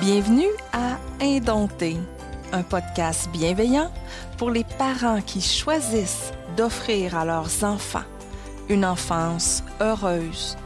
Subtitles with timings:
[0.00, 1.96] Bienvenue à Indompté,
[2.52, 3.92] un podcast bienveillant
[4.36, 8.04] pour les parents qui choisissent d'offrir à leurs enfants
[8.68, 10.56] une enfance heureuse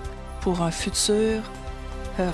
[0.42, 1.42] pour un futur
[2.18, 2.32] heureux.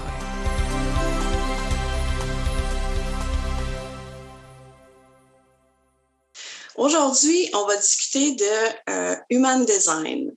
[6.76, 10.32] Aujourd'hui, on va discuter de euh, Human Design.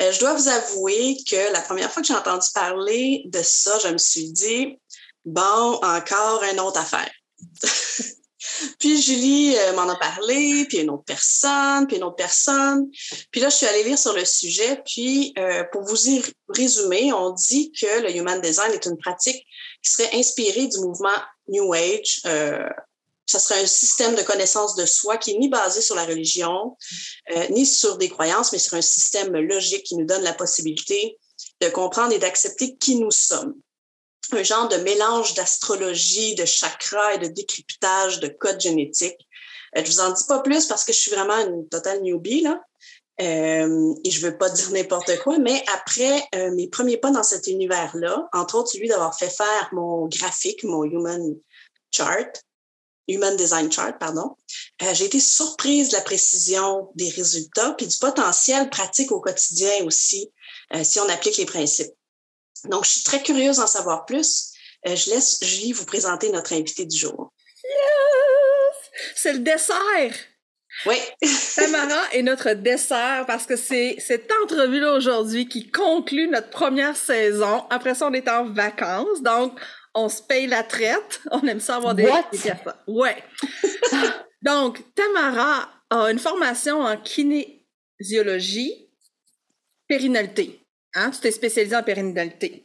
[0.00, 3.78] Euh, je dois vous avouer que la première fois que j'ai entendu parler de ça,
[3.82, 4.78] je me suis dit,
[5.26, 7.10] bon, encore une autre affaire.
[8.78, 12.88] puis Julie euh, m'en a parlé, puis une autre personne, puis une autre personne.
[13.30, 14.82] Puis là, je suis allée lire sur le sujet.
[14.86, 19.44] Puis euh, pour vous y résumer, on dit que le Human Design est une pratique
[19.82, 21.18] qui serait inspirée du mouvement
[21.48, 22.20] New Age.
[22.24, 22.68] Euh,
[23.26, 26.76] ça serait un système de connaissance de soi qui est ni basé sur la religion,
[27.36, 31.18] euh, ni sur des croyances, mais sur un système logique qui nous donne la possibilité
[31.60, 33.54] de comprendre et d'accepter qui nous sommes.
[34.32, 39.26] Un genre de mélange d'astrologie, de chakras et de décryptage de codes génétiques.
[39.76, 42.42] Euh, je vous en dis pas plus parce que je suis vraiment une totale newbie,
[42.42, 42.60] là.
[43.18, 47.22] Euh, et je veux pas dire n'importe quoi, mais après euh, mes premiers pas dans
[47.22, 51.34] cet univers-là, entre autres celui d'avoir fait faire mon graphique, mon Human
[51.90, 52.30] Chart,
[53.08, 54.36] Human Design Chart, pardon,
[54.92, 60.30] j'ai été surprise de la précision des résultats puis du potentiel pratique au quotidien aussi
[60.82, 61.94] si on applique les principes.
[62.64, 64.52] Donc, je suis très curieuse d'en savoir plus.
[64.86, 67.32] Euh, je laisse Julie vous présenter notre invité du jour.
[67.64, 68.76] Yes!
[69.14, 70.14] C'est le dessert!
[70.84, 70.96] Oui.
[71.54, 77.64] Tamara est notre dessert parce que c'est cette entrevue-là aujourd'hui qui conclut notre première saison.
[77.70, 79.22] Après ça, on est en vacances.
[79.22, 79.58] Donc,
[79.94, 81.22] on se paye la traite.
[81.30, 82.04] On aime ça avoir des...
[82.04, 82.52] Des
[82.86, 83.16] Ouais.
[84.42, 88.90] Donc, Tamara a une formation en kinésiologie,
[89.88, 90.65] périnalité.
[90.96, 91.10] Hein?
[91.12, 92.64] Tu t'es spécialisée en périnalité.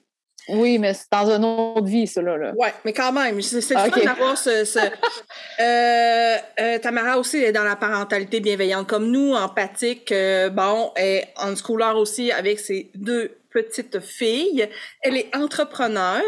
[0.49, 2.35] Oui, mais c'est dans une autre vie, ça, là.
[2.35, 2.51] là.
[2.57, 4.05] Ouais, mais quand même, c'est le Ah, fun ok.
[4.05, 4.65] d'avoir ce...
[4.65, 4.79] ce-
[5.59, 11.25] Euh, euh, Tamara aussi est dans la parentalité bienveillante comme nous, empathique, euh, bon, et
[11.37, 14.67] en schooler aussi avec ses deux petites filles.
[15.01, 16.23] Elle est entrepreneur.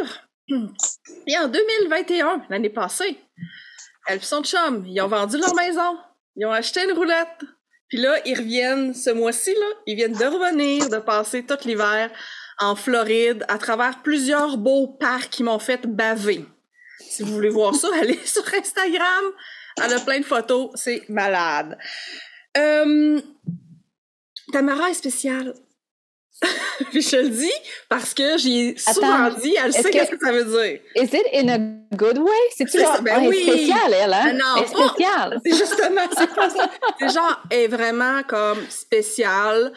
[1.27, 3.17] Et en 2021, l'année passée,
[4.07, 5.97] elle et son chum, ils ont vendu leur maison.
[6.35, 7.39] Ils ont acheté une roulette.
[7.93, 12.09] Puis là, ils reviennent ce mois-ci, là, ils viennent de revenir, de passer tout l'hiver
[12.57, 16.43] en Floride, à travers plusieurs beaux parcs qui m'ont fait baver.
[16.99, 19.25] Si vous voulez voir ça, allez sur Instagram.
[19.77, 21.77] Elle a plein de photos, c'est malade.
[22.57, 23.21] Euh,
[24.51, 25.53] Tamara est spéciale.
[26.91, 27.51] Puis je le dis
[27.87, 30.79] parce que j'ai souvent dit, elle sait que- qu'est-ce que ça veut dire.
[30.95, 31.57] Is it in a
[31.95, 32.31] good way?
[32.57, 33.43] C'est genre, ça, ben est oui.
[33.43, 34.33] spéciale, elle, hein?
[34.33, 35.39] Non, Elle est spéciale.
[35.45, 36.69] C'est justement, c'est pas ça.
[36.99, 39.73] C'est genre, elle est vraiment comme spéciale.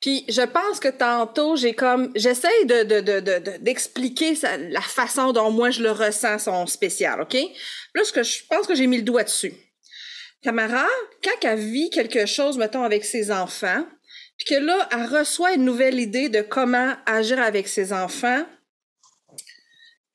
[0.00, 4.34] Puis je pense que tantôt, j'ai comme, j'essaye de, de, de, de, de- d'expliquer
[4.70, 7.36] la façon dont moi je le ressens, son spécial, OK?
[7.94, 9.52] Là, ce que je pense que j'ai mis le doigt dessus.
[10.42, 10.86] Tamara,
[11.22, 13.84] quand elle vit quelque chose, mettons, avec ses enfants,
[14.44, 18.44] puis que là, elle reçoit une nouvelle idée de comment agir avec ses enfants,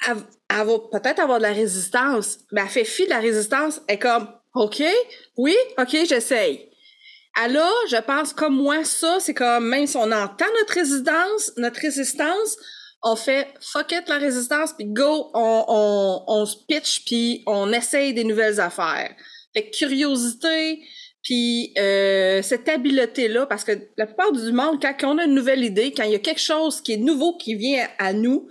[0.05, 0.17] elle,
[0.49, 3.81] va peut-être avoir de la résistance, mais elle fait fi de la résistance.
[3.87, 4.83] Elle est comme, OK,
[5.37, 6.69] oui, OK, j'essaye.
[7.41, 11.53] Elle a, je pense, comme moi, ça, c'est comme, même si on entend notre résistance,
[11.55, 12.57] notre résistance,
[13.03, 17.71] on fait fuck it la résistance, puis go, on, on, on se pitch, puis on
[17.71, 19.15] essaye des nouvelles affaires.
[19.53, 20.81] Fait que curiosité,
[21.27, 25.61] puis euh, cette habileté-là, parce que la plupart du monde, quand on a une nouvelle
[25.61, 28.47] idée, quand il y a quelque chose qui est nouveau qui vient à nous,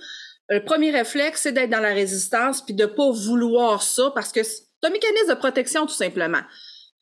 [0.50, 4.42] le premier réflexe, c'est d'être dans la résistance, puis de pas vouloir ça, parce que
[4.42, 6.42] c'est un mécanisme de protection, tout simplement.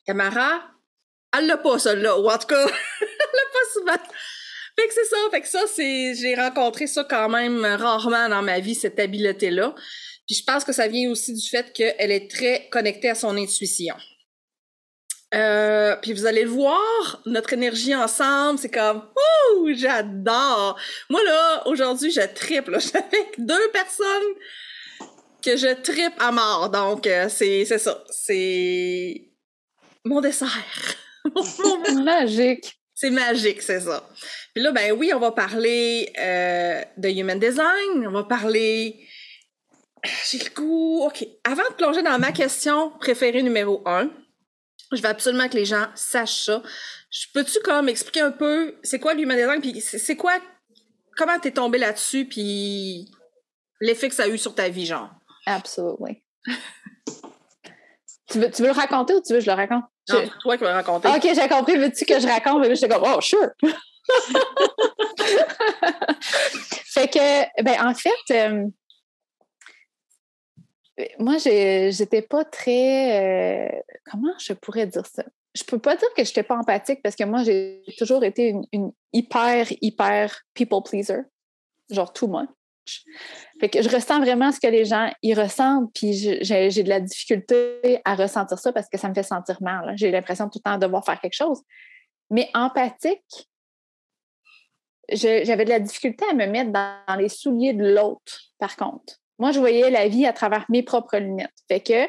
[0.05, 0.61] Camara,
[1.37, 2.65] elle l'a pas, celle-là, ou en tout cas,
[3.01, 4.09] elle l'a pas souvent.
[4.79, 8.43] Fait que c'est ça, fait que ça, c'est, j'ai rencontré ça quand même rarement dans
[8.43, 9.75] ma vie, cette habileté-là.
[10.25, 13.35] Puis je pense que ça vient aussi du fait qu'elle est très connectée à son
[13.35, 13.95] intuition.
[15.33, 19.03] Euh, puis vous allez le voir, notre énergie ensemble, c'est comme
[19.57, 20.77] Ouh, j'adore.
[21.09, 22.71] Moi là, aujourd'hui, je triple.
[22.71, 22.79] là.
[22.79, 24.33] Je suis avec deux personnes
[25.43, 26.69] que je tripe à mort.
[26.69, 29.29] Donc euh, c'est c'est ça, c'est
[30.03, 30.47] mon dessert.
[32.03, 32.79] Magique.
[32.93, 34.07] c'est magique, c'est ça.
[34.53, 39.05] Puis là, ben oui, on va parler euh, de human design, on va parler.
[40.29, 41.03] J'ai le goût.
[41.03, 41.25] OK.
[41.43, 44.11] Avant de plonger dans ma question préférée numéro un,
[44.91, 46.61] je veux absolument que les gens sachent ça.
[47.33, 50.33] Peux-tu comme expliquer un peu c'est quoi l'human design, puis c'est quoi.
[51.17, 53.09] Comment t'es tombé là-dessus, puis
[53.79, 55.09] l'effet que ça a eu sur ta vie, genre?
[55.45, 56.23] Absolutely.
[58.29, 59.85] tu, veux, tu veux le raconter ou tu veux que je le raconte?
[60.09, 61.07] Non, Je- toi qui vas raconter.
[61.11, 61.77] Ah, OK, j'ai compris.
[61.77, 62.61] Veux-tu que je raconte?
[62.61, 63.49] Mais j'étais comme, oh, sure.
[66.21, 68.65] fait que, ben, en fait, euh,
[71.19, 73.67] moi, j'étais pas très.
[73.67, 75.23] euh, comment je pourrais dire ça?
[75.53, 78.91] Je peux pas dire que j'étais pas empathique parce que moi, j'ai toujours été une,
[79.13, 81.21] hyper, hyper people pleaser.
[81.89, 82.49] Genre too much.
[83.59, 86.89] Fait que je ressens vraiment ce que les gens y ressentent, puis je- j'ai de
[86.89, 89.93] la difficulté à ressentir ça parce que ça me fait sentir mal.
[89.95, 91.61] J'ai l'impression tout le temps de devoir faire quelque chose.
[92.29, 93.49] Mais empathique,
[95.11, 99.15] je- j'avais de la difficulté à me mettre dans les souliers de l'autre, par contre.
[99.37, 101.51] Moi, je voyais la vie à travers mes propres lunettes.
[101.67, 102.05] Fait que,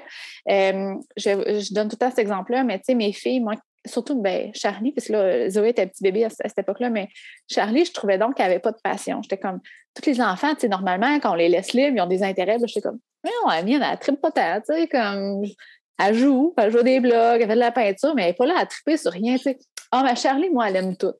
[0.50, 4.50] euh, je, donne tout temps cet exemple-là, mais tu sais, mes filles, moi, surtout ben,
[4.55, 7.08] Charlie, parce que là, Zoé était petit bébé à, à cette époque-là, mais
[7.49, 9.23] Charlie, je trouvais donc qu'elle n'avait pas de passion.
[9.23, 9.61] J'étais comme,
[9.94, 12.58] tous les enfants, tu sais, normalement, quand on les laisse libres, ils ont des intérêts.
[12.64, 15.43] J'étais comme, mais non, la mienne, elle tripe pas tant, tu sais, comme,
[15.99, 18.46] elle joue, elle joue des blogs, elle fait de la peinture, mais elle n'est pas
[18.46, 19.58] là à triper sur rien, tu sais.
[19.90, 21.14] Ah, mais Charlie, moi, elle aime tout.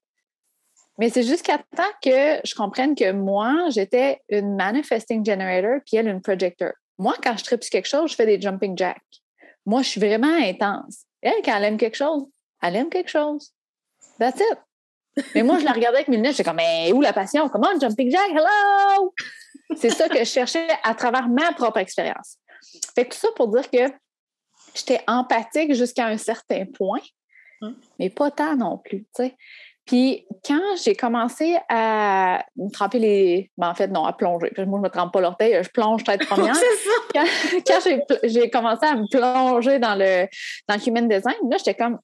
[0.99, 6.09] Mais c'est jusqu'à temps que je comprenne que moi, j'étais une manifesting generator, puis elle,
[6.09, 6.73] une projector.
[6.99, 9.03] Moi, quand je tripe sur quelque chose, je fais des jumping jacks.
[9.67, 11.05] Moi, je suis vraiment intense.
[11.21, 12.25] Elle, quand elle aime quelque chose,
[12.63, 13.53] elle aime quelque chose.
[14.19, 15.25] That's it.
[15.35, 17.49] Mais moi, je la regardais avec mes lunettes, j'étais comme, mais où la passion?
[17.49, 18.31] Comment jumping jack?
[18.31, 19.15] Hello!
[19.77, 22.39] C'est ça que je cherchais à travers ma propre expérience.
[22.95, 23.93] Fait que tout ça pour dire que
[24.75, 27.01] j'étais empathique jusqu'à un certain point,
[27.63, 27.75] Hum.
[27.99, 29.37] mais pas tant non plus, tu sais.
[29.87, 33.51] Puis quand j'ai commencé à me tremper les...
[33.57, 34.51] Ben, en fait, non, à plonger.
[34.67, 36.55] Moi, je me trempe pas l'orteil, je plonge tête première.
[36.57, 36.91] c'est ça.
[37.15, 37.25] quand,
[37.67, 40.27] quand j'ai, commencé à me plonger dans le,
[40.69, 41.99] dans le human design, là, j'étais comme,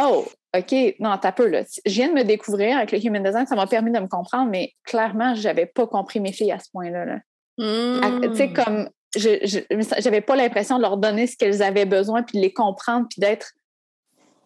[0.00, 0.24] oh,
[0.56, 1.62] OK, non, t'as peu, là.
[1.84, 4.48] Je viens de me découvrir avec le human design, ça m'a permis de me comprendre,
[4.50, 7.04] mais clairement, j'avais pas compris mes filles à ce point-là.
[7.04, 7.18] là.
[7.58, 12.22] Tu sais, comme, je, je- j'avais pas l'impression de leur donner ce qu'elles avaient besoin,
[12.22, 13.52] puis de les comprendre, puis d'être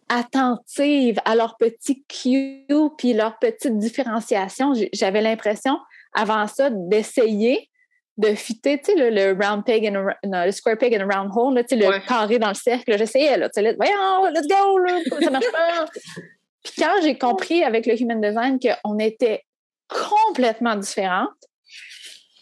[0.09, 2.65] attentive à leurs petits cues,
[2.97, 4.73] puis leurs petites différenciations.
[4.93, 5.77] J'avais l'impression,
[6.13, 7.69] avant ça, d'essayer
[8.17, 10.93] de fitter, tu sais, le, le round peg and a, ra- non, le square peg
[10.95, 12.95] and a round hole, là, tu sais, le carré dans le cercle.
[12.97, 15.85] J'essayais, là, tu sais, là, voyons, let's go, là, ça marche pas.
[16.63, 19.43] Puis quand j'ai compris avec le human design qu'on était
[19.89, 21.29] complètement différentes,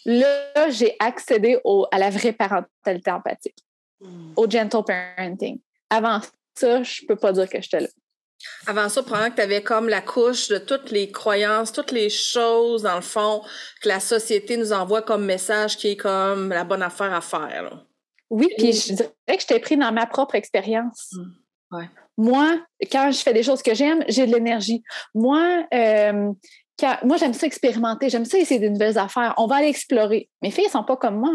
[0.05, 3.57] là, j'ai accédé au- à la vraie parentalité empathique,
[4.01, 4.33] Hmm.
[4.35, 5.59] au gentle parenting.
[5.89, 6.19] Avant
[6.61, 7.87] ça, je peux pas dire que j'étais là.
[8.65, 12.09] Avant ça, probablement que tu avais comme la couche de toutes les croyances, toutes les
[12.09, 13.43] choses, dans le fond,
[13.81, 17.63] que la société nous envoie comme message qui est comme la bonne affaire à faire.
[17.63, 17.83] là.
[18.31, 21.13] Oui, puis je dirais que j'étais pris dans ma propre expérience.
[21.71, 21.87] Ouais.
[22.17, 22.59] Moi,
[22.91, 24.81] quand je fais des choses que j'aime, j'ai de l'énergie.
[25.13, 26.31] Moi, euh,
[26.79, 29.33] quand- moi j'aime ça expérimenter, j'aime ça essayer de nouvelles affaires.
[29.37, 30.29] On va aller explorer.
[30.41, 31.33] Mes filles ne sont pas comme moi.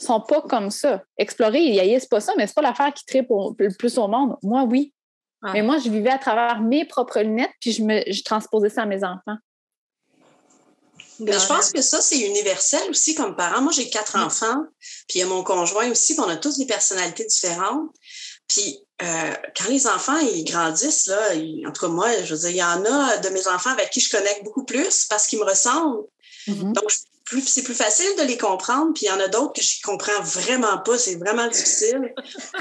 [0.00, 1.02] Sont pas comme ça.
[1.18, 4.36] Explorer, ils haïssent pas ça, mais c'est pas l'affaire qui tripe le plus au monde.
[4.42, 4.92] Moi, oui.
[5.42, 5.52] Ah.
[5.52, 8.82] Mais moi, je vivais à travers mes propres lunettes, puis je, me, je transposais ça
[8.82, 9.36] à mes enfants.
[11.20, 13.62] Mais je pense que ça, c'est universel aussi comme parent.
[13.62, 14.64] Moi, j'ai quatre enfants,
[15.08, 17.90] puis il y a mon conjoint aussi, puis on a tous des personnalités différentes.
[18.48, 22.40] Puis euh, quand les enfants ils grandissent, là, ils- en tout cas, moi, je veux
[22.40, 25.26] dire, il y en a de mes enfants avec qui je connecte beaucoup plus parce
[25.28, 26.04] qu'ils me ressemblent.
[26.72, 29.54] Donc, je- plus- c'est plus facile de les comprendre, puis il y en a d'autres
[29.54, 32.12] que je comprends vraiment pas, c'est vraiment difficile.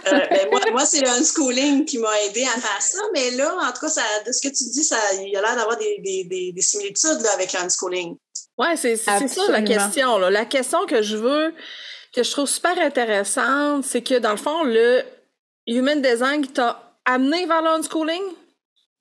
[0.07, 3.56] Euh, ben, moi, moi c'est le unschooling qui m'a aidé à faire ça, mais là,
[3.62, 5.77] en tout cas, ça, de ce que tu dis, ça, il y a l'air d'avoir
[5.77, 8.18] des, des, des, des similitudes là, avec le unschooling.
[8.57, 10.18] Ouais, c'est c'est ça la question.
[10.18, 10.30] Là.
[10.30, 11.54] La question que je veux,
[12.15, 15.01] que je trouve super intéressante, c'est que dans le fond, le
[15.67, 18.22] human design qui t'a amené vers l'unschooling,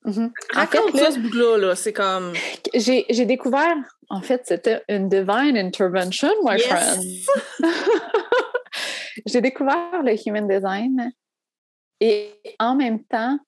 [0.04, 1.58] En fait, raconte ça ce bout-là.
[1.58, 1.76] Là.
[1.76, 2.32] C'est comme.
[2.74, 3.76] j'ai j'ai découvert,
[4.10, 6.66] en fait, c'était une divine intervention, my Yes!
[6.66, 7.72] friend.
[9.26, 11.12] j'ai découvert le human design
[12.00, 13.38] et en même temps,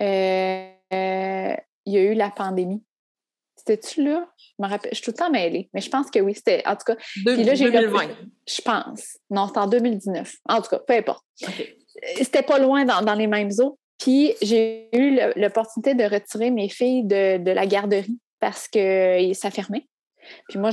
[0.00, 1.54] euh, euh,
[1.86, 2.82] il y a eu la pandémie.
[3.56, 4.28] C'était-tu là?
[4.38, 6.62] Je me rappelle, je suis tout le temps mêlée, mais je pense que oui, c'était,
[6.66, 8.08] en tout cas, Puis là, j'ai eu le- 2020.
[8.48, 9.18] je pense.
[9.30, 10.32] Non, c'était en 2019.
[10.48, 11.24] En tout cas, peu importe.
[12.16, 13.78] C'était pas loin dans, dans les mêmes eaux.
[14.02, 19.86] Puis j'ai eu l'opportunité de retirer mes filles de, la garderie parce que ça fermait.
[20.48, 20.70] Puis moi,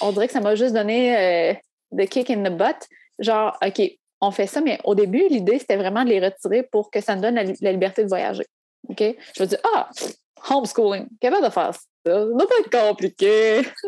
[0.00, 1.54] on dirait que ça m'a juste donné euh,
[1.96, 2.76] the kick in the butt.
[3.18, 3.82] Genre, OK,
[4.20, 7.16] on fait ça, mais au début, l'idée, c'était vraiment de les retirer pour que ça
[7.16, 8.46] me donne la, li- la liberté de voyager.
[8.88, 9.02] OK?
[9.36, 9.90] Je me dis, ah,
[10.48, 11.80] homeschooling, capable de faire ça?
[12.06, 13.62] Ça doit pas être compliqué.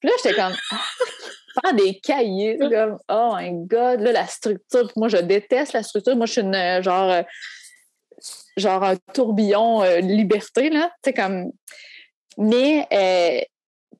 [0.00, 0.54] Puis là, j'étais comme,
[1.62, 4.90] faire des cahiers, comme, oh my God, là, la structure.
[4.96, 6.16] Moi, je déteste la structure.
[6.16, 7.22] Moi, je suis une, euh, genre, euh,
[8.56, 10.90] genre un tourbillon euh, de liberté, là.
[11.02, 11.50] Tu comme.
[12.38, 13.40] Mais euh,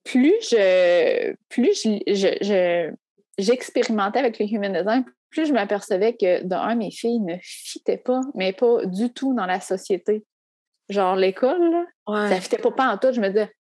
[0.04, 1.34] plus je.
[1.49, 2.92] Plus je, je- je-
[3.38, 8.20] j'expérimentais avec le human design, plus je m'apercevais que, d'un, mes filles ne fitaient pas,
[8.34, 10.25] mais pas du tout dans la société.
[10.88, 12.28] Genre, l'école, là, Ouais.
[12.28, 13.12] ça fitait pas, pas en tout.
[13.12, 13.50] Je me disais,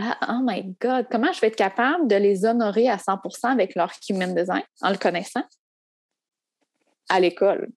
[0.00, 3.74] ah, oh my God, comment je vais être capable de les honorer à 100% avec
[3.74, 5.42] leur human design en le connaissant?
[7.08, 7.68] À l'école?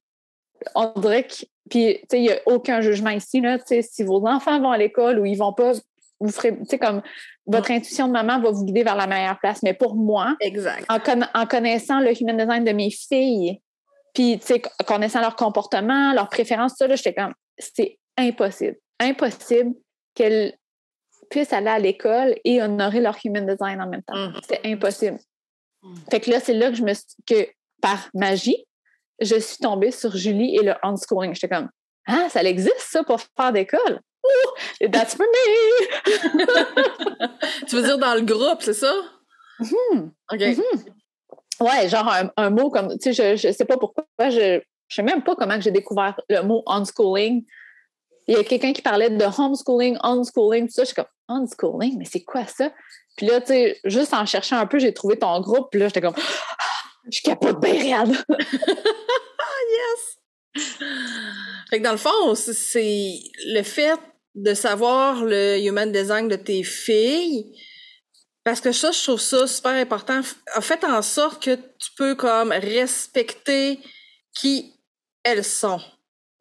[0.76, 1.34] On dirait que,
[1.70, 4.60] puis, tu sais, il n'y a aucun jugement ici, là, tu sais, si vos enfants
[4.60, 5.74] vont à l'école ou ils vont pas,
[6.20, 7.02] vous ferez, tu sais, comme
[7.46, 9.62] votre intuition de maman va vous guider vers la meilleure place.
[9.64, 10.86] Mais pour moi, exact.
[10.90, 11.00] En,
[11.34, 13.60] en connaissant le human design de mes filles,
[14.14, 18.78] puis, tu sais, connaissant leur comportement, leurs préférences, ça, là, j'étais comme, c'est impossible.
[19.00, 19.74] Impossible
[20.14, 20.54] qu'elles
[21.30, 24.16] puissent aller à l'école et honorer leur human design en même temps.
[24.16, 24.40] Mm.
[24.48, 25.20] C'est impossible.
[25.82, 25.96] Mm.
[26.12, 26.94] Fait que là, c'est là que je me
[27.26, 27.48] que
[27.82, 28.66] par magie,
[29.20, 31.34] je suis tombée sur Julie et le unschooling.
[31.34, 31.70] J'étais comme
[32.08, 34.00] Ah, ça existe ça pour faire d'école?
[34.24, 35.68] Ouh, that's for me!
[37.68, 38.94] tu veux dire dans le groupe, c'est ça?
[39.60, 40.12] Mm-hmm.
[40.32, 40.40] OK.
[40.40, 40.94] Mm-hmm.
[41.60, 45.04] Ouais, genre un, mot comme, tu sais, je, je sais pas pourquoi, je, je sais
[45.04, 47.46] même pas comment j'ai découvert le mot unschooling.
[48.28, 50.84] Il y a quelqu'un qui parlait de homeschooling, unschooling, tout ça.
[50.84, 52.72] Je suis comme, unschooling, mais c'est quoi ça?
[53.18, 55.68] Puis là, tu sais, juste en cherchant un peu, j'ai trouvé ton groupe.
[55.72, 56.64] Puis là, j'étais comme, ah,
[57.12, 58.06] je capote bien ah,
[59.70, 60.20] yes!
[61.70, 64.00] Fait que dans le fond, c'est le fait
[64.36, 67.56] de savoir le human design de tes filles,
[68.44, 70.22] parce que ça, je trouve ça super important,
[70.54, 73.80] a fait en sorte que tu peux comme respecter
[74.36, 74.74] qui
[75.24, 75.80] elles sont.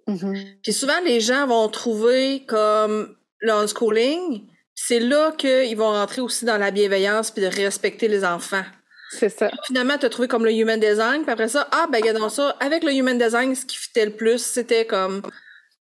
[0.08, 0.46] Mm-hmm.
[0.62, 6.58] Puis souvent, les gens vont trouver comme l'unschooling, c'est là qu'ils vont rentrer aussi dans
[6.58, 8.64] la bienveillance puis de respecter les enfants.
[9.10, 9.50] C'est ça.
[9.66, 12.56] finalement, tu as trouvé comme le human design, puis après ça, ah, ben, dans ça,
[12.60, 15.20] avec le human design, ce qui fitait le plus, c'était comme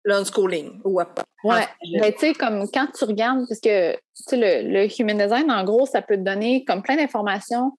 [0.04, 0.80] l'unschooling.
[0.84, 1.04] Ouais.
[1.44, 1.66] Ouais.
[2.00, 5.50] Ben, tu sais, comme quand tu regardes, parce que, tu sais, le, le, human design,
[5.50, 7.72] en gros, ça peut te donner comme plein d'informations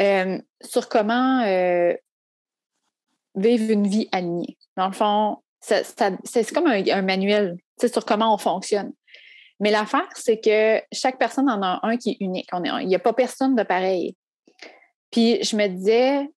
[0.00, 1.94] euh, sur comment euh,
[3.34, 4.56] vivre une vie alignée.
[4.76, 8.92] Dans le fond, c'est comme un, manuel sur comment on fonctionne.
[9.60, 12.48] Mais l'affaire, c'est que chaque personne en a un qui est unique.
[12.80, 14.16] il n'y a pas personne de pareil.
[15.10, 16.28] Puis je me disais,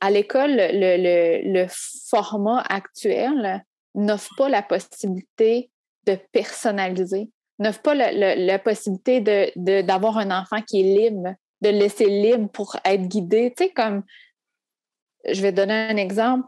[0.00, 1.66] à l'école, le,
[2.08, 5.70] format actuel n'offre pas la possibilité
[6.06, 11.78] de personnaliser, n'offre pas la, possibilité d'avoir de, un enfant qui est libre, de le
[11.78, 13.52] laisser libre pour être guidé.
[13.56, 14.04] Tu sais, comme,
[15.28, 16.46] je vais donner un exemple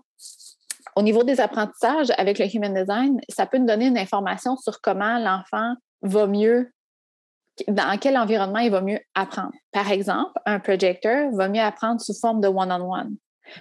[0.98, 4.80] au niveau des apprentissages avec le Human Design, ça peut nous donner une information sur
[4.80, 6.72] comment l'enfant va mieux,
[7.68, 9.52] dans quel environnement il va mieux apprendre.
[9.70, 13.14] Par exemple, un projecteur va mieux apprendre sous forme de one-on-one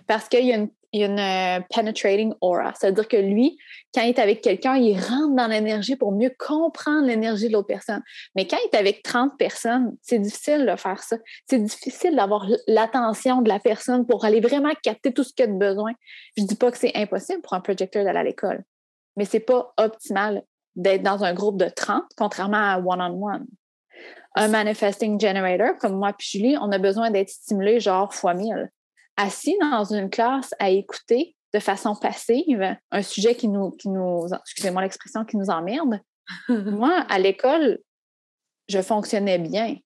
[0.07, 2.73] parce qu'il y a une y euh, penetrating aura.
[2.73, 3.57] C'est-à-dire que lui,
[3.93, 7.67] quand il est avec quelqu'un, il rentre dans l'énergie pour mieux comprendre l'énergie de l'autre
[7.67, 8.01] personne.
[8.35, 11.17] Mais quand il est avec 30 personnes, c'est difficile de faire ça.
[11.49, 15.47] C'est difficile d'avoir l'attention de la personne pour aller vraiment capter tout ce qu'il a
[15.47, 15.91] de besoin.
[16.37, 18.63] Je ne dis pas que c'est impossible pour un projecteur d'aller à l'école,
[19.15, 20.43] mais c'est pas optimal
[20.75, 23.45] d'être dans un groupe de 30, contrairement à one-on-one.
[24.35, 28.69] Un manifesting generator, comme moi et Julie, on a besoin d'être stimulé genre fois mille
[29.17, 34.27] assis dans une classe à écouter de façon passive un sujet qui nous, qui nous
[34.41, 35.99] excusez-moi l'expression, qui nous emmerde.
[36.49, 37.79] Moi, à l'école,
[38.67, 39.77] je fonctionnais bien,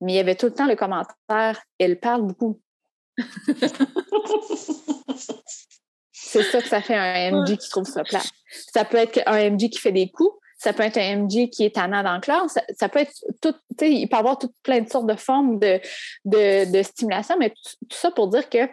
[0.00, 2.60] mais il y avait tout le temps le commentaire elle parle beaucoup.
[6.12, 8.22] C'est ça que ça fait un MG qui trouve ça plat.
[8.72, 11.64] Ça peut être un MG qui fait des coups, ça peut être un MG qui
[11.64, 14.90] est tannant dans la classe, ça, peut être tout, il peut avoir toutes plein de
[14.90, 15.80] sortes de formes de,
[16.24, 18.68] de, stimulation, mais tout, ça pour dire que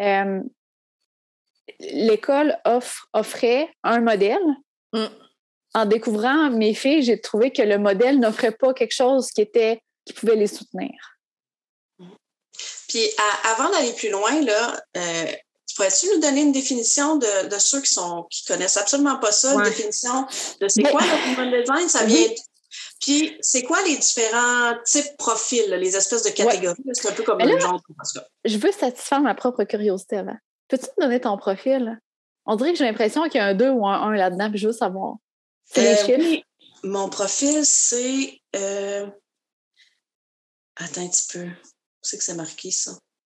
[0.00, 0.40] euh,
[1.80, 4.38] l'école offre, offrait un modèle.
[4.92, 5.06] Mm.
[5.74, 9.82] En découvrant mes filles, j'ai trouvé que le modèle n'offrait pas quelque chose qui était
[10.06, 11.18] qui pouvait les soutenir.
[12.88, 13.10] Puis
[13.44, 15.32] avant d'aller plus loin, là, euh,
[15.76, 19.62] Pourrais-tu nous donner une définition de, ceux qui sont qui connaissent absolument pas ça, une
[19.62, 20.26] définition
[20.60, 21.88] de c'est quoi le human design?
[21.88, 22.28] Ça vient.
[23.00, 26.82] Puis c'est quoi les différents types profils, les espèces de catégories?
[26.92, 27.80] C'est un peu comme le genre.
[28.44, 30.36] Je veux satisfaire ma propre curiosité avant.
[30.68, 32.00] Peux-tu me donner ton profil?
[32.46, 34.58] On dirait que j'ai l'impression qu'il y a un 2 ou un 1 là-dedans, puis
[34.58, 35.16] je veux savoir.
[35.64, 36.44] C'est euh, Oui.
[36.84, 38.40] Mon profil, c'est.
[38.54, 39.06] Euh...
[40.76, 41.44] Attends un petit peu.
[41.44, 42.92] Où c'est que c'est marqué, ça?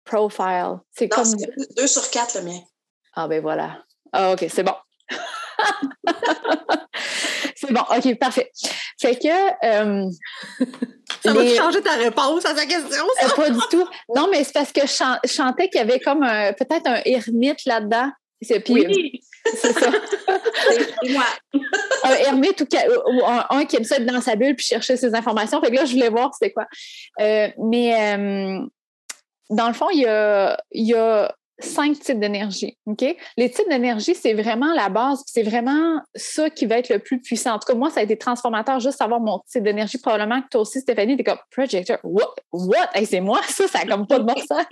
[0.08, 0.80] Profile.
[0.92, 1.32] C'est comme.
[1.76, 2.60] Deux sur quatre, le mien.
[3.14, 3.84] Ah, ben voilà.
[4.12, 4.74] Ah, OK, c'est bon.
[7.56, 8.52] c'est bon, OK, parfait.
[9.00, 9.28] Fait que.
[9.66, 10.10] Euh,
[11.24, 13.26] ça va changer ta réponse à sa question, ça?
[13.26, 13.88] Euh, pas du tout.
[14.16, 16.22] Non, mais c'est parce que je, chantais qu'il y avait comme
[16.58, 18.12] peut-être un ermite là-dedans.
[18.40, 19.22] Puis, oui,
[19.56, 19.92] c'est ça.
[20.70, 21.24] c'est moi.
[22.04, 25.60] un ermite ou, un, qui aime ça être dans sa bulle puis chercher ses informations.
[25.62, 26.68] Fait que là, je voulais voir c'était quoi.
[27.20, 28.60] Euh, mais
[29.50, 30.02] dans le fond, il
[30.74, 32.78] y a, cinq types d'énergie.
[33.36, 37.20] Les types d'énergie, c'est vraiment la base, c'est vraiment ça qui va être le plus
[37.20, 37.56] puissant.
[37.56, 39.98] En tout cas, moi, ça a été transformateur juste savoir mon type d'énergie.
[39.98, 41.98] Probablement que toi aussi, Stéphanie, t'es comme projector.
[42.04, 42.36] What?
[42.52, 42.90] What?
[43.06, 44.66] c'est moi, ça, ça n'a comme pas de bon sens.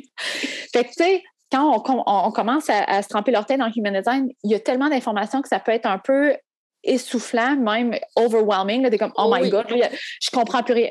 [0.72, 3.94] fait que, tu sais, quand on, commence à, se tremper leur tête dans le human
[3.94, 6.36] design, il y a tellement d'informations que ça peut être un peu
[6.84, 8.90] essoufflant, même overwhelming.
[8.90, 10.90] T'es comme, oh my God, je comprends plus rien.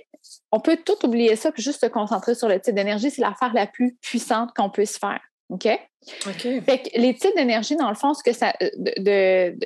[0.52, 3.10] On peut tout oublier ça, puis juste se concentrer sur le type d'énergie.
[3.10, 5.20] C'est l'affaire la plus puissante qu'on puisse faire.
[5.50, 5.64] OK?
[5.64, 9.58] Fait que les types d'énergie, dans le fond, ce que ça, euh, de,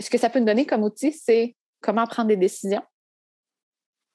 [0.00, 2.82] ce que ça peut nous donner comme outil, c'est comment prendre des décisions,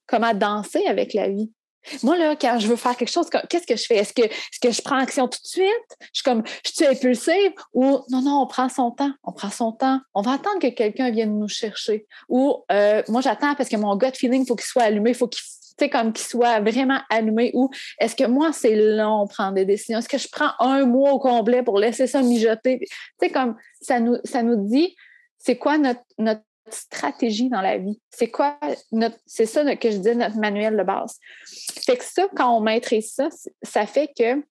[0.08, 1.52] comment danser avec la vie.
[2.02, 3.98] Moi, là, quand je veux faire quelque chose, qu'est-ce que je fais?
[3.98, 5.98] Est-ce que, est que je prends action tout de suite?
[6.02, 7.54] Je suis comme, je suis impulsive?
[7.74, 9.12] Ou non, non, on prend son temps.
[9.24, 10.00] On prend son temps.
[10.16, 12.08] On va attendre que quelqu'un vienne nous chercher.
[12.28, 15.16] Ou euh, moi, j'attends parce que mon gut feeling, il faut qu'il soit allumé, il
[15.16, 15.44] faut qu'il
[15.80, 20.00] sais, comme qu'il soit vraiment allumé ou est-ce que moi, c'est long prendre des décisions?
[20.00, 22.80] Est-ce que je prends un mois au complet pour laisser ça mijoter?
[22.80, 22.88] Tu
[23.22, 24.96] sais, comme ça nous, ça nous dit
[25.38, 28.02] c'est quoi notre, notre stratégie dans la vie?
[28.10, 28.58] C'est quoi
[28.92, 31.20] notre, c'est ça que je dis, notre manuel de base.
[31.86, 33.30] Fait que ça, quand on maîtrise ça,
[33.62, 34.44] ça fait que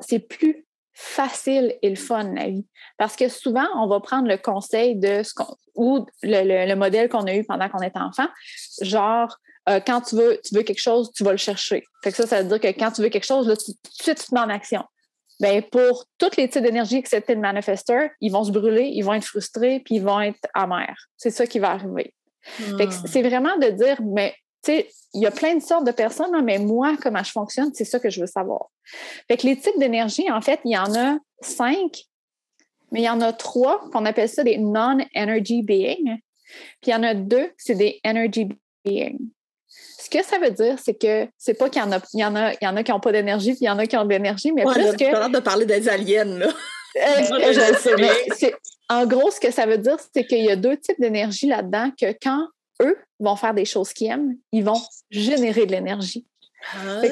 [0.00, 2.66] c'est plus facile et le fun, la vie.
[2.96, 7.08] Parce que souvent, on va prendre le conseil de ce qu'on, ou le, le modèle
[7.08, 8.26] qu'on a eu pendant qu'on était enfant,
[8.82, 9.36] genre,
[9.68, 11.84] euh, quand tu veux, tu veux quelque chose, tu vas le chercher.
[12.02, 13.90] Fait que ça, ça veut dire que quand tu veux quelque chose, là, tu, tout
[13.98, 14.82] de suite, tu te mets en action.
[15.40, 19.14] Bien, pour tous les types d'énergie excepté le manifesteur, ils vont se brûler, ils vont
[19.14, 21.08] être frustrés, puis ils vont être amers.
[21.16, 22.14] C'est ça qui va arriver.
[22.60, 22.78] Hmm.
[23.06, 24.34] c'est vraiment de dire, mais
[24.64, 27.72] tu sais, il y a plein de sortes de personnes, mais moi, comment je fonctionne,
[27.74, 28.70] c'est ça que je veux savoir.
[29.28, 32.04] Fait que les types d'énergie, en fait, il y en a cinq,
[32.90, 36.18] mais il y en a trois qu'on appelle ça des non-energy beings.
[36.80, 38.48] Puis il y en a deux, c'est des energy
[38.84, 39.18] beings
[40.10, 42.24] ce que ça veut dire, c'est que c'est pas qu'il y en a, il y
[42.24, 43.86] en a, il y en a qui n'ont pas d'énergie, puis il y en a
[43.86, 45.04] qui ont de l'énergie, mais plus que.
[45.04, 46.46] J'ai de parler des aliens, là.
[46.46, 46.52] Euh,
[47.52, 48.52] je sais, mais
[48.88, 51.90] en gros, ce que ça veut dire, c'est qu'il y a deux types d'énergie là-dedans
[52.00, 52.48] que quand
[52.82, 56.26] eux vont faire des choses qu'ils aiment, ils vont générer de l'énergie.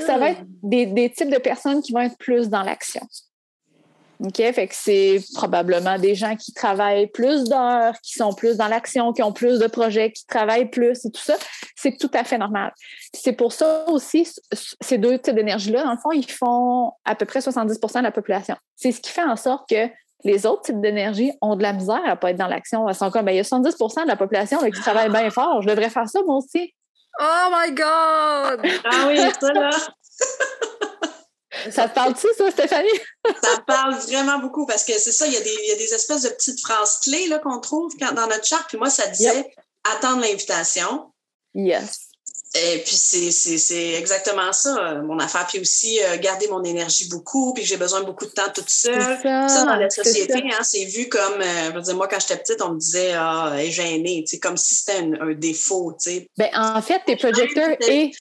[0.06, 0.46] ça va être ah.
[0.62, 3.06] des, des, types de personnes qui vont être plus dans l'action.
[4.24, 4.36] OK?
[4.36, 9.12] Fait que c'est probablement des gens qui travaillent plus d'heures, qui sont plus dans l'action,
[9.12, 11.34] qui ont plus de projets, qui travaillent plus et tout ça.
[11.76, 12.72] C'est tout à fait normal.
[13.12, 14.28] C'est pour ça aussi,
[14.80, 18.10] ces deux types d'énergie-là, dans le fond, ils font à peu près 70% de la
[18.10, 18.56] population.
[18.76, 19.88] C'est ce qui fait en sorte que
[20.24, 22.88] les autres types d'énergie ont de la misère à ne pas être dans l'action.
[22.88, 25.62] Elles sont comme, ben, il y a 70% de la population qui travaille bien fort.
[25.62, 26.74] Je devrais faire ça, moi aussi.
[27.20, 28.60] Oh my God!
[28.84, 29.70] Ah oui, ça là!
[31.70, 32.88] Ça te parle-tu, ça, Stéphanie?
[33.42, 36.60] ça parle vraiment beaucoup parce que c'est ça, il y, a des, espèces de petites
[36.60, 38.66] phrases clés qu'on trouve dans notre charte.
[38.68, 41.12] Puis moi, ça disait attendre l'invitation.
[41.54, 42.06] Yes.
[42.54, 45.46] Et puis, c'est exactement ça, mon affaire.
[45.46, 48.70] Puis aussi, euh, garder mon énergie beaucoup, puis j'ai besoin de beaucoup de temps toute
[48.70, 49.18] seule.
[49.22, 52.38] Ça, dans la société, hein, c'est vu comme, euh, je veux dire, moi, quand j'étais
[52.38, 56.30] petite, on me disait, ah, elle est gênée, comme si c'était un, défaut, tu sais.
[56.38, 58.12] Ben, en fait, tes projecteurs et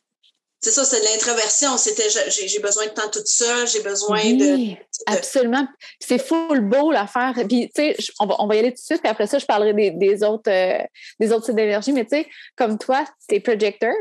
[0.62, 1.78] c'est ça, c'est de l'introversion.
[1.78, 5.68] C'était j'ai besoin de temps toute seule, j'ai besoin de, Absolument.
[6.00, 7.34] C'est full beau l'affaire.
[7.48, 9.38] Puis, tu sais, on va, on va y aller tout de suite, puis après ça,
[9.38, 10.84] je parlerai des, autres, euh,
[11.20, 11.94] des autres types d'énergie.
[11.94, 13.94] Mais tu sais, comme toi, tu es projecteur.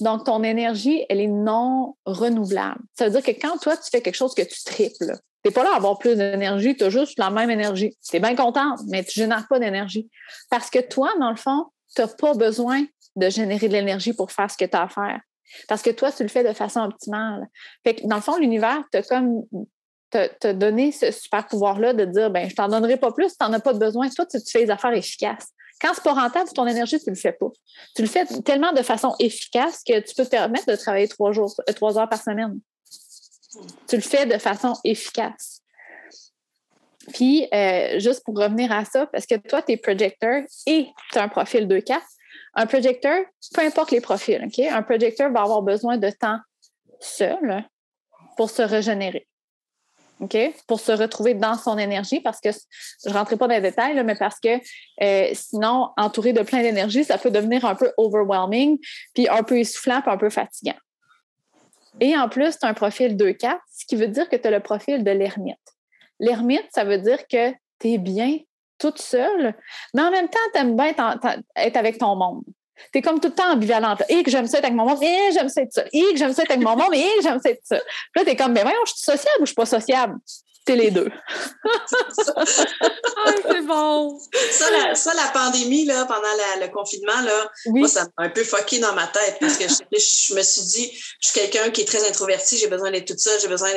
[0.00, 2.80] Donc, ton énergie, elle est non renouvelable.
[2.98, 5.50] Ça veut dire que quand toi, tu fais quelque chose que tu triples, tu n'es
[5.52, 7.96] pas là à avoir plus d'énergie, tu as juste la même énergie.
[8.06, 10.10] Tu es bien contente, mais tu ne génères pas d'énergie.
[10.50, 12.84] Parce que toi, dans le fond, tu n'as pas besoin
[13.16, 15.20] de générer de l'énergie pour faire ce que tu as à faire.
[15.68, 17.46] Parce que toi, tu le fais de façon optimale.
[18.04, 19.42] Dans le fond, l'univers t'a comme
[20.10, 23.52] t'a donné ce super pouvoir-là de dire ben je t'en donnerai pas plus, tu n'en
[23.52, 24.08] as pas besoin.
[24.08, 25.48] Toi, tu, fais les affaires efficaces.
[25.80, 27.46] Quand c'est pas rentable, ton énergie, tu le fais pas.
[27.94, 31.32] Tu le fais tellement de façon efficace que tu peux te permettre de travailler trois
[31.32, 32.58] jours, euh, trois heures par semaine.
[33.88, 35.62] Tu le fais de façon efficace.
[37.14, 41.18] Puis, euh, juste pour revenir à ça, parce que toi, tu es projecteur et tu
[41.18, 42.00] as un profil 2-4,
[42.54, 44.48] un projecteur, peu importe les profils?
[44.70, 46.38] Un projecteur va avoir besoin de temps
[47.00, 47.64] seul
[48.36, 49.26] pour se régénérer.
[50.66, 54.02] Pour se retrouver dans son énergie, parce que je ne rentrerai pas dans les détails,
[54.04, 54.60] mais parce que
[55.02, 58.78] euh, sinon, entouré de plein d'énergie, ça peut devenir un peu overwhelming,
[59.14, 60.76] puis un peu essoufflant, puis un peu fatigant.
[62.00, 64.50] Et en plus, tu as un profil 2-4, ce qui veut dire que tu as
[64.50, 65.56] le profil de l'ermite.
[66.18, 68.38] L'ermite, ça veut dire que tu es bien
[68.80, 69.54] toute seule,
[69.94, 70.94] mais en même temps, tu aimes bien
[71.56, 72.42] être avec ton monde.
[72.92, 74.02] Tu es comme tout le temps ambivalente.
[74.08, 75.84] Et que j'aime ça être avec mon monde, et j'aime ça être ça.
[75.92, 77.78] Et que j'aime ça être avec mon monde, et j'aime ça être ça.
[77.78, 80.16] Puis là, tu es comme, mais voyons, je suis sociable ou je suis pas sociable?
[80.66, 81.08] C'est les deux.
[82.36, 84.20] ah, c'est bon.
[84.52, 86.28] Ça la, ça, la pandémie, là, pendant
[86.60, 90.34] le confinement, là, moi, ça m'a un peu fucké dans ma tête parce que je,
[90.34, 93.40] me suis dit, je suis quelqu'un qui est très introverti, j'ai besoin d'être toute seule,
[93.40, 93.70] j'ai besoin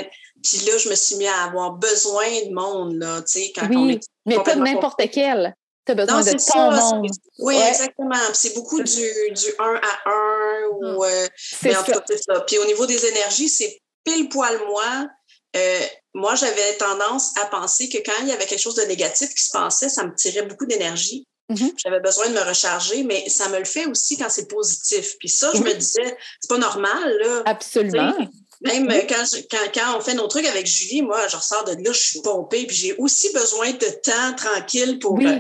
[0.44, 3.68] Puis là, je me suis mis à avoir besoin de monde, là, tu sais, quand
[3.74, 5.56] on est mais pas n'importe quel.
[5.86, 7.10] Tu as besoin de ton ça, monde.
[7.40, 8.16] Oui, exactement.
[8.34, 11.04] C'est beaucoup du, du 1 à 1 ou...
[11.04, 12.40] Euh, c'est ça.
[12.48, 15.08] Puis au niveau des énergies, c'est pile poil moi.
[15.56, 15.80] Euh,
[16.14, 19.44] moi, j'avais tendance à penser que quand il y avait quelque chose de négatif qui
[19.44, 21.28] se passait, ça me tirait beaucoup d'énergie.
[21.50, 21.74] Mm-hmm.
[21.78, 25.18] J'avais besoin de me recharger, mais ça me le fait aussi quand c'est positif.
[25.20, 27.44] Puis ça, je me disais, c'est pas normal, là.
[27.46, 28.16] Absolument.
[28.64, 31.92] Même quand, quand, quand, on fait nos trucs avec Julie, moi, je ressors de là,
[31.92, 35.38] je suis pompée, puis j'ai aussi besoin de temps tranquille pour, euh,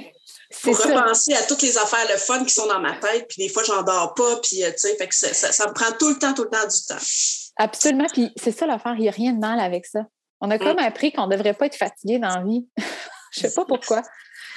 [0.61, 3.49] pour repenser à toutes les affaires, le fun qui sont dans ma tête, puis des
[3.49, 6.09] fois, j'en dors pas, puis, euh, tu sais, fait que ça, ça, me prend tout
[6.09, 7.03] le temps, tout le temps du temps.
[7.57, 10.05] Absolument, puis c'est ça l'affaire, il n'y a rien de mal avec ça.
[10.41, 12.67] On a comme appris qu'on ne devrait pas être fatigué dans la vie.
[13.31, 14.01] Je sais pas pourquoi.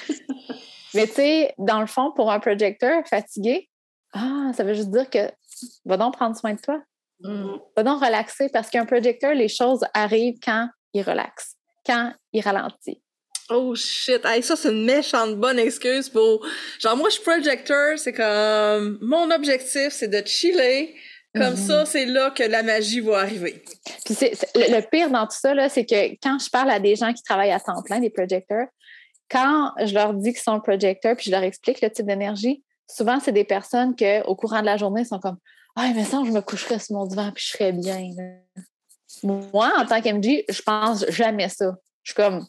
[0.93, 3.69] Mais tu sais, dans le fond, pour un projecteur fatigué,
[4.13, 5.31] ah, ça veut juste dire que
[5.85, 6.81] va donc prendre soin de toi.
[7.21, 7.55] Mm.
[7.75, 13.01] Va donc relaxer parce qu'un projecteur, les choses arrivent quand il relaxe, quand il ralentit.
[13.49, 16.45] Oh shit, ça c'est une méchante bonne excuse pour
[16.79, 20.93] genre moi je suis projecteur, c'est comme mon objectif c'est de chiller,
[21.37, 21.55] comme mhm.
[21.55, 23.63] ça, c'est là que la magie va arriver.
[24.05, 27.13] Puis c'est, le, pire dans tout ça, c'est que quand je parle à des gens
[27.13, 28.67] qui travaillent à temps plein, des projecteurs,
[29.29, 33.19] quand je leur dis qu'ils sont projecteurs, puis je leur explique le type d'énergie, souvent,
[33.19, 35.37] c'est des personnes qui, au courant de la journée, sont comme
[35.79, 38.09] Ah, mais ça, je me coucherais sur mon divan, puis je serais bien.
[39.23, 41.75] Moi, en tant qu'MG, je pense jamais ça.
[42.01, 42.47] Je suis comme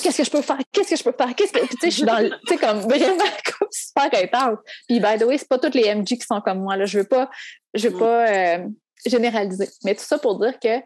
[0.00, 0.58] qu'est-ce que je peux faire?
[0.70, 1.34] Qu'est-ce que je peux faire?
[1.34, 1.66] Qu'est-ce que.
[1.66, 3.24] Tu sais, je suis dans Tu sais, comme vraiment
[3.58, 4.58] comme super intense.
[4.88, 6.76] Puis, by the way, c'est pas toutes les MG qui sont comme moi.
[6.76, 6.84] Là.
[6.84, 7.28] Je veux pas,
[7.74, 7.98] je veux mm.
[7.98, 8.68] pas euh,
[9.04, 9.68] généraliser.
[9.84, 10.80] Mais tout ça pour dire que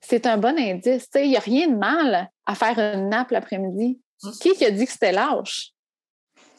[0.00, 1.04] c'est un bon indice.
[1.04, 4.00] Tu sais, il n'y a rien de mal à faire une nappe l'après-midi.
[4.22, 4.30] Mm.
[4.40, 5.70] Qui, qui a dit que c'était lâche?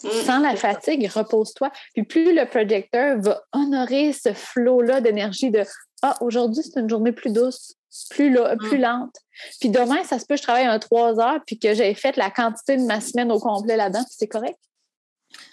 [0.04, 0.10] Mm.
[0.26, 1.72] Sans la fatigue, repose-toi.
[1.94, 5.64] Puis plus le projecteur va honorer ce flot-là d'énergie de
[6.02, 7.76] Ah, aujourd'hui, c'est une journée plus douce
[8.10, 8.82] plus, plus mm.
[8.82, 9.16] lente.
[9.60, 12.30] Puis demain, ça se peut, je travaille un trois heures, puis que j'ai fait la
[12.30, 14.58] quantité de ma semaine au complet là-dedans, puis c'est correct.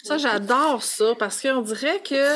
[0.03, 2.33] Ça, j'adore ça, parce qu'on dirait que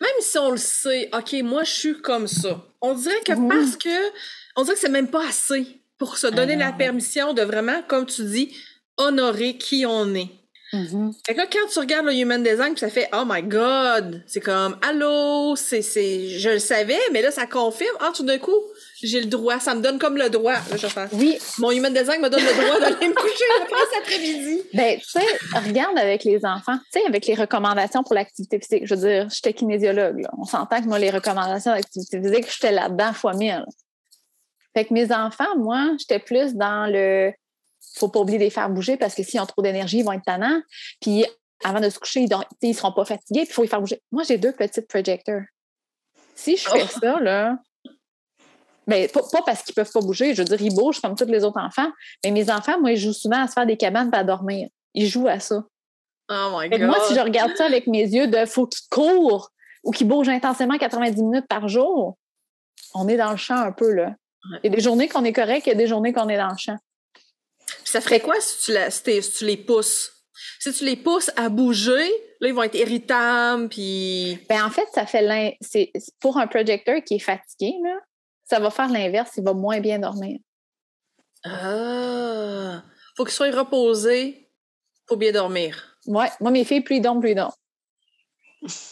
[0.00, 3.48] même si on le sait, OK, moi, je suis comme ça, on dirait que mm-hmm.
[3.48, 4.12] parce que,
[4.56, 8.06] on dirait que c'est même pas assez pour se donner la permission de vraiment, comme
[8.06, 8.56] tu dis,
[8.96, 10.30] honorer qui on est.
[10.72, 11.12] Mm-hmm.
[11.36, 14.22] quand tu regardes le Human Design, ça fait Oh my God!
[14.26, 17.94] C'est comme Allô, c'est, je le savais, mais là, ça confirme.
[18.00, 18.56] Ah, tout d'un coup,
[19.02, 20.54] j'ai le droit, ça me donne comme le droit.
[20.54, 21.08] Là, je fais.
[21.12, 21.38] Oui.
[21.58, 23.44] Mon Human Design me donne le droit d'aller me coucher
[23.90, 24.62] cet après-midi.
[24.72, 28.86] Ben, tu sais, regarde avec les enfants, tu sais, avec les recommandations pour l'activité physique.
[28.86, 30.26] Je veux dire, j'étais kinésiologue.
[30.38, 33.66] On s'entend que moi, les recommandations d'activité physique, j'étais là-dedans fois mille.
[34.74, 37.32] Fait que mes enfants, moi, j'étais plus dans le
[37.96, 40.12] faut pas oublier de les faire bouger parce que s'ils ont trop d'énergie, ils vont
[40.12, 40.60] être tannants.
[41.00, 41.24] Puis
[41.64, 44.00] avant de se coucher, ils ne seront pas fatigués, puis il faut les faire bouger.
[44.10, 45.42] Moi, j'ai deux petites projecteurs.
[46.34, 46.98] Si je fais oh.
[47.00, 47.56] ça, là,
[48.86, 51.26] mais ben, pas, parce qu'ils peuvent pas bouger, je veux dire, ils bougent comme tous
[51.26, 51.90] les autres enfants,
[52.24, 54.68] mais mes enfants, moi, ils jouent souvent à se faire des cabanes pour dormir.
[54.94, 55.64] Ils jouent à ça.
[56.28, 56.80] Oh my God.
[56.82, 59.50] moi, si je regarde ça avec mes yeux de faut qu'ils courent
[59.84, 62.16] ou qu'ils bougent intensément 90 minutes par jour,
[62.94, 64.14] on est dans le champ un peu, là.
[64.64, 66.36] Il y a des journées qu'on est correct, il y a des journées qu'on est
[66.36, 66.76] dans le champ
[67.84, 70.12] ça ferait quoi si tu, si tu les pousses?
[70.58, 72.08] Si tu les pousses à bouger,
[72.40, 74.38] là, ils vont être irritables, puis...
[74.48, 77.98] Ben, en fait, ça fait c'est Pour un projecteur qui est fatigué, là,
[78.44, 80.38] ça va faire l'inverse, il va moins bien dormir.
[81.44, 82.84] Ah!
[83.16, 84.48] Faut qu'ils soient reposés
[85.06, 85.98] pour bien dormir.
[86.06, 86.28] Ouais.
[86.40, 87.52] Moi, mes filles, plus ils dorment, plus ils dorment.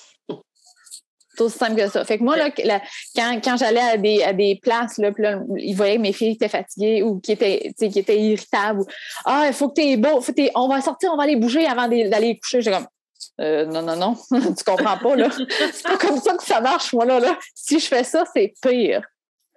[1.40, 2.05] C'est aussi simple que ça.
[2.05, 2.50] Fait que moi, là,
[3.16, 6.12] quand, quand j'allais à des, à des places, là, puis là, ils voyaient que mes
[6.12, 8.85] filles étaient fatiguées ou qui étaient, qui étaient irritables.
[9.24, 11.64] ah, il faut que tu es beau, faut on va sortir, on va aller bouger
[11.64, 12.61] avant d'aller coucher.
[12.61, 12.87] J'ai comme,
[13.40, 15.31] euh, non, non, non, tu comprends pas, là.
[15.72, 17.20] c'est pas comme ça que ça marche, moi, là.
[17.20, 17.38] là.
[17.55, 19.00] Si je fais ça, c'est pire.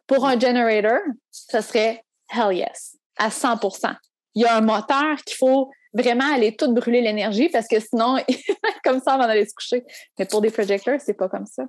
[0.08, 1.00] Pour un generator,
[1.32, 2.02] ça serait
[2.34, 3.94] hell yes, à 100%
[4.36, 8.18] Il y a un moteur qu'il faut vraiment aller tout brûler l'énergie parce que sinon,
[8.84, 9.84] comme ça, on va aller se coucher.
[10.18, 11.64] Mais pour des projecteurs, c'est pas comme ça.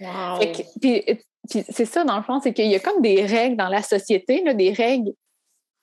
[0.00, 0.40] Wow.
[0.80, 1.04] puis,
[1.48, 4.42] c'est ça, dans le fond, c'est qu'il y a comme des règles dans la société,
[4.42, 5.12] là, des règles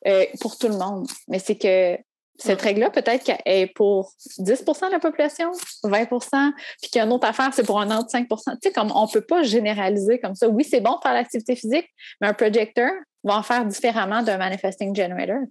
[0.07, 1.07] euh, pour tout le monde.
[1.27, 1.97] Mais c'est que
[2.37, 5.51] cette règle-là, peut-être qu'elle est pour 10% de la population,
[5.83, 8.71] 20% puis qu'il y a une autre affaire, c'est pour un autre 5% Tu sais,
[8.71, 10.49] comme on ne peut pas généraliser comme ça.
[10.49, 11.87] Oui, c'est bon de faire l'activité physique,
[12.19, 12.89] mais un projecteur
[13.23, 15.41] va en faire différemment d'un manifesting generator.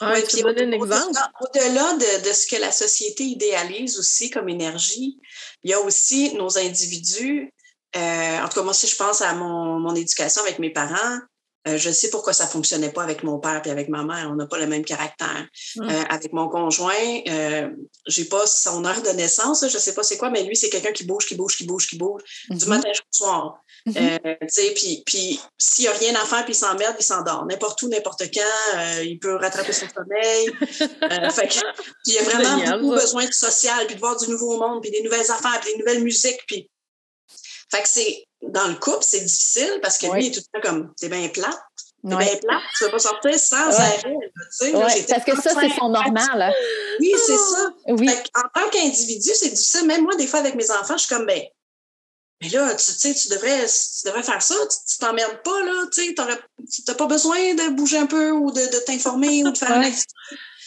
[0.00, 5.18] Ah, au-delà de, ce que la société idéalise aussi comme énergie,
[5.62, 7.52] il y a aussi nos individus.
[7.96, 11.18] Euh, en tout cas, moi, si je pense à mon, mon éducation avec mes parents,
[11.68, 14.28] Euh, je sais pourquoi ça fonctionnait pas avec mon père et avec ma mère.
[14.30, 15.46] On n'a pas le même caractère.
[15.76, 15.82] Mm.
[15.82, 17.68] Euh, avec mon conjoint, euh,
[18.06, 20.92] j'ai pas son heure de naissance, je sais pas c'est quoi, mais lui, c'est quelqu'un
[20.92, 22.68] qui bouge, qui bouge, qui bouge, qui bouge, du Mhm.
[22.68, 23.60] matin jusqu'au soir.
[23.86, 23.94] Mhm.
[23.96, 24.34] Euh,
[24.74, 27.44] puis, puis s'il n'y a rien à faire, puis il s'emmerde, il s'endort.
[27.46, 30.46] N'importe où, n'importe quand, il peut rattraper son sommeil.
[31.32, 31.60] Fait que, puis
[32.06, 33.02] il y a vraiment Génial, beaucoup ça.
[33.02, 35.78] besoin de social, puis de voir du nouveau monde, puis des nouvelles affaires, puis des
[35.78, 36.70] nouvelles musiques, puis...
[37.70, 38.24] Fait que c'est...
[38.42, 40.18] Dans le couple, c'est difficile parce que Oui.
[40.18, 41.50] lui, il est tout le temps comme, t'es bien plat,
[42.02, 43.74] t'es bien plat, tu veux pas sortir sans Ouais.
[43.74, 44.72] arrêt, là, tu sais.
[44.72, 46.42] là, Ouais, j'étais parce que ça, c'est son normal.
[46.42, 46.52] hein.
[47.00, 47.68] Oui, c'est ça.
[47.88, 48.06] Oui.
[48.08, 49.86] Fait en tant qu'individu, c'est difficile.
[49.86, 51.42] Même moi, des fois, avec mes enfants, je suis comme, ben,
[52.42, 54.54] mais là, tu sais, tu devrais, tu devrais faire ça.
[54.86, 55.86] Tu t'emmerdes pas, là.
[55.92, 56.14] Tu
[56.86, 60.12] n'as pas besoin de bouger un peu ou de, de t'informer ou de faire activité.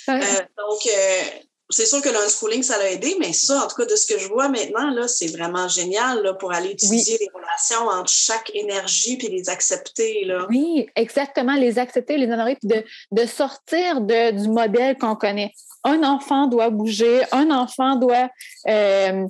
[0.08, 0.20] Ouais.
[0.24, 1.24] Euh, donc, euh,
[1.70, 4.18] c'est sûr que l'unschooling, ça l'a aidé, mais ça, en tout cas, de ce que
[4.20, 8.50] je vois maintenant, là, c'est vraiment génial là, pour aller étudier les relations entre chaque
[8.56, 10.26] énergie puis les accepter.
[10.26, 10.48] Là.
[10.50, 11.54] Oui, exactement.
[11.56, 15.52] Les accepter, les honorer, puis de, de sortir de, du modèle qu'on connaît.
[15.84, 18.30] Un enfant doit bouger, un enfant doit.
[18.68, 19.26] euh,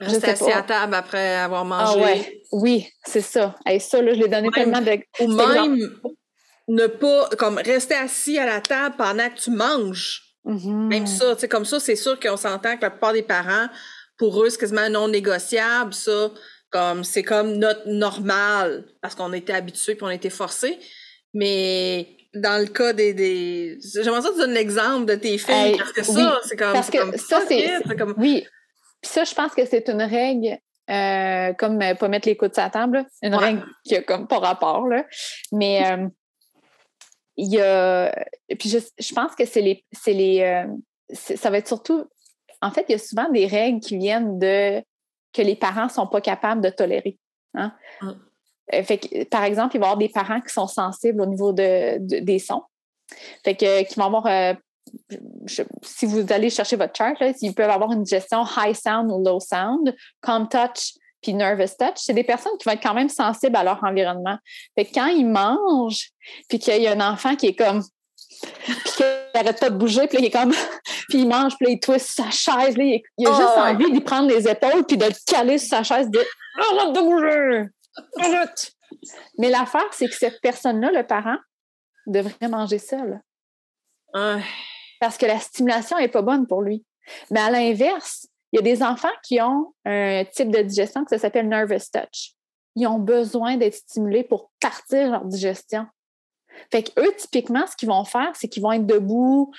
[0.00, 1.64] Rester assis à table après avoir Ah
[1.94, 2.00] mangé.
[2.00, 3.54] ouais, oui, c'est ça.
[3.70, 5.00] Et ça, là, je l'ai donné Même- tellement de.
[5.20, 5.90] Ou même
[6.68, 10.31] ne pas, comme rester assis à la table pendant que tu manges.
[10.44, 10.88] Mhm.
[10.88, 13.68] Même ça, tu sais, comme ça, c'est sûr qu'on s'entend que la plupart des parents,
[14.18, 16.30] pour eux, c'est quasiment non négociable, ça.
[16.70, 20.78] Comme, c'est comme notre normal, parce qu'on était habitués puis on était forcés.
[21.34, 23.78] Mais dans le cas des, des...
[24.02, 26.56] j'aimerais ça que tu donnes l'exemple de tes filles, Hey, parce que oui, ça, c'est
[26.56, 28.46] comme, parce que comme ça, c'est- comme, Oui.
[29.02, 30.56] Puis ça, je pense que c'est une règle,
[30.90, 33.04] euh, comme euh, pas mettre les coudes sur la table, là.
[33.22, 33.44] une Ouais.
[33.44, 34.86] règle qui a comme pas rapport.
[34.86, 35.04] Là.
[35.52, 36.06] Mais euh,
[37.36, 38.14] il y a.
[38.58, 39.84] Puis je, je pense que c'est les.
[39.92, 40.66] C'est les euh,
[41.14, 42.04] ça va être surtout.
[42.60, 44.82] En fait, il y a souvent des règles qui viennent de
[45.32, 47.18] que les parents ne sont pas capables de tolérer.
[47.54, 47.72] Hein?
[48.00, 48.10] Mm.
[48.74, 51.26] Euh, Fait que, par exemple, il va y avoir des parents qui sont sensibles au
[51.26, 52.62] niveau de, de- des sons.
[53.44, 54.54] Fait que, qui vont avoir euh,
[55.46, 59.10] je- si vous allez chercher votre chart, là, ils peuvent avoir une gestion high sound
[59.10, 61.96] ou low sound, calm touch puis nervous touch.
[61.96, 64.36] C'est des personnes qui vont être quand même sensibles à leur environnement.
[64.76, 66.10] Fait que quand ils mangent,
[66.48, 67.82] puis qu'il y a un enfant qui est comme
[68.66, 70.52] puis qu'il n'arrête pas de bouger, puis là, il est comme
[71.08, 73.56] puis il mange, puis là, il twist sa chaise, là, il, il a Oh, juste
[73.56, 73.70] ouais.
[73.70, 76.18] envie d'y prendre les épaules puis de le caler sur sa chaise, de
[76.58, 77.68] arrête de bouger!
[78.18, 78.72] Arrête!
[79.38, 81.36] Mais l'affaire, c'est que cette personne-là, le parent,
[82.06, 83.20] devrait manger seul
[84.14, 84.42] Ouais.
[85.00, 86.84] parce que la stimulation n'est pas bonne pour lui.
[87.30, 91.10] Mais à l'inverse, il y a des enfants qui ont un type de digestion que
[91.10, 92.34] ça s'appelle nervous touch.
[92.76, 95.86] Ils ont besoin d'être stimulés pour partir leur digestion.
[96.70, 99.52] Fait que eux, typiquement, ce qu'ils vont faire, c'est qu'ils vont être debout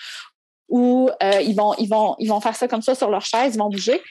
[0.70, 3.56] ou euh, ils, vont, ils, vont, ils vont faire ça comme ça sur leur chaise,
[3.56, 4.02] ils vont bouger.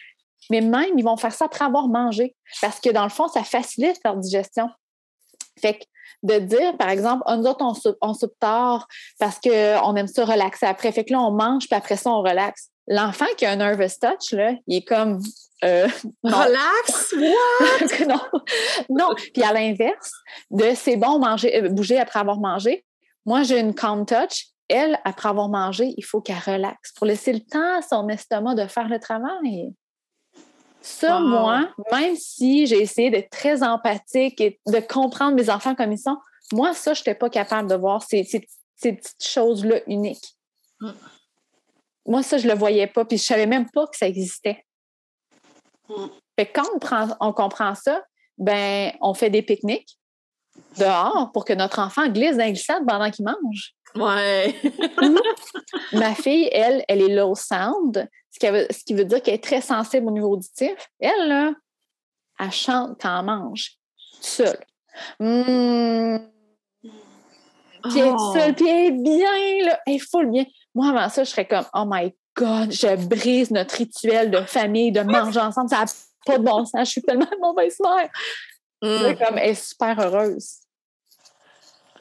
[0.50, 3.44] Mais même, ils vont faire ça après avoir mangé parce que dans le fond, ça
[3.44, 4.68] facilite leur digestion.
[5.60, 5.84] Fait que
[6.24, 8.86] de dire, par exemple, Ah, nous autres, on soupe, on tard
[9.18, 10.90] parce qu'on aime ça relaxer après.
[10.92, 12.71] Fait que là, on mange, puis après ça, on relaxe.
[12.88, 15.20] L'enfant qui a un nervous touch, là, il est comme
[15.64, 15.86] euh,
[16.24, 16.36] non.
[16.38, 17.14] Relax!
[18.08, 18.20] non.
[18.88, 19.14] non.
[19.32, 20.12] Puis à l'inverse,
[20.50, 22.84] de c'est bon manger, euh, bouger après avoir mangé.
[23.24, 24.46] Moi, j'ai une calm touch.
[24.68, 28.54] Elle, après avoir mangé, il faut qu'elle relaxe pour laisser le temps à son estomac
[28.54, 29.72] de faire le travail.
[30.80, 31.28] Ça, Wow.
[31.28, 35.98] moi, même si j'ai essayé d'être très empathique et de comprendre mes enfants comme ils
[35.98, 36.16] sont,
[36.52, 40.36] moi, ça, je n'étais pas capable de voir ces, ces- ces petites choses-là uniques.
[40.80, 40.90] Mm.
[42.06, 44.64] Moi, ça, je le voyais pas, puis je savais même pas que ça existait.
[45.88, 46.06] Mm.
[46.38, 48.02] Fait que quand on, prend- on comprend ça,
[48.38, 49.98] ben, on fait des pique-niques
[50.78, 53.74] dehors pour que notre enfant glisse dans glissade pendant qu'il mange.
[53.94, 54.54] Ouais.
[55.92, 59.34] Ma fille, elle, elle est low sound, ce qui veut, ce qui veut dire qu'elle
[59.34, 60.74] est très sensible au niveau auditif.
[60.98, 61.52] Elle, là,
[62.40, 63.76] elle chante quand elle mange,
[64.20, 64.64] seule.
[65.20, 66.18] Mmh.
[66.82, 68.32] Puis elle est Oh.
[68.32, 69.78] seule, puis elle est bien, là.
[69.86, 70.44] Elle est full bien.
[70.74, 74.90] Moi, avant ça, je serais comme, oh my God, je brise notre rituel de famille,
[74.92, 75.68] de manger ensemble.
[75.68, 75.84] Ça n'a
[76.24, 76.86] pas de bon sens.
[76.86, 78.08] Je suis tellement mauvaise mère.
[78.82, 79.16] Mm.
[79.18, 80.56] Comme, elle est super heureuse.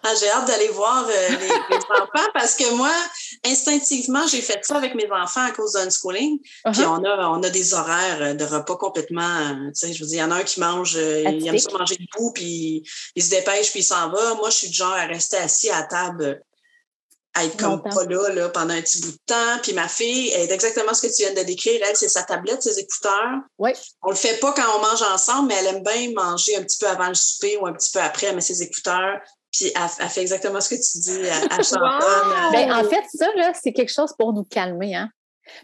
[0.03, 2.89] Ah, j'ai hâte d'aller voir euh, les, les enfants parce que moi,
[3.45, 6.39] instinctivement, j'ai fait ça avec mes enfants à cause d'unschooling.
[6.39, 6.87] Puis Uh-huh.
[6.87, 9.21] on a, on a des horaires de repas complètement.
[9.21, 11.47] euh, Tu sais, je veux dire, il y en a un qui mange, euh, il
[11.47, 12.81] aime ça manger debout, puis
[13.15, 14.33] il se dépêche, puis il s'en va.
[14.35, 16.35] Moi, je suis du genre à rester assis à table, euh,
[17.33, 19.59] à être comme pas là, là pendant un petit bout de temps.
[19.63, 21.81] Puis ma fille, elle est exactement ce que tu viens de décrire.
[21.87, 23.39] Elle, c'est sa tablette, ses écouteurs.
[23.57, 23.71] Oui.
[24.03, 26.77] On le fait pas quand on mange ensemble, mais elle aime bien manger un petit
[26.79, 28.27] peu avant le souper ou un petit peu après.
[28.27, 29.19] Elle met ses écouteurs.
[29.51, 31.19] Puis elle, elle fait exactement ce que tu dis.
[31.19, 31.81] Elle, elle chantonne.
[31.81, 32.51] Wow!
[32.51, 34.95] Ben, en fait, ça, là, c'est quelque chose pour nous calmer.
[34.95, 35.09] Hein?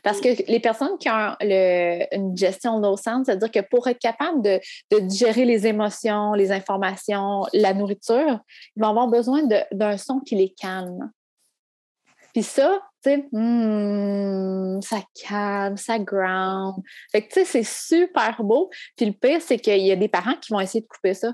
[0.03, 4.41] Parce que les personnes qui ont une gestion low sound, c'est-à-dire que pour être capable
[4.41, 4.60] de,
[4.91, 8.39] de, digérer les émotions, les informations, la nourriture,
[8.75, 11.12] ils vont avoir besoin d'un son qui les calme.
[12.38, 14.97] Puis ça, tu sais, hmm, ça
[15.28, 16.76] calme, ça ground.
[17.12, 18.69] Fait que, tu sais, c'est super beau.
[18.95, 21.34] Puis le pire, c'est qu'il y a des parents qui vont essayer de couper ça.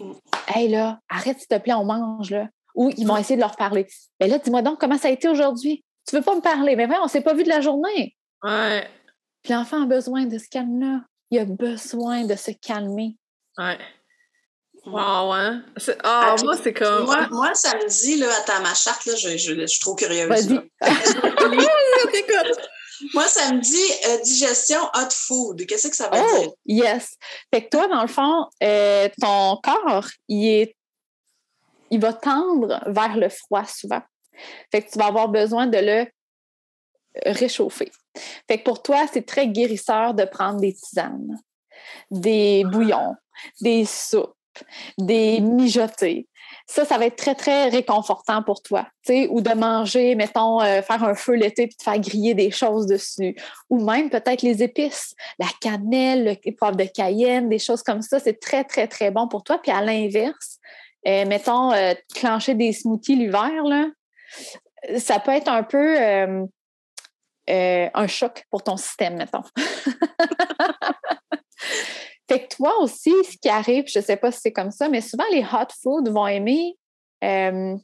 [0.00, 0.12] Mm.
[0.46, 2.48] Hey, là, arrête, s'il te plaît, on mange, là.
[2.74, 3.86] Ou ils vont essayer de leur parler.
[4.18, 5.84] Mais là, dis-moi donc comment ça a été aujourd'hui?
[6.08, 6.74] Tu veux pas me parler?
[6.74, 8.16] Mais on s'est pas vu de la journée.
[8.42, 8.88] Ouais.
[9.42, 11.02] Puis l'enfant a besoin de ce calme-là.
[11.32, 13.18] Il a besoin de se calmer.
[13.58, 13.76] Ouais.
[14.86, 15.64] Wow, hein?
[16.02, 17.06] Ah, moi, c'est comme.
[17.06, 20.28] Moi, moi, samedi, là, attends, ma charte, là, je, je, je suis trop curieuse.
[20.28, 20.60] Vas-y.
[23.14, 25.66] moi, samedi, euh, digestion hot food.
[25.66, 26.50] Qu'est-ce que ça veut oh, dire?
[26.66, 27.16] Yes.
[27.52, 30.76] Fait que toi, dans le fond, euh, ton corps, il est.
[31.90, 34.02] Il va tendre vers le froid souvent.
[34.70, 36.06] Fait que tu vas avoir besoin de le
[37.24, 37.90] réchauffer.
[38.48, 41.38] Fait que pour toi, c'est très guérisseur de prendre des tisanes,
[42.10, 43.14] des bouillons,
[43.60, 44.34] des soupes
[44.98, 46.28] des mijotés.
[46.66, 48.86] Ça, ça va être très, très réconfortant pour toi.
[49.08, 52.86] Ou de manger, mettons, euh, faire un feu l'été puis de faire griller des choses
[52.86, 53.36] dessus.
[53.68, 58.18] Ou même peut-être les épices, la cannelle, le poivre de cayenne, des choses comme ça.
[58.18, 59.58] C'est très, très, très bon pour toi.
[59.58, 60.58] Puis à l'inverse,
[61.06, 63.50] euh, mettons, euh, clencher des smoothies l'hiver,
[64.96, 65.98] ça peut être un peu
[67.46, 69.42] un choc pour ton système, mettons.
[72.28, 74.88] Fait que toi aussi, ce qui arrive, je ne sais pas si c'est comme ça,
[74.88, 76.76] mais souvent les hot foods vont aimer,
[77.22, 77.76] euh,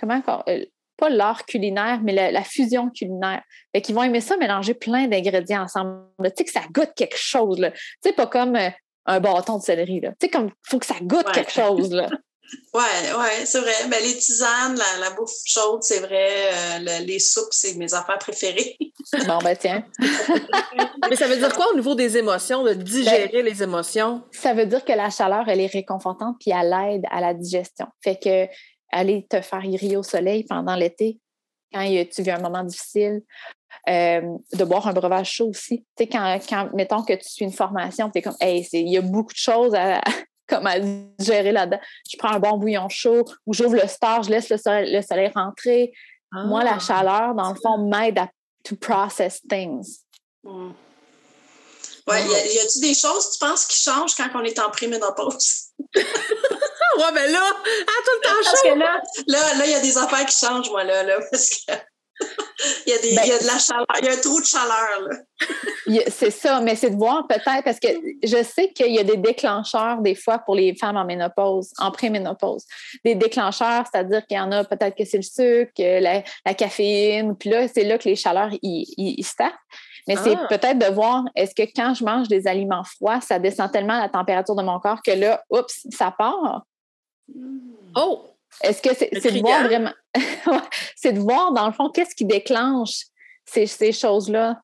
[0.00, 0.64] comment, euh,
[0.96, 3.42] pas l'art culinaire, mais la, fusion culinaire.
[3.74, 6.06] Fait qu'ils vont aimer ça, mélanger plein d'ingrédients ensemble.
[6.18, 7.58] Tu sais, que ça goûte quelque chose.
[7.58, 7.70] Tu
[8.02, 8.70] sais, pas comme euh,
[9.06, 10.10] un bâton de céleri, là.
[10.10, 12.08] Tu sais, comme, faut que ça goûte quelque chose, là.
[12.74, 12.82] Oui,
[13.18, 13.72] ouais, c'est vrai.
[13.88, 16.28] Ben, les tisanes, la, bouffe chaude, c'est vrai.
[16.52, 18.76] Euh, les soupes, c'est mes affaires préférées.
[19.26, 19.84] bon, ben tiens.
[21.10, 24.22] Mais ça veut dire quoi au niveau des émotions, de digérer ben, les émotions?
[24.32, 27.86] Ça veut dire que la chaleur, elle est réconfortante puis elle aide à la digestion.
[28.02, 28.46] Fait que
[28.90, 31.18] aller te faire griller au soleil pendant l'été,
[31.72, 33.22] quand tu vis un moment difficile,
[33.88, 34.20] euh,
[34.52, 35.84] de boire un breuvage chaud aussi.
[35.96, 38.92] Tu sais, quand, quand, mettons que tu suis une formation, tu es comme, hey, il
[38.92, 40.00] y a beaucoup de choses à,
[40.52, 40.76] comme à
[41.18, 41.80] gérer là-dedans.
[42.10, 45.92] Je prends un bon bouillon chaud ou j'ouvre le star, je laisse le soleil, rentrer.
[46.32, 46.78] Moi, la ah.
[46.78, 48.28] chaleur, dans le fond, m'aide à
[48.64, 50.00] to process things.
[50.44, 55.68] Ouais, y a-tu des choses, tu penses, qui changent quand on est en préménopause?
[55.94, 59.96] ouais, ben là, à tout le temps Parce que là, là, il y a des
[59.96, 61.72] affaires qui changent, moi, là, là parce que
[62.86, 64.20] il, y a des, ben il y a de la chaleur, il y a un
[64.20, 65.08] trou de chaleur.
[66.08, 67.88] c'est ça, mais c'est de voir peut-être, parce que
[68.22, 71.90] je sais qu'il y a des déclencheurs des fois pour les femmes en ménopause, en
[71.90, 72.64] préménopause.
[73.04, 77.36] Des déclencheurs, c'est-à-dire qu'il y en a peut-être que c'est le sucre, la, la caféine,
[77.36, 79.24] puis là, c'est là que les chaleurs, ils, ils,
[80.06, 80.46] Mais c'est ah.
[80.48, 84.08] peut-être de voir, est-ce que quand je mange des aliments froids, ça descend tellement la
[84.08, 86.62] température de mon corps que là, oups, ça part?
[87.96, 88.31] Oh!
[88.62, 89.92] Est-ce que c'est de voir vraiment.
[90.96, 93.06] c'est de voir, dans le fond, qu'est-ce qui déclenche
[93.44, 94.60] ces, ces choses-là?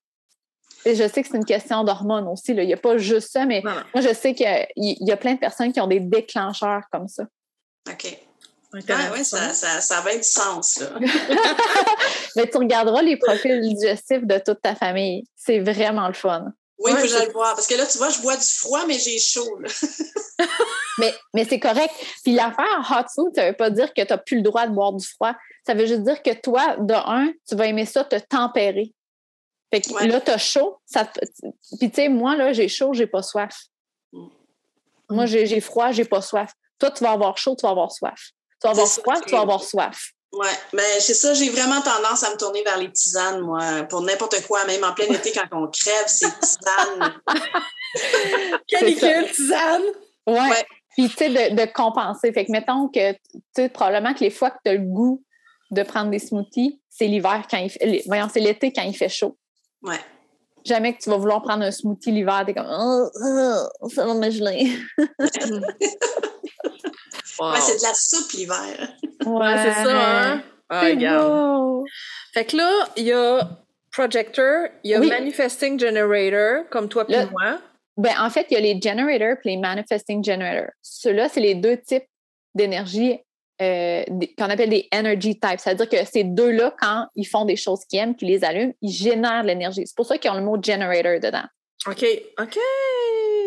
[0.85, 2.55] Et je sais que c'est une question d'hormones aussi.
[2.55, 2.63] Là.
[2.63, 4.47] Il n'y a pas juste ça, mais moi, je sais qu'il
[4.77, 7.25] y, a plein de personnes qui ont des déclencheurs comme ça.
[7.91, 8.19] OK.
[8.91, 10.79] Ah, oui, ça, ça, ça va être du sens.
[10.79, 10.91] Là.
[12.37, 15.25] mais tu regarderas les profils digestifs de toute ta famille.
[15.37, 16.53] C'est vraiment le fun.
[16.79, 17.55] Oui, ouais, je le voir.
[17.55, 19.59] Parce que là, tu vois, je bois du froid, mais j'ai chaud.
[20.99, 21.93] mais mais c'est correct.
[22.23, 24.67] Puis l'affaire hot food, ça ne veut pas dire que tu n'as plus le droit
[24.67, 25.35] de boire du froid.
[25.67, 28.95] Ça veut juste dire que toi, de un, tu vas aimer ça te tempérer.
[29.73, 30.79] Fait que là, tu as chaud.
[30.87, 31.05] Ça
[31.79, 33.67] Puis tu sais, moi, là, j'ai chaud, j'ai pas soif.
[34.13, 34.29] Mm.
[35.11, 36.53] Moi, j'ai froid, j'ai pas soif.
[36.79, 38.31] Toi, tu vas avoir chaud, tu vas avoir soif.
[38.61, 40.13] Tu vas avoir froid, tu vas avoir soif.
[40.33, 44.03] Oui, mais c'est ça, j'ai vraiment tendance à me tourner vers les tisanes, moi, pour
[44.03, 47.15] n'importe quoi, même en plein été quand on crève, c'est tisane.
[48.69, 49.83] Canicule, tisane!
[50.27, 50.35] Oui.
[50.35, 50.67] Ouais.
[50.91, 52.33] Puis, tu sais, de, compenser.
[52.33, 53.19] Fait que, mettons que, tu
[53.57, 55.23] sais, probablement que les fois que tu as le goût
[55.71, 58.03] de prendre des smoothies, c'est l'hiver quand il fait.
[58.07, 59.39] Voyons, c'est l'été quand il fait chaud.
[59.83, 59.95] Oui.
[60.65, 63.09] Jamais que tu vas vouloir prendre un smoothie l'hiver, t'es comme, oh,
[63.81, 64.77] oh, ça va me geler.
[67.41, 68.89] Ouais, c'est de la soupe l'hiver.
[69.25, 70.43] Ouais, c'est ça, hein?
[70.69, 71.85] Ah, regarde.
[72.35, 73.49] Fait que là, il y a
[73.93, 77.59] Projector, il y a Manifesting Generator, comme toi et moi.
[77.97, 80.71] Ben, en fait, il y a les Generators et les Manifesting Generators.
[80.83, 82.07] Ceux-là, c'est les deux types
[82.55, 83.19] d'énergie
[83.61, 84.05] euh,
[84.39, 85.59] qu'on appelle des energy types.
[85.59, 88.93] C'est-à-dire que ces deux-là, quand ils font des choses qu'ils aiment, qu'ils les allument, ils
[88.93, 89.83] génèrent de l'énergie.
[89.85, 91.45] C'est pour ça qu'ils ont le mot generator dedans.
[91.87, 92.05] OK.
[92.41, 92.59] OK.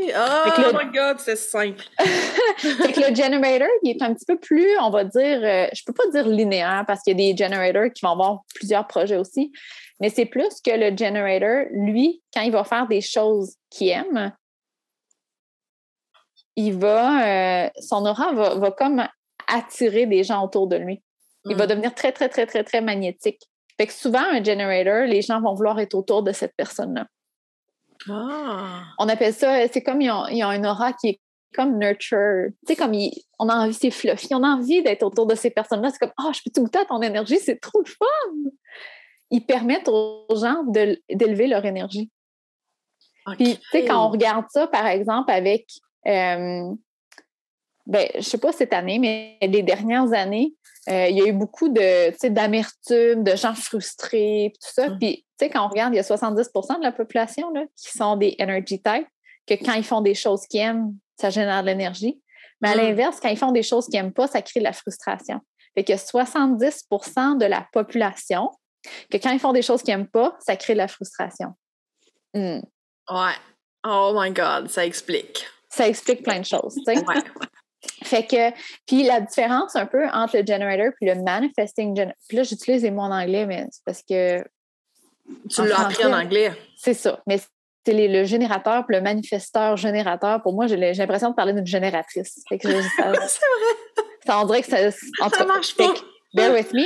[0.09, 1.83] Oh my God, c'est simple.
[1.99, 5.83] fait que le generator, il est un petit peu plus, on va dire, euh, je
[5.85, 9.17] peux pas dire linéaire parce qu'il y a des generators qui vont avoir plusieurs projets
[9.17, 9.51] aussi,
[9.99, 14.33] mais c'est plus que le generator, lui, quand il va faire des choses qu'il aime,
[16.55, 19.05] il va, euh, son aura va, va, comme
[19.47, 21.01] attirer des gens autour de lui.
[21.45, 21.69] Il va mm.
[21.69, 23.41] devenir très, très, très, très, très magnétique.
[23.77, 27.07] Fait que souvent, un generator, les gens vont vouloir être autour de cette personne-là.
[28.09, 28.83] Ah.
[28.97, 31.21] On appelle ça, c'est comme ils ont, ils ont une aura qui est
[31.53, 32.47] comme nurture.
[32.65, 32.93] Tu sais, comme
[33.39, 35.89] on a envie, c'est fluffy, on a envie d'être autour de ces personnes-là.
[35.89, 38.05] C'est comme, oh, je peux tout goûter à ton énergie, c'est trop de fun!
[39.29, 40.63] Ils permettent aux gens
[41.09, 42.09] d'élever leur énergie.
[43.37, 45.67] Puis, tu sais, quand on regarde ça, par exemple, avec,
[46.07, 46.73] euh,
[47.85, 50.53] ben, je sais pas cette année, mais les dernières années,
[50.91, 54.89] euh, il y a eu beaucoup de, d'amertume, de gens frustrés, tout ça.
[54.89, 54.99] Mmh.
[54.99, 57.97] Puis, tu sais, quand on regarde, il y a 70% de la population là, qui
[57.97, 59.07] sont des energy types,
[59.47, 62.21] que quand ils font des choses qu'ils aiment, ça génère de l'énergie.
[62.61, 62.77] Mais à mmh.
[62.77, 65.39] l'inverse, quand ils font des choses qu'ils n'aiment pas, ça crée de la frustration.
[65.75, 68.51] Fait que 70% de la population,
[69.09, 71.53] que quand ils font des choses qu'ils n'aiment pas, ça crée de la frustration.
[72.33, 72.59] Mmh.
[73.09, 73.35] Ouais.
[73.85, 75.45] Oh my God, ça explique.
[75.69, 77.05] Ça explique plein de choses, tu sais.
[77.05, 77.23] Ouais.
[78.03, 78.51] Fait que,
[78.86, 82.84] puis la différence un peu entre le generator puis le manifesting generator, puis là j'utilise
[82.84, 84.43] les mots en anglais, mais c'est parce que.
[85.49, 86.51] Tu l'as appris en anglais.
[86.77, 87.21] C'est ça.
[87.27, 87.39] Mais
[87.86, 90.41] c'est le générateur puis le manifesteur générateur.
[90.41, 92.43] Pour moi, j'ai l'impression de parler d'une génératrice.
[92.49, 93.27] c'est vrai.
[94.25, 94.91] Ça, on dirait que ça.
[94.91, 95.93] ça marche pas.
[96.34, 96.84] bear with me.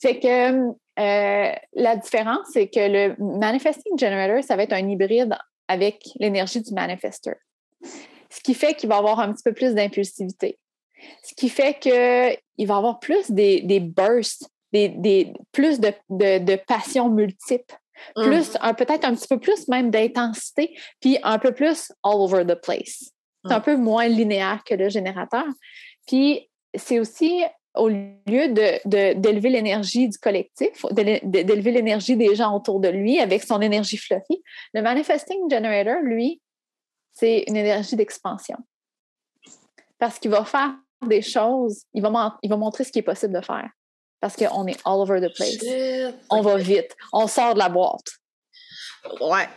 [0.00, 5.36] Fait que euh, la différence, c'est que le manifesting generator, ça va être un hybride
[5.68, 7.32] avec l'énergie du manifester
[8.30, 10.58] ce qui fait qu'il va avoir un petit peu plus d'impulsivité.
[11.22, 17.08] Ce qui fait qu'il va avoir plus des, des bursts, des, plus de, de, passions
[17.08, 17.76] multiples,
[18.16, 18.22] mm.
[18.22, 22.60] plus peut-être un petit peu plus même d'intensité, puis un peu plus all over the
[22.60, 23.10] place.
[23.46, 23.62] C'est un mm.
[23.62, 25.46] peu moins linéaire que le générateur.
[26.06, 28.48] Puis c'est aussi au lieu
[28.84, 34.42] d'élever l'énergie du collectif, d'élever l'énergie des gens autour de lui avec son énergie fluffy,
[34.74, 36.40] le manifesting generator, lui,
[37.18, 38.56] c'est une énergie d'expansion.
[39.98, 40.74] Parce qu'il va faire
[41.06, 43.68] des choses, il va, il va montrer ce qui est possible de faire.
[44.20, 45.58] Parce qu'on est all over the place.
[46.30, 46.96] On va vite.
[47.12, 48.06] On sort de la boîte.
[49.20, 49.48] Ouais.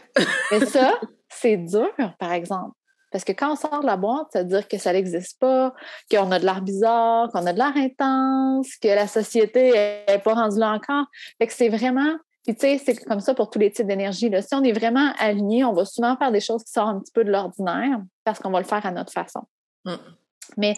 [0.52, 1.00] Et ça,
[1.30, 2.76] c'est dur, par exemple.
[3.12, 5.74] Parce que quand on sort de la boîte, ça veut dire que ça n'existe pas,
[6.10, 9.72] qu'on a de l'air bizarre, qu'on a de l'air intense, que la société
[10.08, 11.06] n'est pas rendue là encore.
[11.38, 14.32] Fait que c'est vraiment puis, tu sais, c'est comme ça pour tous les types d'énergie.
[14.42, 17.12] Si on est vraiment aligné, on va souvent faire des choses qui sortent un petit
[17.12, 19.42] peu de l'ordinaire parce qu'on va le faire à notre façon.
[19.86, 19.96] Mm.
[20.58, 20.74] Mais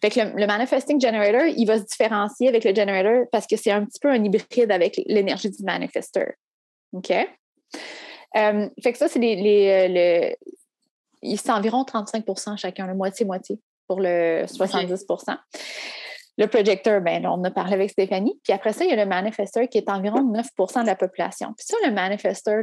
[0.00, 3.72] fait que le, manifesting generator, il va se différencier avec le generator parce que c'est
[3.72, 6.36] un petit peu un hybride avec l'énergie du manifester.
[6.92, 7.10] OK?
[7.10, 10.36] Euh, fait que ça, c'est les, les,
[11.22, 15.04] euh, c'est environ 35% chacun, le moitié-moitié pour le 70
[16.36, 18.40] le projecteur, ben, on a parlé avec Stéphanie.
[18.42, 21.52] Puis après ça, il y a le manifesteur qui est environ 9% de la population.
[21.56, 22.62] Puis ça, le manifesteur,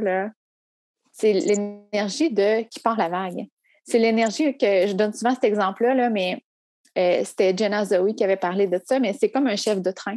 [1.12, 3.46] c'est l'énergie de qui part la vague.
[3.84, 6.42] C'est l'énergie que je donne souvent cet exemple-là, là, mais
[6.98, 9.90] euh, c'était Jenna Zoe qui avait parlé de ça, mais c'est comme un chef de
[9.90, 10.16] train.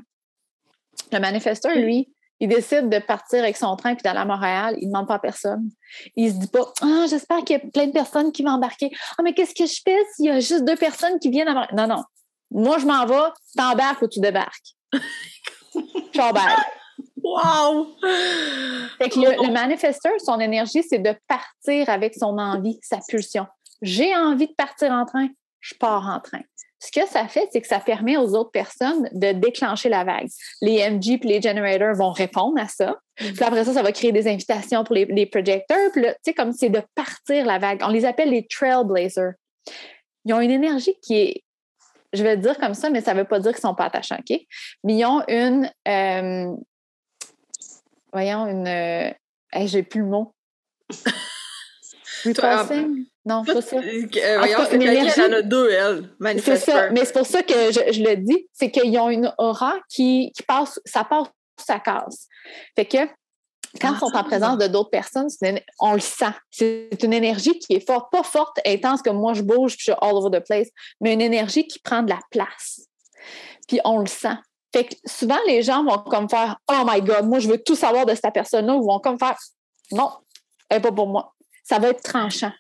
[1.12, 4.76] Le manifesteur, lui, il décide de partir avec son train puis d'aller à Montréal.
[4.80, 5.70] Il ne demande pas à personne.
[6.16, 8.91] Il se dit pas Ah, j'espère qu'il y a plein de personnes qui vont embarquer.
[9.18, 11.68] Ah, mais qu'est-ce que je fais s'il y a juste deux personnes qui viennent à
[11.74, 12.03] Non, non.
[12.56, 14.76] Moi, je m'en vais, t'embarques ou tu débarques.
[16.14, 16.72] J'embarque.
[17.22, 17.88] Wow!
[18.97, 23.45] Fait que le, le manifesteur, son énergie, c'est de partir avec son envie, sa pulsion.
[23.82, 25.28] J'ai envie de partir en train,
[25.60, 26.39] je pars en train.
[26.80, 30.30] Ce que ça fait, c'est que ça permet aux autres personnes de déclencher la vague.
[30.62, 32.95] Les MG et les generators vont répondre à ça.
[33.16, 35.91] Puis après ça, ça va créer des invitations pour les, les projecteurs.
[35.91, 37.82] Puis tu sais, comme c'est de partir la vague.
[37.84, 39.34] On les appelle les trailblazers.
[40.24, 41.45] Ils ont une énergie qui est
[42.16, 43.76] je vais le dire comme ça, mais ça ne veut pas dire qu'ils ne sont
[43.76, 44.39] pas attachants, OK?
[44.84, 45.70] Mais ils ont une.
[45.88, 46.55] Euh,
[48.11, 48.68] voyons, une.
[48.68, 49.11] Euh,
[49.66, 50.34] j'ai plus le mot.
[52.26, 53.05] Repassing?
[53.26, 53.78] non, pas ça.
[53.78, 56.09] Euh, voyons, c'est y en a deux, elle.
[56.39, 59.32] C'est ça, mais c'est pour ça que je, je le dis, c'est qu'ils ont une
[59.38, 62.28] aura qui, qui passe, ça passe, ça casse.
[62.76, 62.97] Fait que
[63.80, 65.28] quand ils sont en présence de d'autres personnes,
[65.80, 66.34] on le sent.
[66.51, 69.91] C'est une énergie qui est forte, pas forte, intense comme moi je bouge, puis je
[69.91, 70.67] suis all over the place,
[71.01, 72.82] mais une énergie qui prend de la place.
[73.67, 74.38] Puis on le sent.
[74.73, 77.76] Fait que souvent, les gens vont comme faire Oh my God, moi je veux tout
[77.76, 79.38] savoir de cette personne-là, ou vont comme faire
[79.91, 80.11] Non,
[80.69, 81.34] elle n'est pas pour moi.
[81.63, 82.51] Ça va être tranchant.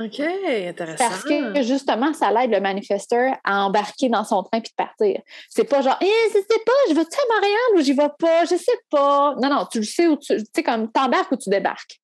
[0.00, 0.96] OK, intéressant.
[0.96, 5.20] Parce que justement, ça l'aide le manifesteur à embarquer dans son train puis de partir.
[5.50, 8.44] C'est pas genre, eh, je sais pas, je vais-tu à Montréal ou j'y vais pas,
[8.46, 9.34] je sais pas.
[9.42, 12.00] Non, non, tu le sais où tu sais, comme t'embarques ou tu débarques.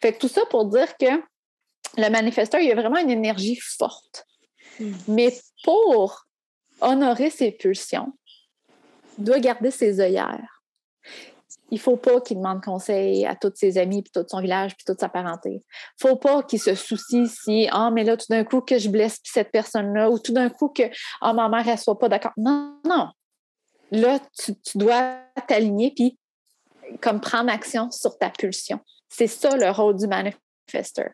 [0.00, 1.20] Fait que tout ça pour dire que
[1.96, 4.26] le manifesteur, il a vraiment une énergie forte.
[4.78, 4.92] Hmm.
[5.08, 6.26] Mais pour
[6.80, 8.12] honorer ses pulsions,
[9.18, 10.62] il doit garder ses œillères.
[11.70, 14.74] Il ne faut pas qu'il demande conseil à tous ses amis, puis tout son village,
[14.76, 15.50] puis toute sa parenté.
[15.50, 18.78] Il ne faut pas qu'il se soucie si, ah, mais là, tout d'un coup, que
[18.78, 20.84] je blesse cette personne-là, ou tout d'un coup, que,
[21.20, 22.32] ah, ma mère, elle ne soit pas d'accord.
[22.36, 23.08] Non, non.
[23.92, 26.18] Là, tu, tu dois t'aligner, puis
[27.00, 28.80] comme prendre action sur ta pulsion.
[29.08, 31.10] C'est ça le rôle du manifesteur.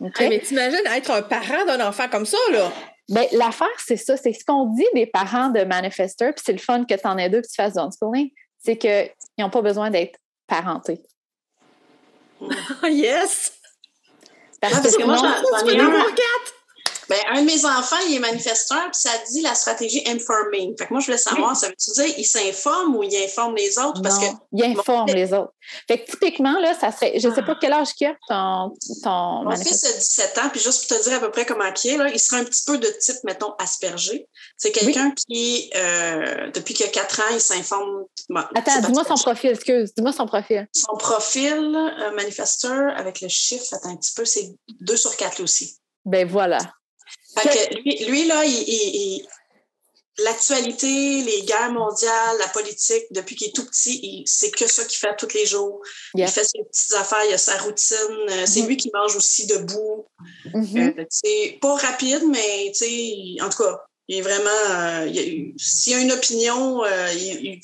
[0.00, 0.20] OK?
[0.20, 2.72] Hey, mais t'imagines être un parent d'un enfant comme ça, là?
[3.08, 4.16] Ben, l'affaire, c'est ça.
[4.16, 7.16] C'est ce qu'on dit des parents de manifesteurs, puis c'est le fun que tu en
[7.18, 11.00] aies deux, que tu fasses du homeschooling, c'est qu'ils n'ont pas besoin d'être parentés.
[12.84, 13.52] yes!
[14.60, 16.04] Parce, Ouais, parce que moi, j'en- ai un.
[17.08, 20.74] Ben, un de mes enfants, il est manifesteur, puis ça dit la stratégie informing.
[20.78, 23.78] Fait que moi, je voulais savoir, ça veut-tu dire il s'informe ou il informe les
[23.78, 24.02] autres?
[24.02, 25.52] Parce Non, que il informe les autres.
[25.88, 27.18] Fait que typiquement, là, ça serait.
[27.18, 30.48] Je ne sais pas quel âge qu'il a ton, ton mon fils a 17 ans,
[30.50, 32.44] puis juste pour te dire à peu près comment il est, là, il serait un
[32.44, 34.28] petit peu de type, mettons, aspergé.
[34.56, 38.04] C'est quelqu'un qui, euh, depuis qu'il a 4 ans, il s'informe.
[38.28, 39.92] bon, Attends, dis-moi son profil, excuse.
[39.94, 40.66] Dis-moi son profil.
[40.72, 45.36] Son profil euh, manifesteur avec le chiffre, attends un petit peu, c'est 2 sur 4
[45.36, 45.78] lui aussi.
[46.04, 46.58] Ben voilà.
[47.38, 49.28] Fait que lui, lui, là, il, il- il-
[50.18, 54.84] l'actualité, les guerres mondiales, la politique, depuis qu'il est tout petit, il- c'est que ça
[54.84, 55.80] qu'il fait tous les jours.
[56.14, 57.96] Il fait ses petites affaires, il a sa routine.
[58.30, 58.68] euh, C'est Mhm.
[58.68, 60.06] lui qui mange aussi debout.
[60.54, 60.94] Mhm.
[60.98, 62.72] Euh, c'est pas rapide, mais
[63.42, 64.50] en tout cas, il est vraiment.
[64.70, 67.60] euh, il- S'il y a une opinion, euh, il-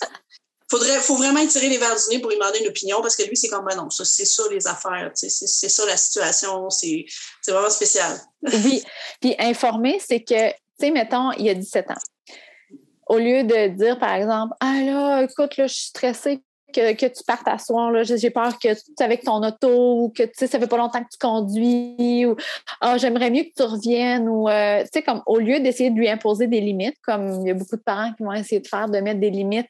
[0.72, 3.24] faudrait, faut vraiment tirer les verres du nez pour lui demander une opinion parce que
[3.24, 7.04] lui, c'est comme, ben non, ça, c'est ça les affaires, c'est ça la situation, c'est
[7.48, 8.16] vraiment spécial.
[8.64, 8.82] Oui.
[9.20, 12.78] Puis informer, c'est que, tu sais, mettons, il y a 17 ans.
[13.06, 16.40] Au lieu de dire, par exemple, Ah là, écoute, là, je suis stressée
[16.74, 20.22] que, que tu partes à soir, j'ai peur que tu avec ton auto ou que,
[20.22, 22.34] tu sais, ça fait pas longtemps que tu conduis ou
[22.80, 25.96] Ah, j'aimerais mieux que tu reviennes ou, euh, tu sais, comme au lieu d'essayer de
[25.96, 28.66] lui imposer des limites, comme il y a beaucoup de parents qui vont essayer de
[28.66, 29.68] faire, de mettre des limites.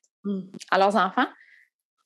[0.70, 1.26] À leurs enfants,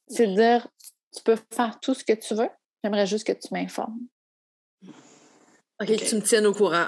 [0.08, 0.68] c'est de dire,
[1.14, 2.48] tu peux faire tout ce que tu veux,
[2.82, 3.98] j'aimerais juste que tu m'informes.
[5.80, 6.86] OK, que tu me tiennes au courant.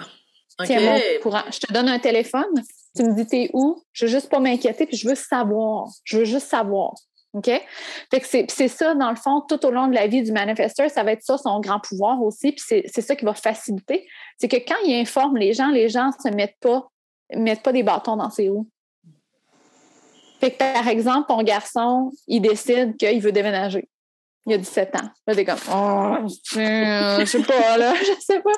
[0.65, 1.43] Tiens-moi au courant.
[1.51, 2.53] Je te donne un téléphone,
[2.97, 5.89] tu me dis t'es où, je veux juste pas m'inquiéter, puis je veux savoir.
[6.05, 6.95] Je veux juste savoir.
[7.35, 7.47] OK?
[8.11, 10.33] Fait que c'est c'est ça, dans le fond, tout au long de la vie du
[10.33, 13.35] manifesteur, ça va être ça son grand pouvoir aussi, puis c'est c'est ça qui va
[13.35, 14.09] faciliter.
[14.39, 16.89] C'est que quand il informe les gens, les gens se mettent pas,
[17.35, 18.69] mettent pas des bâtons dans ses roues.
[20.41, 23.89] Fait que, par exemple, ton garçon, il décide qu'il veut déménager.
[24.47, 25.09] Il a 17 ans.
[25.27, 28.53] Là, t'es comme, oh, je sais pas, là, je sais pas.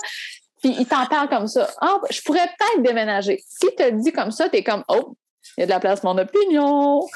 [0.62, 1.68] Puis il t'en parle comme ça.
[1.80, 3.42] Ah, je pourrais peut-être déménager.
[3.48, 5.16] Si te dit comme ça, t'es comme, oh,
[5.56, 7.06] il y a de la place pour mon opinion.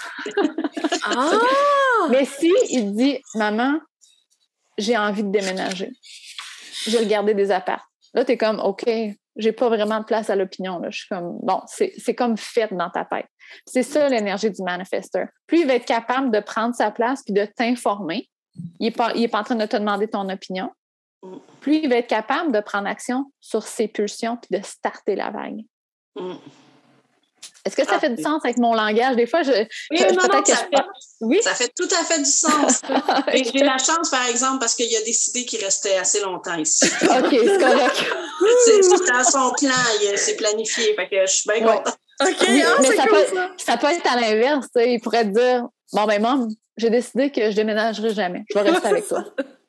[1.05, 1.31] Ah!
[2.11, 3.79] Mais si il dit, maman,
[4.79, 5.91] j'ai envie de déménager,
[6.87, 7.87] j'ai regardé des apparts.
[8.15, 8.85] Là, t'es comme, OK,
[9.37, 10.81] j'ai pas vraiment de place à l'opinion.
[10.89, 13.27] Je suis comme, bon, c'est c'est comme fait dans ta tête.
[13.67, 15.29] C'est ça l'énergie du manifesteur.
[15.47, 18.29] Plus il va être capable de prendre sa place puis de t'informer,
[18.81, 20.71] il n'est pas, il est pas en train de te demander ton opinion.
[21.61, 25.31] Plus il va être capable de prendre action sur ses pulsions puis de starter la
[25.31, 25.63] vague.
[26.17, 26.35] Mm.
[27.65, 29.17] Est-ce que ça Ah, fait du sens avec mon langage?
[29.17, 29.51] Des fois, je.
[29.53, 30.85] Oui, je- non, non, peut-être que ça je- fait,
[31.23, 31.41] Oui?
[31.43, 32.83] ça fait tout à fait du sens.
[33.33, 36.85] J'ai j'ai la chance, par exemple, parce qu'il a décidé qu'il restait assez longtemps ici.
[37.03, 38.05] OK, c'est correct.
[38.67, 38.81] C'est
[39.13, 39.71] dans son plan,
[40.03, 40.95] il- c'est planifié.
[40.95, 41.77] Fait que je suis bien Ouais.
[41.77, 41.97] contente.
[42.23, 43.51] OK, Oui, ah, mais ça cool, peut, ça.
[43.59, 44.67] ça peut être à l'inverse.
[44.77, 48.43] Il pourrait te dire Bon, ben, maman, j'ai décidé que je déménagerai jamais.
[48.53, 49.25] Je vais rester avec toi.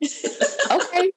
[0.74, 1.10] OK.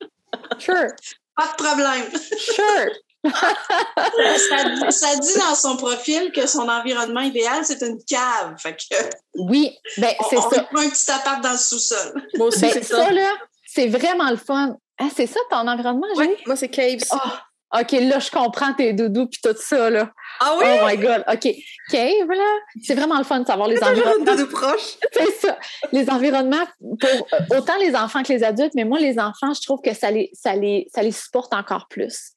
[0.59, 0.87] Sure.
[1.35, 2.05] Pas de problème.
[2.37, 2.91] Sure.
[3.25, 8.55] Ça, ça dit dans son profil que son environnement idéal, c'est une cave.
[8.57, 8.95] Fait que
[9.35, 10.63] Oui, ben, on, c'est on ça.
[10.63, 12.13] prend un petit appart dans le sous-sol.
[12.37, 13.11] Moi aussi, Ben, c'est ça, ça.
[13.11, 13.29] là,
[13.65, 14.75] c'est vraiment le fun.
[14.99, 16.27] Ah, c'est ça ton environnement, Julie?
[16.29, 16.99] Ouais, moi, c'est Caves.
[17.11, 17.43] Ah,
[17.77, 20.11] OK, là, je comprends tes doudous puis tout ça, là.
[20.39, 20.65] Ah oui?
[20.67, 21.23] Oh my God.
[21.31, 21.53] OK.
[21.89, 24.35] Cave, là, c'est vraiment le fun de savoir les environnements.
[24.35, 24.97] doudou proche.
[25.11, 25.57] C'est ça.
[25.91, 29.61] Les environnements, pour euh, autant les enfants que les adultes, mais moi, les enfants, je
[29.61, 32.31] trouve que ça les, ça les, ça les supporte encore plus.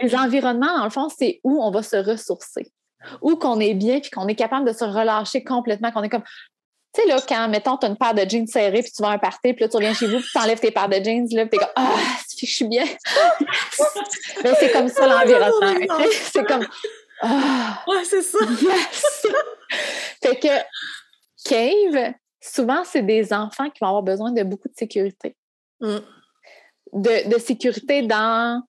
[0.00, 2.72] Les environnements, dans le fond, c'est où on va se ressourcer,
[3.20, 6.24] où qu'on est bien puis qu'on est capable de se relâcher complètement, qu'on est comme.
[6.94, 9.10] Tu sais, là, quand, mettons, tu as une paire de jeans serrés, puis tu vas
[9.10, 11.02] à un party, puis là, tu reviens chez vous, puis tu enlèves tes paires de
[11.02, 12.84] jeans, là, puis t'es comme, ah, ça fait que je suis bien.
[14.42, 15.74] Ben, c'est comme ça l'environnement.
[15.74, 16.18] Tu sais.
[16.32, 16.66] C'est comme,
[17.20, 18.38] ah, Ouais, c'est ça.
[18.40, 19.26] yes!
[20.22, 20.48] fait que,
[21.44, 25.36] Cave, souvent, c'est des enfants qui vont avoir besoin de beaucoup de sécurité.
[25.80, 25.98] Mm.
[26.94, 28.62] De, de sécurité dans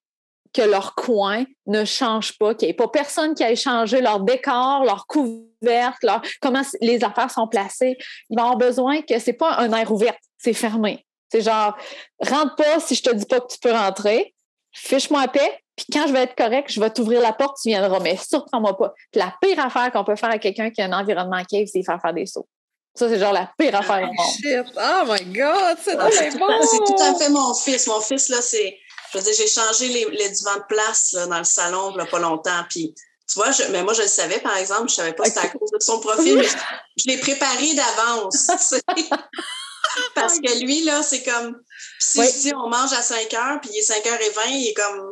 [0.54, 4.20] que leur coin ne change pas, qu'il n'y ait pas personne qui aille changer leur
[4.20, 7.98] décor, leur couverte, leur, comment les affaires sont placées.
[8.30, 11.06] Ils vont avoir besoin que c'est pas un air ouvert, c'est fermé.
[11.32, 11.76] C'est genre,
[12.20, 14.36] rentre pas si je te dis pas que tu peux rentrer.
[14.72, 18.00] fiche-moi paix, puis quand je vais être correct, je vais t'ouvrir la porte, tu viendras,
[18.00, 18.94] mais surprends-moi pas.
[19.12, 21.84] Puis la pire affaire qu'on peut faire à quelqu'un qui a un environnement cave, c'est
[21.84, 22.48] faire faire des sauts.
[22.96, 24.28] Ça, c'est genre la pire affaire au monde.
[24.40, 24.66] Shit.
[24.78, 26.46] Oh my God, c'est Ah, bon.
[26.62, 27.88] c'est tout à fait mon fils.
[27.88, 28.78] Mon fils, là, c'est.
[29.14, 31.96] Je veux dire, j'ai changé les, les divans de place là, dans le salon il
[31.98, 32.64] n'y a pas longtemps.
[32.70, 34.90] Puis, tu vois, je- mais moi, je le savais, par exemple.
[34.90, 36.56] Je ne savais pas que c'était à cause de son profil, mais je,
[36.98, 38.48] je l'ai préparé d'avance.
[40.16, 41.62] Parce que lui, là, c'est comme.
[42.00, 42.28] si Oui.
[42.34, 45.12] je dis on mange à 5 heures, puis il est 5h20, il est comme.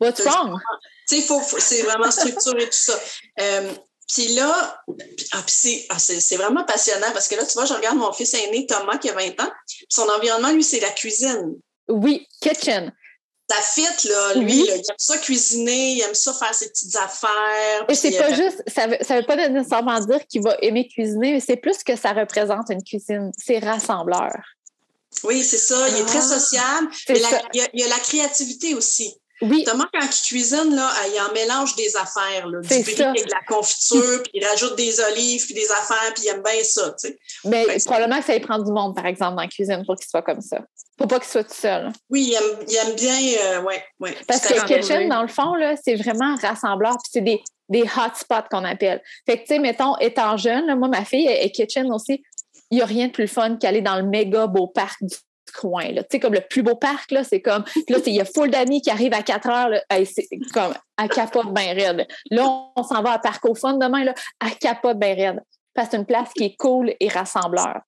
[0.00, 0.58] What's wrong?
[1.08, 2.98] Tu sais, faut, faut- c'est vraiment structuré tout ça.
[3.40, 3.72] Euh,
[4.12, 4.82] puis là,
[5.32, 8.34] ah, c'est, ah, c'est, vraiment passionnant parce que là, tu vois, je regarde mon fils
[8.34, 9.50] aîné, Thomas, qui a 20 ans.
[9.88, 11.54] son environnement, lui, c'est la cuisine.
[11.92, 12.92] Oui, kitchen.
[13.50, 14.66] Ça fit, là, lui, Oui.
[14.68, 17.84] là, il aime ça cuisiner, il aime ça faire ses petites affaires.
[17.88, 20.88] Et c'est pas euh, juste, ça veut, ça veut pas nécessairement dire qu'il va aimer
[20.88, 23.30] cuisiner, mais c'est plus que ça représente une cuisine.
[23.36, 24.32] C'est rassembleur.
[25.24, 25.86] Oui, c'est ça.
[25.90, 26.88] Il est très Ah, sociable.
[27.10, 29.14] Mais la- il, y a, il y a la créativité aussi.
[29.42, 33.10] Oui, Thomas, quand il cuisine, là, il en mélange des affaires, là, du ça.
[33.10, 36.42] avec de la confiture, puis il rajoute des olives, puis des affaires, puis il aime
[36.42, 37.18] bien ça, tu sais.
[37.44, 40.06] mais probablement que ça y prend du monde, par exemple, dans la cuisine pour qu'il
[40.06, 40.58] soit comme ça.
[40.98, 41.90] Faut pas qu'il soit tout seul.
[42.10, 44.16] Oui, il aime, il aime bien, euh, ouais, ouais.
[44.28, 48.48] Parce que kitchen, dans le fond, là, c'est vraiment rassembleur, puis c'est des, des hotspots
[48.50, 49.02] qu'on appelle.
[49.26, 52.22] Fait que, tu sais, mettons, étant jeune, là, moi, ma fille est kitchen aussi.
[52.70, 55.16] Il n'y a rien de plus fun qu'aller dans le méga beau parc du
[55.50, 55.86] coin.
[55.88, 57.64] Tu sais, comme le plus beau parc, là, c'est comme.
[57.64, 59.68] Puis là, il y a full d'amis qui arrivent à 4 heures.
[59.68, 62.06] Là, c'est comme à capote bien raide.
[62.30, 65.42] Là, on, on s'en va à Parc au Fun demain, là, à capote bien raide.
[65.74, 67.80] Parce que c'est une place qui est cool et rassembleur.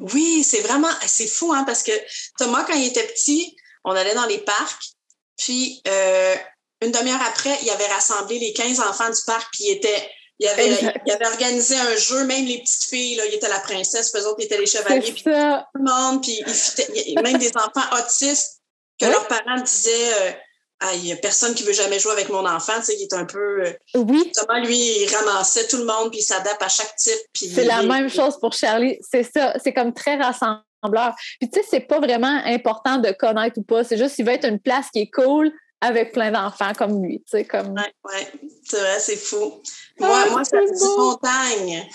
[0.00, 1.92] Oui, c'est vraiment, c'est fou, hein, parce que
[2.38, 4.92] Thomas, quand il était petit, on allait dans les parcs,
[5.38, 6.34] puis euh,
[6.82, 10.48] une demi-heure après, il avait rassemblé les 15 enfants du parc, puis il était, il
[10.48, 10.70] avait,
[11.06, 14.20] il avait organisé un jeu, même les petites filles, là, il était la princesse, puis
[14.22, 17.52] eux autres, ils étaient les chevaliers, puis tout le monde, puis il il même des
[17.56, 18.60] enfants autistes
[19.00, 19.12] que Oui.
[19.12, 20.32] leurs parents disaient, euh,
[20.80, 23.02] ah, il y a personne qui veut jamais jouer avec mon enfant, tu sais, il
[23.02, 26.62] est un peu, euh, Oui, Thomas, lui, il ramassait tout le monde, puis il s'adapte
[26.62, 28.98] à chaque type, puis C'est la il- même chose pour Charlie.
[29.10, 29.54] C'est ça.
[29.62, 31.14] C'est comme très rassembleur.
[31.40, 33.84] Puis tu sais, c'est pas vraiment important de connaître ou pas.
[33.84, 35.50] C'est juste qu'il va être une place qui est cool
[35.80, 37.18] avec plein d'enfants comme lui.
[37.20, 38.32] Tu sais, comme Ouais, ouais,
[38.64, 39.62] c'est vrai, c'est fou.
[40.00, 41.88] Ah, Moi, moi ça dit montagne.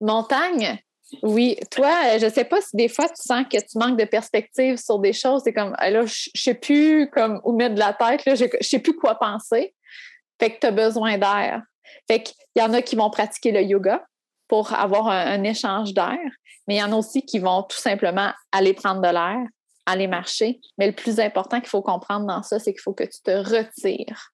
[0.00, 0.78] montagne?
[1.22, 4.04] Oui, toi, euh, je sais pas si des fois tu sens que tu manques de
[4.04, 5.40] perspective sur des choses.
[5.44, 8.24] C'est comme, là, je sais plus comme où mettre de la tête.
[8.26, 9.74] Là, je, je sais plus quoi penser.
[10.38, 11.62] Fait que tu as besoin d'air.
[12.06, 14.04] Fait qu'il y en a qui vont pratiquer le yoga
[14.48, 16.18] pour avoir un, un échange d'air,
[16.66, 19.46] mais il y en a aussi qui vont tout simplement aller prendre de l'air,
[19.90, 20.60] aller marcher.
[20.76, 23.30] Mais le plus important qu'il faut comprendre dans ça, c'est qu'il faut que tu te
[23.30, 24.32] retires.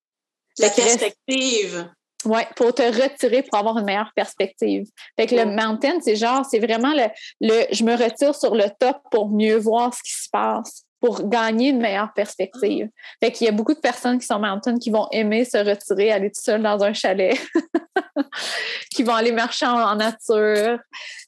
[0.59, 1.89] La perspective.
[2.25, 4.87] Oui, pour te retirer pour avoir une meilleure perspective.
[5.19, 7.07] Fait que le mountain, c'est genre, c'est vraiment le,
[7.41, 11.29] le je me retire sur le top pour mieux voir ce qui se passe, pour
[11.29, 12.89] gagner une meilleure perspective.
[13.23, 16.13] Fait qu'il y a beaucoup de personnes qui sont mountain qui vont aimer se retirer,
[16.13, 17.39] aller tout seul dans un chalet,
[18.91, 20.79] qui vont aller marcher en, en nature,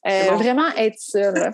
[0.08, 0.36] euh, bon.
[0.36, 1.52] vraiment être seul.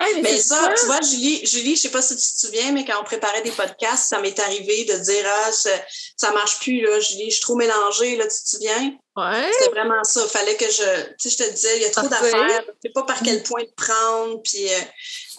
[0.00, 2.84] Hey, Mais ça, tu vois, Julie, Julie, je sais pas si tu te souviens, mais
[2.84, 5.70] quand on préparait des podcasts, ça m'est arrivé de dire Ah, ça,
[6.16, 8.98] ça marche plus, là, Julie, je suis trop mélangée, là, tu te souviens?
[9.16, 9.48] Ouais.
[9.58, 10.22] C'était vraiment ça.
[10.24, 11.02] Il fallait que je.
[11.18, 12.32] Tu sais, je te disais, il y a trop Parfait.
[12.32, 12.62] d'affaires.
[12.66, 14.40] Je sais pas par quel point te prendre.
[14.42, 14.78] Puis, euh,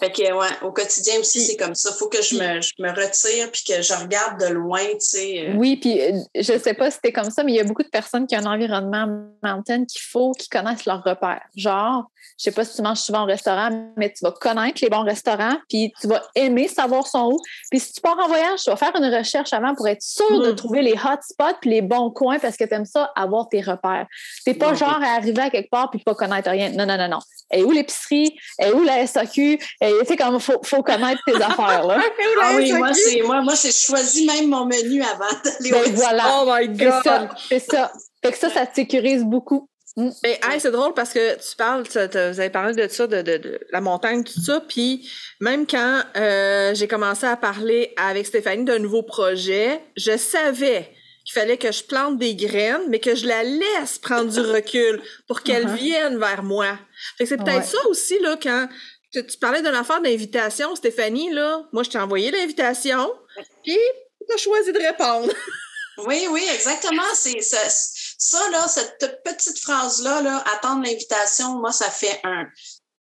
[0.00, 1.90] fait que, ouais, au quotidien aussi, c'est comme ça.
[1.92, 4.96] Il faut que je me, je me retire puis que je regarde de loin, tu
[5.00, 5.48] sais.
[5.48, 5.52] euh.
[5.56, 7.82] Oui, puis euh, je sais pas si c'était comme ça, mais il y a beaucoup
[7.82, 9.06] de personnes qui ont un environnement
[9.42, 11.42] mountain qu'il faut qu'ils connaissent leurs repères.
[11.54, 12.04] Genre,
[12.38, 15.04] je sais pas si tu manges souvent au restaurant, mais tu vas connaître les bons
[15.04, 17.38] restaurants, puis tu vas aimer savoir son où.
[17.70, 20.40] Puis si tu pars en voyage, tu vas faire une recherche avant pour être sûr
[20.40, 20.56] de Mm.
[20.56, 23.60] trouver les hot spots puis les bons coins parce que tu aimes ça, avoir tes
[23.70, 24.06] repères.
[24.44, 24.76] C'est pas Mm.
[24.76, 26.70] genre à arriver à quelque part puis pas connaître rien.
[26.70, 27.18] Non, non, non, non.
[27.52, 28.36] Et où l'épicerie?
[28.60, 29.58] Et où la SAQ?
[29.80, 32.00] Et tu sais, comme faut, faut connaître tes affaires, là.
[32.42, 35.94] Ah oui, moi, c'est, moi, moi, je choisis même mon menu avant d'aller au Ben,
[35.94, 36.24] voilà.
[36.40, 37.02] Oh my God!
[37.04, 37.28] ça.
[37.48, 37.92] C'est ça.
[38.24, 39.68] Fait que ça, ça te sécurise beaucoup.
[40.22, 41.98] Mais hey, c'est drôle parce que tu parles, tu- tu-
[42.30, 45.10] vous avez parlé de ça, de, de, de la montagne, tout ça, puis
[45.40, 50.90] même quand euh, j'ai commencé à parler avec Stéphanie d'un nouveau projet, je savais
[51.26, 55.02] qu'il fallait que je plante des graines, mais que je la laisse prendre du recul
[55.26, 55.74] pour qu'elle Uh-huh.
[55.76, 56.78] vienne vers moi.
[57.18, 57.62] Fait que c'est peut-être Ouais.
[57.64, 58.68] ça aussi, là, quand
[59.12, 63.12] tu, tu parlais d'une affaire d'invitation, Stéphanie, là, moi, je t'ai envoyé l'invitation,
[63.64, 63.76] puis
[64.28, 65.32] tu as choisi de répondre.
[66.06, 67.02] Oui, oui, exactement.
[67.14, 67.58] C'est ça,
[68.18, 72.44] ça, là, cette petite phrase-là, là, attendre l'invitation, moi, ça fait un.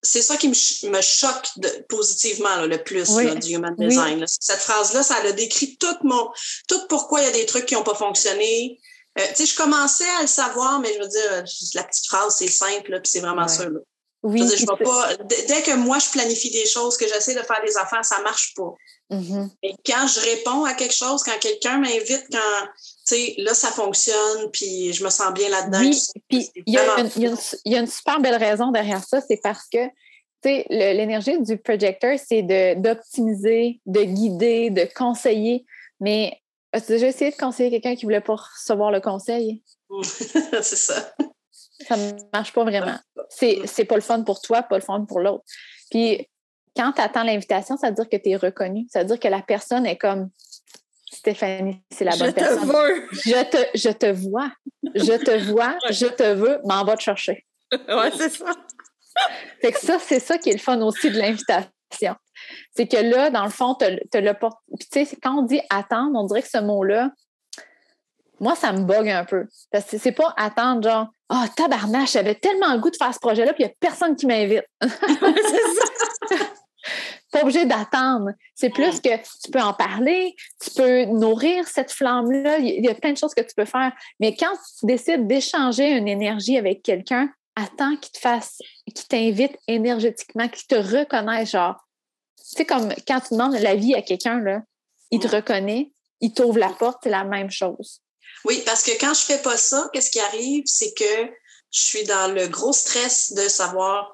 [0.05, 3.25] C'est ça qui me, ch- me choque de- positivement là, le plus Oui.
[3.25, 4.21] là, du human design.
[4.21, 4.27] là.
[4.29, 6.29] Cette phrase-là, ça a décrit tout mon,
[6.69, 8.79] tout pourquoi il y a des trucs qui n'ont pas fonctionné.
[9.19, 11.45] Euh, tu sais, je commençais à le savoir, mais je veux dire,
[11.75, 13.65] la petite phrase, c'est simple, puis c'est vraiment ça.
[13.65, 13.79] Là.
[14.25, 14.43] Oui.
[14.43, 17.77] Je, je pas, dès que moi, je planifie des choses, que j'essaie de faire des
[17.77, 18.75] affaires, ça marche pas.
[19.11, 19.51] Mm-hmm.
[19.63, 22.67] Et quand je réponds à quelque chose, quand quelqu'un m'invite, quand,
[23.07, 25.81] tu sais, là, ça fonctionne, puis je me sens bien là-dedans.
[25.81, 26.79] Oui, puis il y,
[27.77, 29.87] a une super belle raison derrière ça, c'est parce que,
[30.43, 32.43] tu sais, l'énergie du projecteur, c'est
[32.77, 35.67] d'optimiser, de, guider, de conseiller.
[36.01, 36.41] Mais
[36.73, 39.63] as-tu déjà essayé de conseiller quelqu'un qui voulait pas recevoir le conseil?
[40.03, 41.13] c'est ça.
[41.87, 42.99] Ça ne marche pas vraiment.
[43.37, 45.45] C'est pas le fun pour toi, pas le fun pour l'autre.
[45.91, 46.27] Puis
[46.77, 48.87] quand tu attends l'invitation, ça veut dire que tu es reconnu.
[48.91, 50.31] Ça veut dire que la personne est comme
[51.13, 52.71] Stéphanie, c'est la bonne personne.
[53.13, 54.51] Je te, je te vois.
[54.95, 57.47] Je te vois, je te veux, mais on va te chercher.
[57.73, 58.47] ouais, c'est ça.
[59.61, 62.17] Fait que ça, c'est ça qui est le fun aussi de l'invitation.
[62.75, 64.33] C'est que là, dans le fond, tu as, le
[64.77, 67.11] Puis tu sais, quand on dit attendre, on dirait que ce mot-là,
[68.41, 69.47] moi, ça me bug un peu.
[69.71, 73.15] Parce que c'est pas attendre, genre, ah, oh, tabarnache, j'avais tellement le goût de faire
[73.15, 74.65] ce projet-là, puis il n'y a personne qui m'invite.
[74.83, 76.45] c'est ça
[77.35, 78.31] pas obligé d'attendre.
[78.55, 82.59] C'est plus que tu peux en parler, tu peux nourrir cette flamme-là.
[82.59, 83.93] Il y a plein de choses que tu peux faire.
[84.21, 89.59] Mais quand tu décides d'échanger une énergie avec quelqu'un, attends qu'il te fasse, qu'il t'invite
[89.67, 91.51] énergétiquement, qu'il te reconnaisse.
[91.51, 91.75] Genre,
[92.37, 94.63] c'est comme quand tu demandes la vie à quelqu'un, là,
[95.11, 98.01] il te reconnaît, il t'ouvre la porte, c'est la même chose.
[98.45, 100.65] Oui, parce que quand je fais pas ça, qu'est-ce qui arrive?
[100.67, 101.31] C'est que
[101.71, 104.13] je suis dans le gros stress de savoir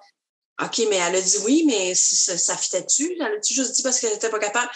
[0.62, 3.14] OK, mais elle a dit oui, mais ça, ça fitait-tu?
[3.14, 4.70] Elle a-tu juste dit parce qu'elle n'était pas capable?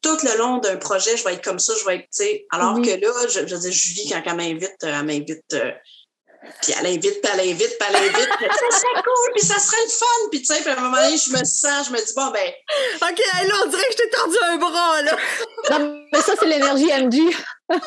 [0.00, 2.46] tout le long d'un projet, je vais être comme ça, je vais être, tu sais.
[2.50, 5.72] Alors que là, je, je dis, Julie, quand elle m'invite, elle m'invite, euh,
[6.62, 8.28] puis elle invite, puis elle invite, puis elle invite.
[8.40, 10.28] ça serait cool, puis ça serait le fun.
[10.30, 12.52] Puis tu sais, à un moment donné, je me sens, je me dis, bon, ben.
[13.02, 13.18] OK,
[13.48, 15.16] là, on dirait que je t'ai tendu un bras, là.
[15.70, 17.34] non, mais ça, c'est l'énergie MG.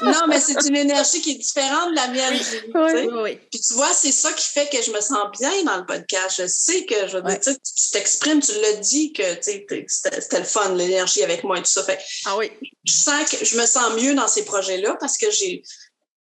[0.02, 2.40] non, mais c'est une énergie qui est différente de la mienne.
[2.74, 3.22] Oui.
[3.22, 3.40] oui.
[3.50, 6.36] Puis tu vois, c'est ça qui fait que je me sens bien dans le podcast.
[6.42, 10.76] Je sais que, je veux dire, tu t'exprimes, tu l'as dit que c'était le fun,
[10.76, 11.84] l'énergie avec moi et tout ça.
[11.84, 12.52] Fait, ah oui.
[12.86, 15.64] Je sens que je me sens mieux dans ces projets-là parce que j'ai.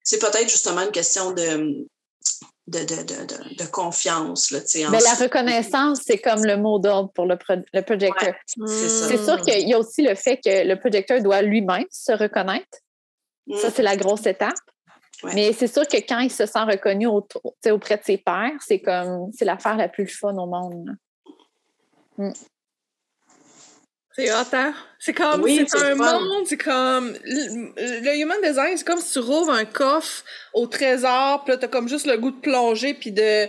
[0.06, 1.88] C'est peut-être justement une question de
[2.68, 4.52] de, de, de, de, confiance.
[4.52, 4.60] Là,
[4.90, 7.38] Mais la reconnaissance, c'est comme le mot d'ordre pour le,
[7.74, 8.34] le projecteur.
[8.48, 12.80] c'est sûr qu'il y a aussi le fait que le projecteur doit lui-même se reconnaître.
[13.60, 14.56] Ça, c'est la grosse étape.
[15.36, 19.32] Mais c'est sûr que quand il se sent reconnu auprès de ses pairs, c'est comme
[19.34, 20.96] c'est l'affaire la plus fun au monde.
[22.18, 22.32] Mm.
[24.16, 24.74] C'est hot, hein?
[25.00, 29.52] C'est comme, c'est un monde, c'est comme, le, human design, c'est comme si tu rouvres
[29.52, 33.48] un coffre au trésor, puis là, t'as comme juste le goût de plonger, puis de,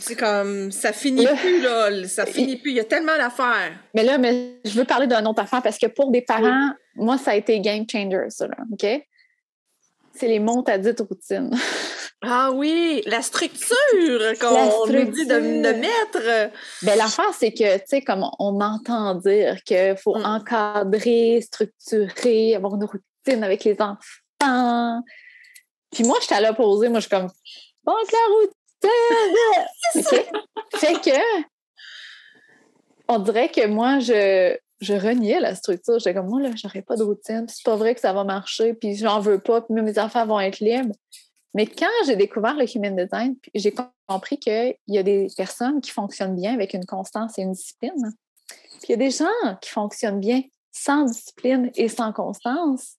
[0.00, 3.72] c'est comme, ça finit plus, là, ça finit plus, il y a tellement d'affaires.
[3.94, 7.16] Mais là, mais je veux parler d'une autre affaire, parce que pour des parents, moi,
[7.16, 8.86] ça a été game changer, ça, là, OK?
[10.12, 11.56] C'est les montes à dites routines.
[12.22, 16.52] Ah oui, la structure qu'on nous dit de, mettre.
[16.82, 20.24] Ben, l'affaire, c'est que, tu sais, comme on entend dire qu'il faut mm.
[20.26, 25.02] encadrer, structurer, avoir une routine avec les enfants.
[25.90, 26.90] Puis moi, j'étais à l'opposé.
[26.90, 27.30] Moi, je suis comme,
[27.86, 28.54] donc la routine!
[30.76, 31.18] Fait que,
[33.08, 35.98] on dirait que moi, je, je reniais la structure.
[35.98, 37.46] J'étais comme, moi, là, j'aurais pas de routine.
[37.48, 38.74] C'est pas vrai que ça va marcher.
[38.74, 39.62] Puis j'en veux pas.
[39.62, 40.94] Puis mes enfants vont être libres.
[41.54, 43.74] Mais quand j'ai découvert le human design, j'ai
[44.06, 48.14] compris qu'il y a des personnes qui fonctionnent bien avec une constance et une discipline.
[48.48, 50.42] Puis il y a des gens qui fonctionnent bien
[50.72, 52.96] sans discipline et sans constance.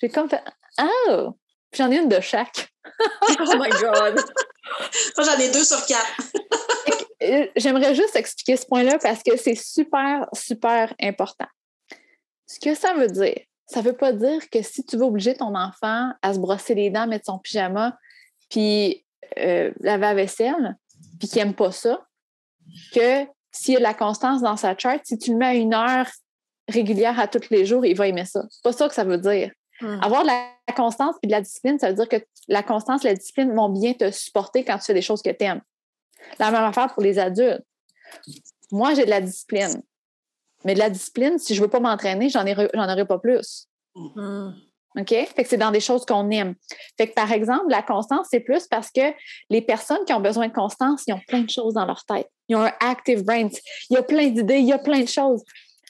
[0.00, 0.42] J'ai comme fait
[0.80, 1.34] Oh!
[1.72, 2.72] j'en ai une de chaque.
[3.40, 4.20] oh my God!
[5.16, 6.20] Moi, j'en ai deux sur quatre.
[7.22, 11.48] Euh, j'aimerais juste expliquer ce point-là parce que c'est super, super important.
[12.46, 13.38] Ce que ça veut dire,
[13.70, 16.74] ça ne veut pas dire que si tu veux obliger ton enfant à se brosser
[16.74, 17.96] les dents, mettre son pyjama,
[18.48, 19.04] puis
[19.38, 20.76] euh, laver la vaisselle,
[21.20, 22.04] puis qu'il n'aime pas ça,
[22.92, 25.54] que s'il y a de la constance dans sa charte, si tu le mets à
[25.54, 26.06] une heure
[26.68, 28.42] régulière à tous les jours, il va aimer ça.
[28.50, 29.52] C'est pas ça que ça veut dire.
[29.80, 30.00] Hmm.
[30.02, 33.08] Avoir de la constance et de la discipline, ça veut dire que la constance et
[33.08, 35.62] la discipline vont bien te supporter quand tu fais des choses que tu aimes.
[36.40, 37.62] La même affaire pour les adultes.
[38.72, 39.82] Moi, j'ai de la discipline.
[40.64, 43.68] Mais de la discipline, si je ne veux pas m'entraîner, j'en aurai pas plus.
[43.94, 44.50] Mm.
[44.98, 45.08] OK?
[45.08, 46.54] Fait que c'est dans des choses qu'on aime.
[46.98, 49.12] Fait que, par exemple, la constance, c'est plus parce que
[49.48, 52.28] les personnes qui ont besoin de constance, ils ont plein de choses dans leur tête.
[52.48, 53.48] Ils ont un active brain.
[53.88, 55.42] Il y a plein d'idées, il y a plein de choses.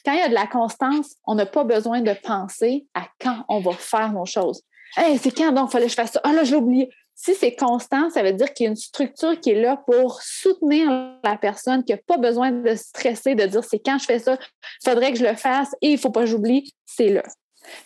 [0.05, 3.43] Quand il y a de la constance, on n'a pas besoin de penser à quand
[3.49, 4.61] on va faire nos choses.
[4.97, 6.21] Hey, c'est quand donc il fallait que je fasse ça?
[6.23, 6.89] Ah là, je l'ai oublié.
[7.15, 10.21] Si c'est constant, ça veut dire qu'il y a une structure qui est là pour
[10.21, 10.89] soutenir
[11.23, 14.37] la personne, qui n'a pas besoin de stresser, de dire c'est quand je fais ça,
[14.83, 17.23] il faudrait que je le fasse et il ne faut pas que j'oublie, c'est là.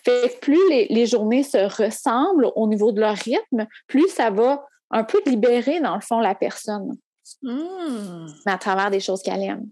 [0.04, 5.04] Fait plus les, journées se ressemblent au niveau de leur rythme, plus ça va un
[5.04, 6.96] peu libérer, dans le fond, la personne.
[7.42, 8.26] Hmm.
[8.46, 9.68] mais à travers des choses qu'elle aime.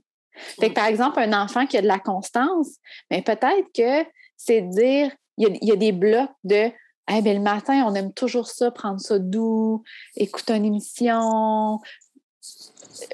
[0.59, 2.69] Fait que, par exemple, un enfant qui a de la constance,
[3.11, 4.05] mais peut-être que
[4.37, 6.73] c'est de dire, il y, a, il y a des blocs de
[7.11, 9.83] eh ben, le matin, on aime toujours ça, prendre ça doux,
[10.17, 11.81] écouter une émission,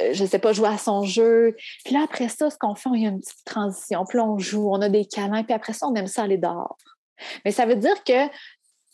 [0.01, 1.57] euh, je sais pas, jouer à son jeu.
[1.84, 4.05] Puis là, après ça, ce qu'on fait, il y a une petite transition.
[4.09, 6.38] Puis là, on joue, on a des câlins, puis après ça, on aime ça aller
[6.38, 6.76] dehors.
[7.45, 8.28] Mais ça veut dire que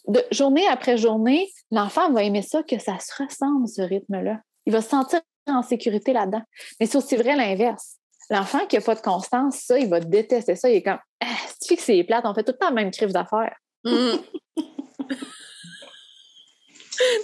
[0.08, 4.40] de journée après journée, l'enfant va aimer ça, que ça se ressemble, ce rythme-là.
[4.66, 6.42] Il va se sentir en sécurité là-dedans.
[6.80, 7.96] Mais c'est aussi vrai l'inverse.
[8.30, 10.68] L'enfant qui n'a pas de constance, ça, il va détester ça.
[10.68, 11.26] Il est comme, ah,
[11.60, 13.56] c'est que c'est plate, on fait tout le temps la même crif d'affaires.
[13.84, 14.16] Hmm.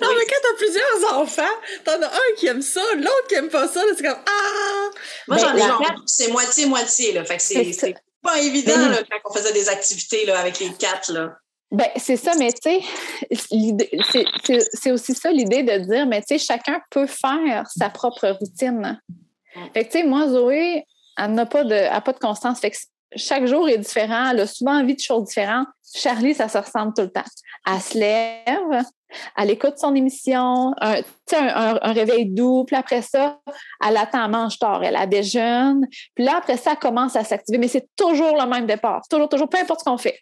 [0.03, 1.55] Non, mais quand t'as plusieurs enfants,
[1.85, 4.91] t'en as un qui aime ça, l'autre qui aime pas ça, là, c'est comme Ah!
[5.29, 7.25] Moi, Ben, j'en ai genre, quatre- c'est moitié-moitié, là.
[7.25, 10.73] Fait que C'est pas évident, Ben, là, quand on faisait des activités, là, avec les
[10.75, 11.37] quatre, là.
[11.71, 12.81] Ben, c'est ça, mais tu sais,
[13.51, 13.91] l'idée-
[14.75, 19.01] c'est- aussi ça l'idée de dire, mais tu sais, chacun peut faire sa propre routine.
[19.73, 20.85] Fait que, tu sais, moi, Zoé,
[21.17, 22.61] elle n'a pas de, elle a pas de constance.
[22.61, 22.77] Fait que
[23.17, 24.31] chaque jour est différent.
[24.31, 25.69] Elle a souvent envie de choses différentes.
[25.95, 27.25] Charlie, ça se ressemble tout le temps.
[27.67, 28.85] Elle se lève,
[29.37, 31.03] elle écoute son émission, un,
[31.33, 33.39] un, réveil doux, puis après ça,
[33.87, 37.59] elle attend, mange tard, elle a déjeune, puis là, après ça, elle commence à s'activer,
[37.59, 39.03] mais c'est toujours le même départ.
[39.09, 40.19] Toujours, toujours, peu importe ce qu'on fait.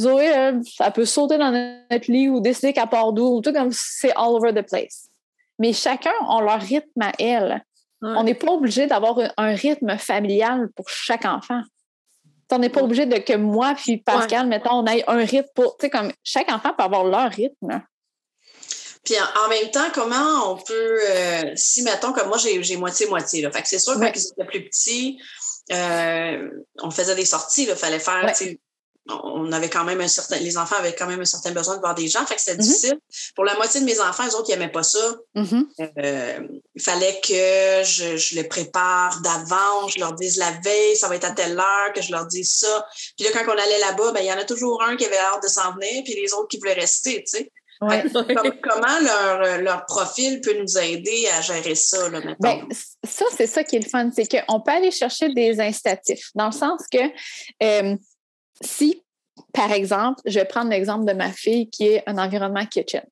[0.00, 3.52] Zoé, elle, elle peut sauter dans notre lit ou décider qu'elle part d'où, ou tout
[3.52, 5.08] comme c'est all over the place.
[5.58, 7.64] Mais chacun a leur rythme à elle.
[8.04, 11.62] On n'est pas obligé d'avoir un rythme familial pour chaque enfant.
[12.52, 15.76] On n'est pas obligé de que moi puis Pascal, mettons, on ait un rythme pour.
[15.78, 17.82] Tu sais, comme chaque enfant peut avoir leur rythme.
[19.04, 23.50] Puis en, en même temps, comment on peut, euh, si mettons comme moi j'ai moitié-moitié.
[23.50, 24.12] Fait que c'est sûr que Ouais.
[24.12, 25.18] quand ils étaient plus petits,
[25.72, 26.48] euh,
[26.82, 28.58] on faisait des sorties, il fallait faire, Ouais.
[29.08, 31.80] On avait quand même un certain, les enfants avaient quand même un certain besoin de
[31.80, 32.62] voir des gens, fait que c'était Mhm.
[32.62, 32.98] difficile.
[33.34, 35.16] Pour la moitié de mes enfants, les autres, ils n'aimaient pas ça.
[35.34, 35.66] Mhm.
[35.98, 36.38] Euh,
[36.74, 41.16] il fallait que je, je les prépare d'avance, je leur dise la veille, ça va
[41.16, 42.86] être à telle heure, que je leur dise ça.
[43.16, 45.18] Puis là, quand on allait là-bas, ben, il y en a toujours un qui avait
[45.18, 47.52] hâte de s'en venir, puis les autres qui voulaient rester, tu sais.
[47.80, 48.04] Ouais.
[48.12, 52.20] Comme- comment leur, leur profil peut nous aider à gérer ça, là,
[52.70, 56.30] c- ça, c'est ça qui est le fun, c'est qu'on peut aller chercher des incitatifs,
[56.36, 56.98] dans le sens que
[57.64, 57.96] euh,
[58.62, 59.02] si,
[59.52, 63.04] par exemple, je vais prendre l'exemple de ma fille qui est un environnement kitchen.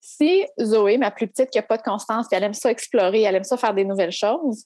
[0.00, 3.22] Si Zoé, ma plus petite, qui n'a pas de constance, puis elle aime ça explorer,
[3.22, 4.64] elle aime ça faire des nouvelles choses,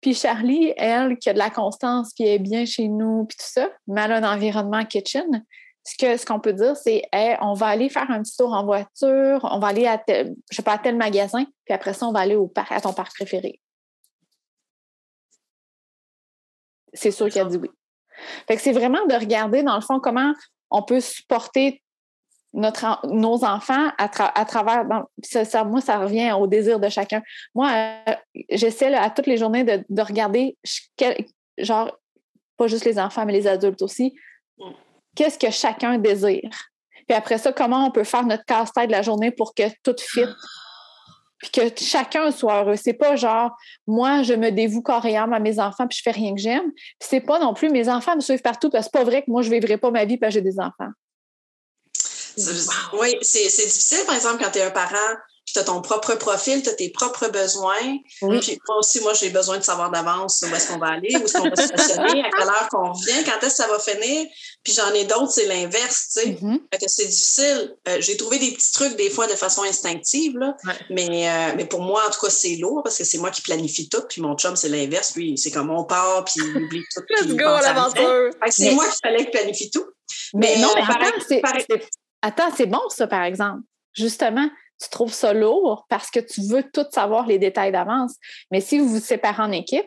[0.00, 3.46] puis Charlie, elle, qui a de la constance, elle est bien chez nous, puis tout
[3.48, 5.44] ça, mais elle a un environnement kitchen,
[5.84, 7.02] ce que ce qu'on peut dire, c'est
[7.40, 10.56] on va aller faire un petit tour en voiture, on va aller à tel, je
[10.56, 13.60] sais tel magasin, puis après ça, on va aller au parc, à ton parc préféré.
[16.92, 17.70] C'est sûr qu'elle dit oui.
[18.46, 20.32] Fait que c'est vraiment de regarder, dans le fond, comment
[20.70, 21.82] on peut supporter
[22.52, 24.84] notre, nos enfants à, tra- à travers.
[25.22, 27.22] ça, ça- moi, ça revient au désir de chacun.
[27.54, 27.70] Moi,
[28.08, 28.12] euh,
[28.50, 30.56] j'essaie à toutes les journées de, de regarder,
[30.96, 31.26] quel-
[31.58, 31.96] genre,
[32.56, 34.14] pas juste les enfants, mais les adultes aussi,
[35.14, 36.50] qu'est-ce que chacun désire?
[37.06, 39.94] Puis après ça, comment on peut faire notre casse-tête de la journée pour que tout
[39.98, 40.24] fit,
[41.38, 42.76] puis que chacun soit heureux.
[42.76, 46.02] C'est pas genre, moi, je me dévoue corps et âme à mes enfants, puis je
[46.02, 46.72] fais rien que j'aime.
[46.72, 49.22] Puis c'est pas non plus, mes enfants me suivent partout, parce que c'est pas vrai
[49.22, 50.90] que moi, je vivrai pas ma vie, parce que j'ai des enfants.
[53.00, 55.16] Oui, c'est difficile, par exemple, quand tu es un parent,
[55.52, 57.98] tu as ton propre profil, tu as tes propres besoins.
[58.22, 58.40] Oui.
[58.40, 61.24] Puis moi aussi, moi, j'ai besoin de savoir d'avance où est-ce qu'on va aller, où
[61.24, 63.78] est-ce qu'on va se stationner, à quelle heure qu'on revient, quand est-ce que ça va
[63.78, 64.26] finir.
[64.62, 66.38] Puis j'en ai d'autres, c'est l'inverse, tu sais.
[66.72, 67.76] Fait que c'est difficile.
[67.88, 70.56] Euh, j'ai trouvé des petits trucs des fois de façon instinctive, là.
[70.64, 70.74] Ouais.
[70.90, 73.42] Mais, euh, mais pour moi, en tout cas, c'est lourd parce que c'est moi qui
[73.42, 74.02] planifie tout.
[74.08, 75.14] Puis mon chum, c'est l'inverse.
[75.16, 77.02] Lui, c'est comme on part, puis il oublie tout.
[77.10, 78.30] Let's go, l'aventure!
[78.48, 79.84] C'est Mais- moi qui fallait que planifie tout.
[80.34, 81.42] Mais, Mais, non, euh, mais c'est,
[82.22, 83.60] attends, c'est bon ça, par exemple.
[83.94, 84.48] Justement,
[84.80, 88.14] tu trouves ça lourd parce que tu veux tout savoir les détails d'avance.
[88.50, 89.86] Mais si vous vous séparez en équipe,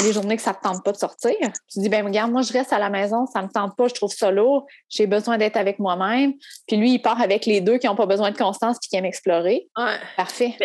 [0.00, 1.36] les journées que ça ne te tente pas de sortir,
[1.72, 3.86] tu dis, ben regarde, moi, je reste à la maison, ça ne me tente pas,
[3.88, 6.32] je trouve ça lourd, j'ai besoin d'être avec moi-même.
[6.66, 8.96] Puis lui, il part avec les deux qui n'ont pas besoin de constance puis qui
[8.96, 9.68] aiment explorer.
[9.76, 9.96] Ouais.
[10.16, 10.56] Parfait.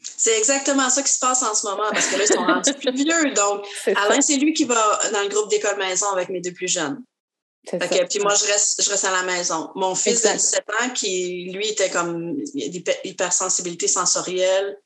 [0.00, 2.72] C'est exactement ça qui se passe en ce moment parce que là, ils sont rendus
[2.74, 3.34] plus vieux.
[3.34, 3.66] Donc.
[3.96, 7.02] Alain, c'est lui qui va dans le groupe d'école maison avec mes deux plus jeunes.
[7.70, 9.70] Fait que, puis moi, je reste, je reste à la maison.
[9.74, 10.32] Mon fils Exact.
[10.34, 12.36] de 17 ans, qui, lui, était comme
[13.04, 14.76] hypersensibilité sensorielle.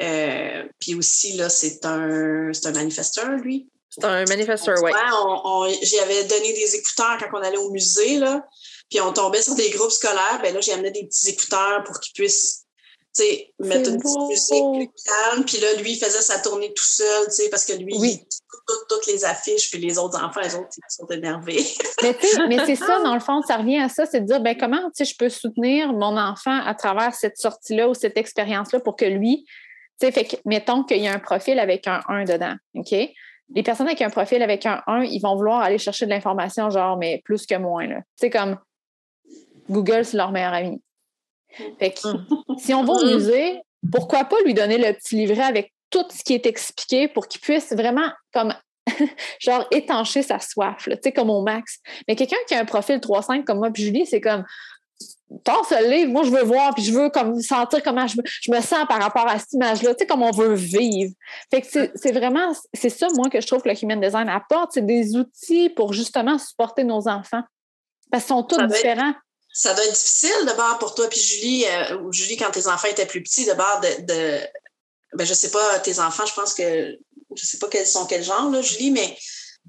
[0.00, 3.68] Euh, puis aussi, là, c'est un, c'est un manifesteur, lui.
[3.90, 4.92] C'est un manifesteur, ouais.
[4.92, 8.42] Ouais, on, on- j'y avais donné des écouteurs quand on allait au musée, là.
[8.88, 10.40] Puis on tombait sur des groupes scolaires.
[10.42, 12.64] Ben là, j'ai amené des petits écouteurs pour qu'ils puissent,
[13.14, 14.64] tu sais, mettre une petite musique
[14.94, 15.44] plus calme.
[15.44, 18.26] Puis là, lui, il faisait sa tournée tout seul, tu sais, parce que lui, Oui.
[18.88, 21.64] Toutes, les affiches, puis les autres enfants, les autres, ils sont énervés.
[22.48, 24.82] Mais, c'est ça, dans le fond, ça revient à ça, c'est de dire, ben comment,
[24.96, 28.96] tu sais, je peux soutenir mon enfant à travers cette sortie-là ou cette expérience-là pour
[28.96, 29.44] que lui
[30.00, 32.92] Tu sais, fait que, mettons qu'il y a un profil avec un 1 dedans, OK?
[33.54, 36.70] Les personnes avec un profil avec un 1, ils vont vouloir aller chercher de l'information,
[36.70, 37.96] genre, mais plus que moins, là.
[37.96, 38.58] Tu sais, comme
[39.68, 40.82] Google, c'est leur meilleur ami.
[41.78, 42.00] Fait que,
[42.58, 43.60] si on va au musée,
[43.90, 47.40] pourquoi pas lui donner le petit livret avec tout ce qui est expliqué pour qu'il
[47.40, 48.52] puisse vraiment, comme,
[49.38, 51.78] genre, étancher sa soif, tu sais, comme au max.
[52.08, 54.44] Mais quelqu'un qui a un profil 3-5 comme moi puis Julie, c'est comme,
[55.44, 58.16] Tant ce livre, moi je veux voir, puis je veux comme sentir comment je,
[58.50, 61.12] me sens par rapport à cette image-là, tu sais, comme on veut vivre.
[61.50, 64.72] Fait que c'est vraiment, c'est ça, moi, que je trouve que le Human Design apporte,
[64.74, 67.42] c'est des outils pour justement supporter nos enfants.
[68.10, 69.14] Parce qu'ils sont tous différents.
[69.54, 72.88] ça doit être difficile d'abord pour toi, puis Julie, euh, ou Julie, quand tes enfants
[72.88, 74.40] étaient plus petits, d'abord de, de
[75.14, 76.96] ben, je sais pas, tes enfants, je pense que,
[77.36, 79.16] je sais pas quels sont quel genre, là, Julie, mais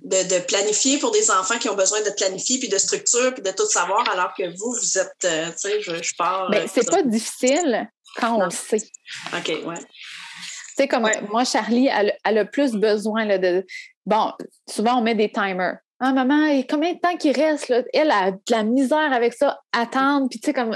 [0.02, 3.52] de, planifier pour des enfants qui ont besoin de planifier, puis de structure, puis de
[3.52, 6.50] tout savoir, alors que vous, vous êtes, euh, tu sais, je, je pars.
[6.50, 8.86] Mais ben, c'est pas difficile quand on le sait.
[9.34, 9.78] OK, ouais.
[9.78, 13.66] Tu sais, comme moi, Charlie, elle, a plus besoin là, de.
[14.06, 14.34] Bon,
[14.68, 15.78] souvent, on met des timers.
[16.00, 17.70] Ah, maman, combien de temps qu'il reste?
[17.70, 17.84] Là?
[17.94, 20.28] Elle a de la misère avec ça, attendre.
[20.30, 20.76] Puis, tu sais, comme,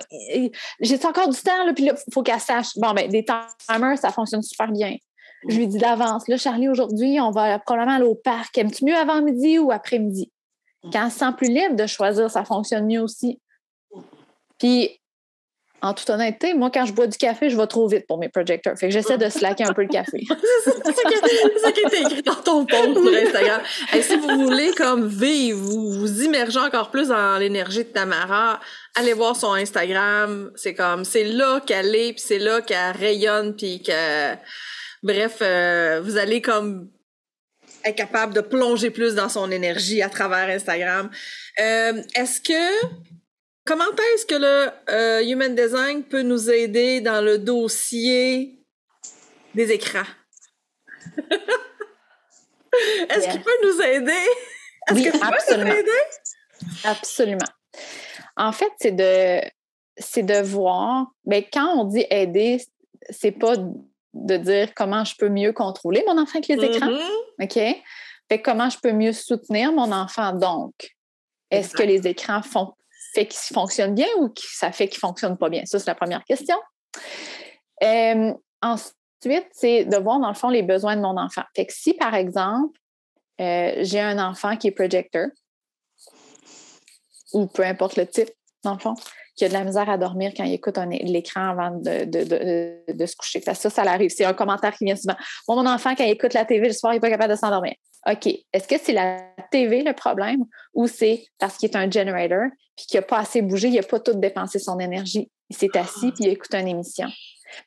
[0.80, 2.78] j'ai encore du temps, là, puis là, il faut qu'elle sache.
[2.78, 4.95] Bon, ben, des timers, ça fonctionne super bien.
[5.49, 8.57] Je lui dis d'avance, là, Charlie, aujourd'hui, on va probablement aller au parc.
[8.57, 10.32] Aimes-tu mieux avant midi ou après-midi?
[10.93, 13.39] Quand elle se sent plus libre de choisir, ça fonctionne mieux aussi.
[14.57, 14.99] Puis,
[15.82, 18.30] en toute honnêteté, moi, quand je bois du café, je vais trop vite pour mes
[18.30, 18.78] projecteurs.
[18.78, 20.26] Fait que j'essaie de slacker un peu le café.
[20.64, 23.62] c'est ça qui est écrit dans ton post sur Instagram.
[23.94, 28.60] Et si vous voulez comme vivre, vous, vous immerger encore plus dans l'énergie de Tamara,
[28.96, 30.52] allez voir son Instagram.
[30.56, 34.36] C'est comme, c'est là qu'elle est, puis c'est là qu'elle rayonne, puis que
[35.04, 36.90] Bref, euh, vous allez comme
[37.86, 41.10] être capable de plonger plus dans son énergie à travers Instagram.
[41.60, 42.88] Euh, est-ce que
[43.68, 43.84] comment
[44.15, 48.57] est-ce que le euh, Human Design peut nous aider dans le dossier
[49.53, 50.07] des écrans?
[53.09, 54.11] est-ce qu'il peut nous aider?
[54.89, 55.70] Est-ce oui, que tu absolument.
[55.70, 55.91] nous aider?
[56.86, 57.51] Absolument.
[58.38, 59.41] En fait, c'est de
[59.99, 62.63] c'est de voir, mais ben, quand on dit aider,
[63.09, 63.55] c'est pas
[64.13, 66.88] de dire comment je peux mieux contrôler mon enfant avec les écrans.
[66.88, 67.43] Mm-hmm.
[67.43, 67.84] OK?
[68.30, 70.34] Fait comment je peux mieux soutenir mon enfant?
[70.34, 70.97] Donc?
[71.49, 72.74] Est-ce que les écrans font,
[73.18, 75.63] fait qu'ils fonctionnent bien ou ça fait qu'ils ne fonctionnent pas bien?
[75.65, 76.55] Ça, c'est la première question.
[77.84, 81.43] Euh, ensuite, c'est de voir dans le fond les besoins de mon enfant.
[81.55, 82.80] Fait que si, par exemple,
[83.41, 85.28] euh, j'ai un enfant qui est projecteur,
[87.34, 88.30] ou peu importe le type,
[88.63, 88.93] dans le fond,
[89.36, 93.41] qui a de la misère à dormir quand il écoute l'écran avant de, se coucher.
[93.41, 94.09] Ça, ça, ça arrive.
[94.09, 95.15] C'est un commentaire qui vient souvent.
[95.47, 97.74] mon enfant, quand il écoute la TV le soir, il n'est pas capable de s'endormir.
[98.10, 98.28] OK.
[98.53, 99.20] Est-ce que c'est la
[99.51, 103.41] TV le problème ou c'est parce qu'il est un generator puis qu'il n'a pas assez
[103.41, 105.30] bougé, il n'a pas tout dépensé son énergie?
[105.49, 107.08] Il s'est assis puis il écoute une émission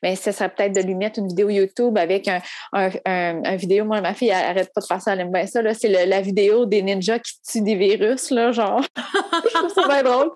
[0.01, 2.41] mais ce serait peut-être de lui mettre une vidéo YouTube avec un,
[2.73, 3.85] un, vidéo.
[3.85, 5.61] Moi, ma fille, elle arrête pas de faire ça, elle aime bien ça.
[5.73, 8.81] C'est la vidéo des ninjas qui tuent des virus, là, genre.
[8.95, 10.31] je trouve ça bien drôle.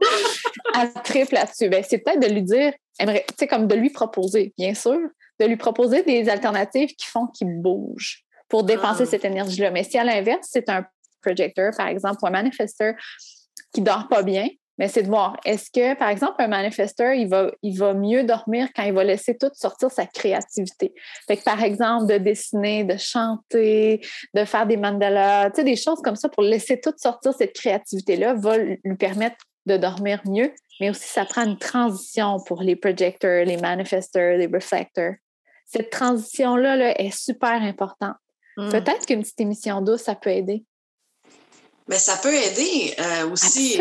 [0.80, 1.70] Elle triple là-dessus.
[1.70, 3.06] Ben, c'est peut-être de lui dire, tu
[3.38, 5.00] sais, comme de lui proposer, bien sûr,
[5.40, 9.06] de lui proposer des alternatives qui font qu'il bouge pour dépenser ah.
[9.06, 9.72] cette énergie-là.
[9.72, 10.86] Mais si à l'inverse, c'est un
[11.22, 12.94] projecteur, par exemple, ou un manifesteur
[13.74, 17.30] qui dort pas bien, mais c'est de voir, est-ce que, par exemple, un manifesteur, il
[17.30, 20.94] va, il va mieux dormir quand il va laisser tout sortir sa créativité?
[21.28, 24.02] Fait que, par exemple, de dessiner, de chanter,
[24.34, 27.54] de faire des mandalas, tu sais, des choses comme ça pour laisser tout sortir cette
[27.54, 32.76] créativité-là va lui permettre de dormir mieux, mais aussi ça prend une transition pour les
[32.76, 35.16] projecteurs, les manifesteurs, les reflecteurs.
[35.66, 38.16] Cette transition-là là, est super importante.
[38.58, 38.70] Hmm.
[38.70, 40.64] Peut-être qu'une petite émission douce, ça peut aider.
[41.88, 43.80] Mais ça peut aider euh, aussi.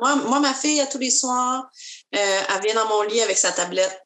[0.00, 1.70] Moi, moi, ma fille, à tous les soirs,
[2.14, 4.00] euh, elle vient dans mon lit avec sa tablette.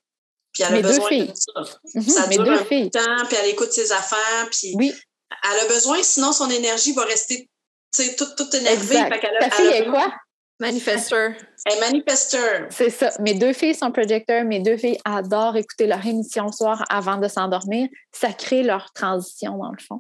[0.53, 1.61] Puis elle a besoin de ça.
[1.95, 2.91] Mhm, ça dure un filles.
[2.91, 4.49] temps, puis elle écoute ses affaires.
[4.51, 4.95] Puis oui.
[5.43, 7.49] elle a besoin, sinon son énergie va rester
[8.17, 9.09] toute, toute énervée.
[9.41, 10.13] Ta fille est quoi?
[10.61, 11.33] Manifesteur.
[11.67, 12.67] Est manifesteur.
[12.71, 13.11] C'est ça.
[13.21, 14.45] Mes deux filles sont projecteurs.
[14.45, 17.89] Mes deux filles adorent écouter leur émission le soir avant de s'endormir.
[18.13, 19.99] Ça crée leur transition, dans le fond.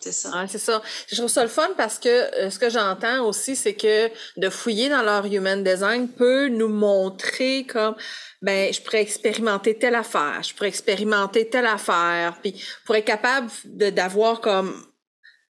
[0.00, 0.46] C'est ça.
[0.46, 0.80] c'est ça.
[1.08, 4.48] Je trouve ça le fun parce que euh, ce que j'entends aussi, c'est que de
[4.48, 7.96] fouiller dans leur human design peut nous montrer comme
[8.40, 13.50] ben je pourrais expérimenter telle affaire, je pourrais expérimenter telle affaire, puis pour être capable
[13.64, 14.72] de d'avoir comme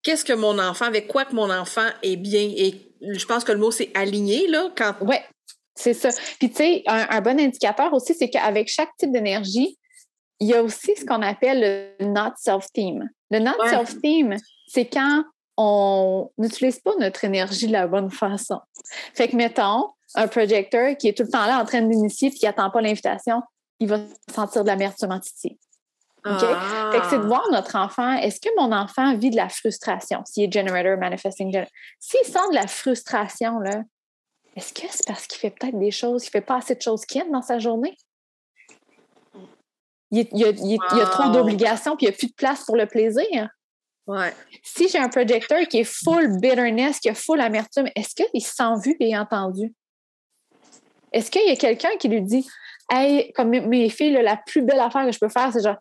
[0.04, 3.52] qu'est-ce que mon enfant, avec quoi que mon enfant est bien et je pense que
[3.52, 4.96] le mot c'est aligné là quand.
[5.02, 5.24] Ouais,
[5.76, 6.10] c'est ça.
[6.40, 9.78] Puis tu sais, un, bon indicateur aussi, c'est qu'avec chaque type d'énergie,
[10.40, 13.10] il y a aussi ce qu'on appelle le not self-team.
[13.32, 14.36] Le not self-team,
[14.68, 15.24] c'est quand
[15.58, 18.60] on n'utilise pas notre énergie de la bonne façon.
[19.14, 22.32] Fait que, mettons, un projecteur qui est tout le temps là en train d'initier et
[22.32, 23.42] qui n'attend pas l'invitation,
[23.80, 24.00] il va
[24.34, 25.10] sentir de la merde sur
[26.26, 26.40] OK?
[26.92, 27.28] Fait que c'est de Ah.
[27.28, 31.52] voir notre enfant, est-ce que mon enfant vit de la frustration, s'il est generator, manifesting
[31.52, 31.72] generator?
[32.00, 33.84] S'il sent de la frustration, là,
[34.56, 37.06] est-ce que c'est parce qu'il fait peut-être des choses, il fait pas assez de choses
[37.06, 37.96] qu'il aime dans sa journée?
[40.12, 42.16] Il, est- il y a, il est- il y a trop d'obligations puis il n'y
[42.16, 43.50] a plus de place pour le plaisir.
[44.08, 44.34] Ouais.
[44.64, 48.54] Si j'ai un projecteur qui est full bitterness, qui a full amertume, est-ce qu'il se
[48.54, 49.74] sent vu et entendu?
[51.12, 52.48] Est-ce qu'il y a quelqu'un qui lui dit
[52.92, 55.64] Hey, comme mes- mes filles, là, la plus belle affaire que je peux faire, c'est
[55.64, 55.78] genre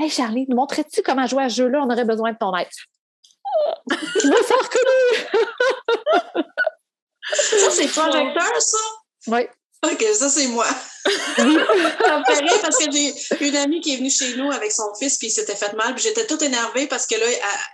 [0.00, 1.80] Hey Charlie, nous montrais-tu comment jouer à ce jeu-là?
[1.82, 2.68] On aurait besoin de ton aide.
[3.90, 6.44] Je me sens reconnue!
[7.32, 8.78] Ça, c'est projecteur, ça?
[9.28, 9.40] Oui.
[9.86, 10.66] OK, ça, c'est moi.
[11.06, 13.14] ça rire parce que j'ai
[13.46, 15.94] une amie qui est venue chez nous avec son fils, puis il s'était fait mal,
[15.94, 17.26] puis j'étais toute énervée parce que là,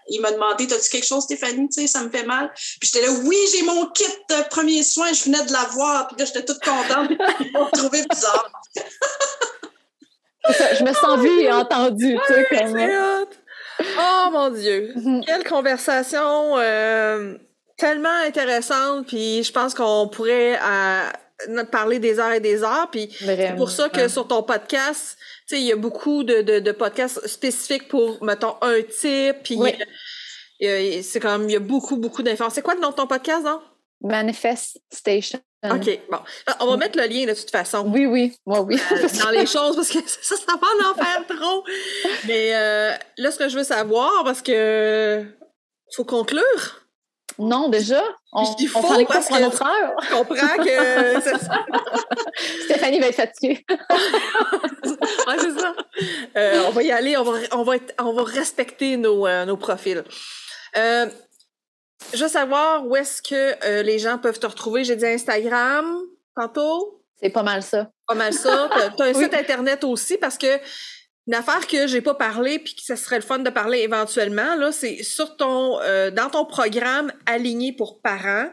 [0.08, 1.68] il m'a demandé T'as-tu quelque chose, Stéphanie?
[1.70, 2.52] Tu sais, ça me fait mal.
[2.54, 6.16] Puis j'étais là Oui, j'ai mon kit de premiers soins, je venais de l'avoir, puis
[6.18, 7.10] là, j'étais toute contente.
[7.40, 8.50] Ils m'ont trouvé bizarre.
[10.46, 12.18] Je me sens vue et entendue.
[12.26, 13.28] tu sais, comme- hot.
[13.98, 14.92] Oh mon Dieu!
[14.94, 15.24] Mhm.
[15.24, 17.34] Quelle conversation euh,
[17.76, 23.08] tellement intéressante, puis je pense qu'on pourrait euh, parler des heures et des heures, puis
[23.18, 25.16] c'est pour ça que sur ton podcast,
[25.48, 29.42] tu sais, il y a beaucoup de, de, de podcasts spécifiques pour, mettons, un type,
[29.42, 29.74] puis Oui.
[30.62, 32.54] euh, c'est comme, il y a beaucoup, beaucoup d'informations.
[32.54, 33.60] C'est quoi le nom de ton podcast, non?
[34.02, 35.40] Manifest Station.
[35.64, 36.18] OK, bon.
[36.46, 37.90] Ah, On va mettre le lien de toute façon.
[37.90, 38.78] Oui, oui, moi, oui.
[38.92, 41.64] euh, dans les choses parce que ça, ça va en faire trop.
[42.26, 45.24] Mais euh, là, ce que je veux savoir, parce que
[45.96, 46.83] faut conclure.
[47.38, 49.92] Non, déjà, on, Je dis on faux est pas parce que- notre heure.
[50.02, 51.64] Je comprends que ça.
[52.64, 53.64] Stéphanie va être fatiguée.
[55.26, 55.74] Ouais, c'est ça.
[56.36, 59.44] Euh, on va y aller, on va, on va, être- on va respecter nos, euh,
[59.46, 60.04] nos profils.
[60.76, 61.06] Euh,
[62.12, 64.84] je veux savoir où est-ce que les gens peuvent te retrouver.
[64.84, 65.98] J'ai dit Instagram
[66.36, 67.00] tantôt.
[67.20, 67.88] C'est pas mal ça.
[68.06, 68.68] Pas mal ça.
[68.70, 69.24] T'as, t'as un Oui.
[69.24, 70.58] site internet aussi parce que
[71.26, 74.56] une affaire que j'ai pas parlé puis que ça serait le fun de parler éventuellement
[74.56, 78.50] là, c'est sur ton euh, dans ton programme aligné pour parents.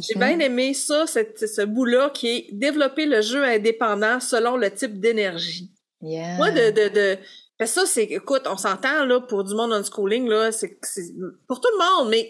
[0.00, 4.70] J'ai bien aimé ça, cette- ce bout-là qui est développer le jeu indépendant selon le
[4.70, 5.70] type d'énergie.
[6.00, 6.36] Yeah.
[6.36, 7.18] Moi, de, de, de
[7.58, 11.12] que ça, c'est, écoute, on s'entend, là, pour du monde unschooling, là, c'est, c'est
[11.46, 12.28] pour tout le monde, mais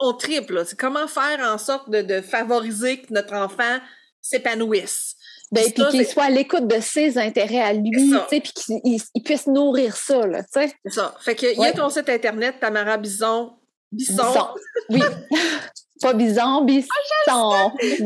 [0.00, 0.64] on triple, là.
[0.64, 3.78] C'est comment faire en sorte de, de favoriser que notre enfant
[4.20, 5.14] s'épanouisse.
[5.50, 7.90] Ben, Puis qu'il soit à l'écoute de ses intérêts à lui,
[8.28, 10.72] puis qu'il il- il puisse nourrir ça, là, tu sais.
[10.84, 11.14] C'est ça.
[11.20, 13.52] Fait que, il y a ton site internet, Tamara Bison.
[13.90, 14.22] Bison.
[14.24, 14.48] Bison.
[14.90, 15.00] Oui.
[16.02, 16.88] pas bison, bisson.
[17.28, 18.04] Ah, Deux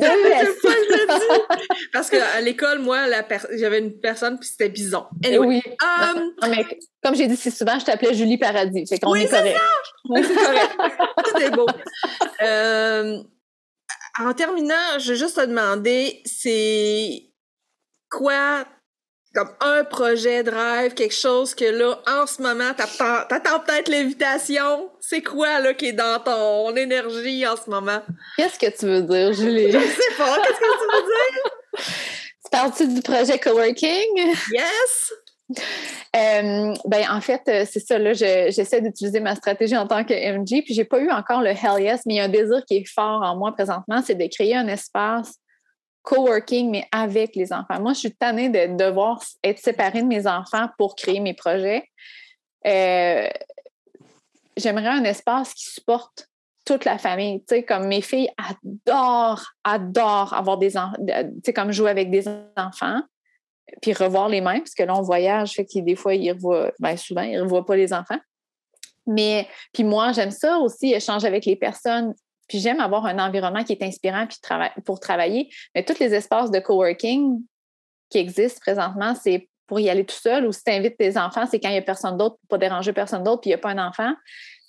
[0.63, 1.57] pas.
[1.93, 3.07] Parce qu'à l'école, moi,
[3.55, 5.07] j'avais une personne, puis c'était Bison.
[5.25, 5.47] Anyway.
[5.47, 5.63] Oui.
[5.83, 6.65] Um, Non, mais
[7.03, 8.87] comme j'ai dit si souvent, je t'appelais Julie Paradis.
[8.87, 9.59] Fait qu'on Oui, est correct.
[10.15, 10.77] c'est correct.
[11.25, 11.67] Tout est beau.
[12.43, 13.19] Euh,
[14.21, 17.25] en terminant, je veux juste te demander, c'est
[18.13, 18.65] quoi?
[19.35, 23.89] Comme un projet de rêve, quelque chose que là, en ce moment, t'attends, t'attends peut-être
[23.89, 24.91] l'invitation.
[25.01, 28.03] C'est quoi là qui est dans ton énergie en ce moment?
[28.37, 29.73] Qu'est-ce que tu veux dire, Julie?
[29.73, 31.53] Je sais pas, qu'est-ce que tu veux dire?
[32.45, 34.35] tu parles-tu du projet Coworking?
[34.53, 35.13] Yes!
[36.15, 40.05] Euh, ben, en fait, euh, c'est ça, là, je- j'essaie d'utiliser ma stratégie en tant
[40.05, 42.29] que MG, puis j'ai pas eu encore le Hell Yes, mais il y a un
[42.29, 45.33] désir qui est fort en moi présentement, c'est de créer un espace
[46.03, 47.81] coworking, mais avec les enfants.
[47.81, 51.89] Moi, je suis tannée de devoir être séparée de mes enfants pour créer mes projets.
[52.67, 53.29] Euh,
[54.57, 56.29] J'aimerais un espace qui supporte
[56.67, 57.41] toute la famille.
[57.41, 62.11] Tu sais, comme mes filles adorent, adorent avoir des enfants, tu sais, comme jouer avec
[62.11, 63.01] des enfants
[63.81, 66.73] puis revoir les mêmes, parce que là, on voyage, fait que des fois, ils revoient,
[66.79, 68.19] ben souvent, ils ne revoient pas les enfants.
[69.07, 72.15] Mais, puis moi, j'aime ça aussi, échanger avec les personnes,
[72.49, 75.51] puis j'aime avoir un environnement qui est inspirant puis trava- pour travailler.
[75.75, 77.41] Mais tous les espaces de coworking
[78.11, 81.47] qui existent présentement, c'est pour y aller tout seul, ou si tu invites tes enfants,
[81.51, 83.55] c'est quand il n'y a personne d'autre, pour pas déranger personne d'autre, puis il n'y
[83.55, 84.13] a pas un enfant.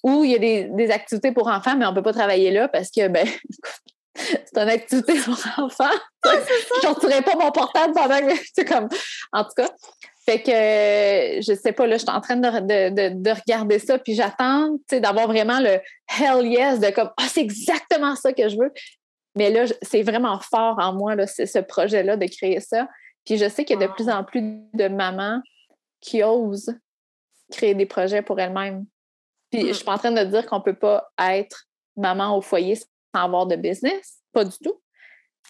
[0.04, 2.52] Ou il y a des, des activités pour enfants, mais on ne peut pas travailler
[2.52, 3.28] là parce que, ben,
[4.16, 5.94] c'est une activité pour enfants.
[6.26, 8.34] Je sortirais pas mon portable pendant que.
[8.54, 8.88] C'est comme.
[9.32, 9.70] En tout cas.
[10.26, 10.52] Fait que
[11.42, 14.14] je sais pas, là, je suis en train de, de, de, de regarder ça, puis
[14.16, 18.48] j'attends tu sais, d'avoir vraiment le hell yes de comme Ah, c'est exactement ça que
[18.48, 18.72] je veux.
[19.36, 22.88] Mais là, c'est vraiment fort en moi, là, c'est ce projet-là de créer ça.
[23.26, 24.42] Puis je sais qu'il y a de plus en plus
[24.74, 25.42] de mamans
[26.00, 26.74] qui osent
[27.52, 28.86] créer des projets pour elles-mêmes.
[29.52, 29.68] Puis Mm.
[29.68, 31.66] je suis pas en train de dire qu'on peut pas être
[31.96, 34.82] maman au foyer sans avoir de business, pas du tout.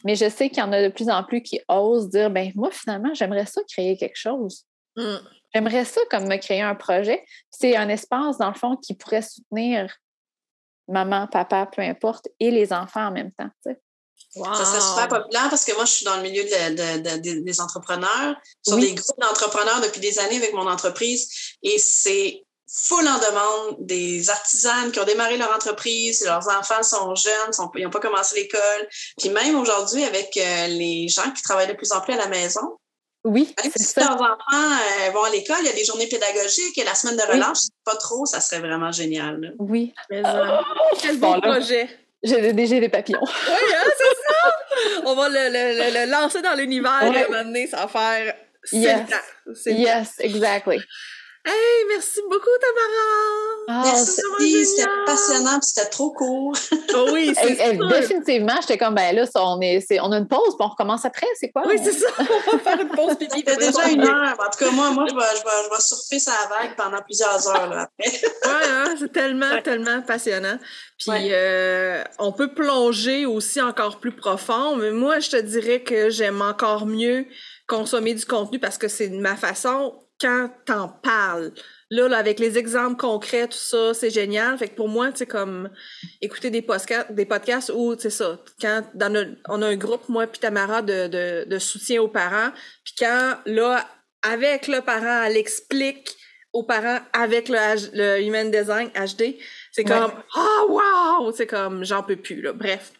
[0.03, 2.51] Mais je sais qu'il y en a de plus en plus qui osent dire ben
[2.55, 4.65] moi finalement j'aimerais ça créer quelque chose.
[4.95, 5.17] Mm.
[5.53, 7.23] J'aimerais ça comme me créer un projet.
[7.51, 9.95] C'est un espace dans le fond qui pourrait soutenir
[10.87, 13.49] maman, papa, peu importe, et les enfants en même temps.
[14.35, 18.77] Ça serait super populaire parce que moi, je suis dans le milieu des entrepreneurs, sur
[18.77, 22.43] des groupes d'entrepreneurs depuis des années avec mon entreprise et c'est
[22.75, 27.83] full en demande des artisanes qui ont démarré leur entreprise, leurs enfants sont jeunes, ils
[27.83, 28.87] n'ont pas commencé l'école.
[29.19, 32.27] Puis même aujourd'hui, avec euh, les gens qui travaillent de plus en plus à la
[32.27, 32.79] maison,
[33.23, 36.83] oui, si leurs enfants euh, vont à l'école, il y a des journées pédagogiques et
[36.83, 39.53] la semaine de relâche, pas trop, ça serait vraiment génial.
[39.59, 39.93] Oui.
[40.09, 40.57] Mais, euh,
[41.01, 41.89] quel bon, projet!
[42.21, 43.19] J'ai déjà des papillons.
[43.23, 45.01] Oui, hein, c'est ça!
[45.05, 48.35] On va le, le, le, lancer dans l'univers et à un moment ça va faire...
[48.71, 49.09] Yes,
[49.65, 50.79] yes, exactly.
[51.45, 53.53] Hey, merci beaucoup, Tamara!
[53.67, 56.55] Ah, merci, c'était passionnant c'était trop court.
[56.95, 60.65] oh oui, c'est Définitivement, j'étais comme, ben là, on, est, on a une pause, puis
[60.65, 61.63] on recommence après, c'est quoi?
[61.65, 63.39] Oui, c'est ça, on va faire une pause pipi.
[63.39, 64.37] C'était déjà une heure.
[64.39, 67.01] En tout cas, moi, moi je, vais, je, vais, je vais surfer sa vague pendant
[67.01, 68.09] plusieurs heures là, après.
[68.45, 70.57] oui, hein, c'est tellement, tellement passionnant.
[70.97, 76.09] Puis euh, on peut plonger aussi encore plus profond, mais moi, je te dirais que
[76.09, 77.25] j'aime encore mieux
[77.67, 81.51] consommer du contenu parce que c'est ma façon quand t'en parles.
[81.89, 84.57] Là, là, avec les exemples concrets, tout ça, c'est génial.
[84.57, 85.69] Fait que pour moi, c'est comme
[86.21, 90.25] écouter des podcasts, des podcasts où, c'est ça, quand dans on a un groupe, moi
[90.25, 92.51] puis Tamara, de, de, de soutien aux parents,
[92.85, 93.85] puis quand, là,
[94.21, 96.15] avec le parent, elle explique
[96.53, 97.57] aux parents avec le,
[97.93, 99.35] le Human Design HD,
[99.71, 100.79] c'est comme, ah, oh,
[101.25, 101.31] wow!
[101.33, 102.53] C'est comme, j'en peux plus, là.
[102.53, 102.93] Bref.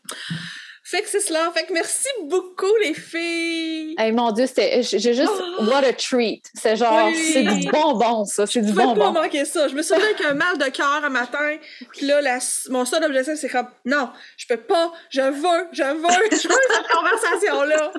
[0.93, 1.51] Fait que c'est cela.
[1.51, 3.95] Fait que merci beaucoup, les filles.
[3.97, 5.65] Hey, mon Dieu, c'était, j'ai juste, oh!
[5.65, 6.45] what a treat.
[6.53, 8.45] C'est genre, c'est du bonbon, ça.
[8.45, 8.93] C'est du bonbon.
[8.93, 9.67] Je pas manquer ça.
[9.67, 11.57] Je me souviens avec un mal de cœur un matin.
[11.93, 12.21] Puis là,
[12.69, 16.55] mon seul objectif, c'est comme, non, je peux pas, je veux, je veux, je veux
[16.69, 17.91] cette conversation-là.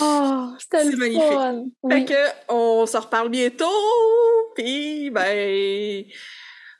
[0.00, 1.32] Oh, c'était le magnifique.
[1.32, 1.64] Fun.
[1.90, 3.66] Fait que, on se reparle bientôt.
[4.54, 6.04] Puis, ben,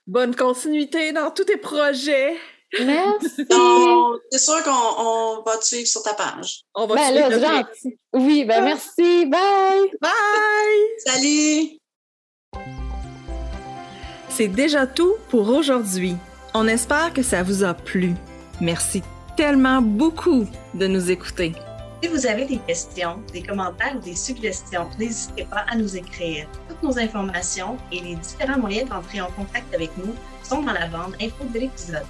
[0.07, 2.37] bonne continuité dans tous tes projets.
[2.85, 3.47] Merci.
[4.31, 6.63] c'est sûr qu'on va te suivre sur ta page.
[6.75, 7.29] On va ben, suivre.
[7.41, 7.99] Là, gentil.
[8.13, 9.27] Oui, ben merci.
[9.27, 9.91] Bye.
[10.01, 10.11] Bye.
[11.07, 11.79] Salut.
[14.29, 16.15] C'est déjà tout pour aujourd'hui.
[16.55, 18.15] On espère que ça vous a plu.
[18.61, 19.03] Merci
[19.37, 21.53] tellement beaucoup de nous écouter.
[22.03, 26.49] Si vous avez des questions, des commentaires ou des suggestions, n'hésitez pas à nous écrire.
[26.69, 30.15] Toutes nos informations et les différents moyens d'entrer en contact avec nous
[30.45, 32.07] sont dans la bande info de l'épisode.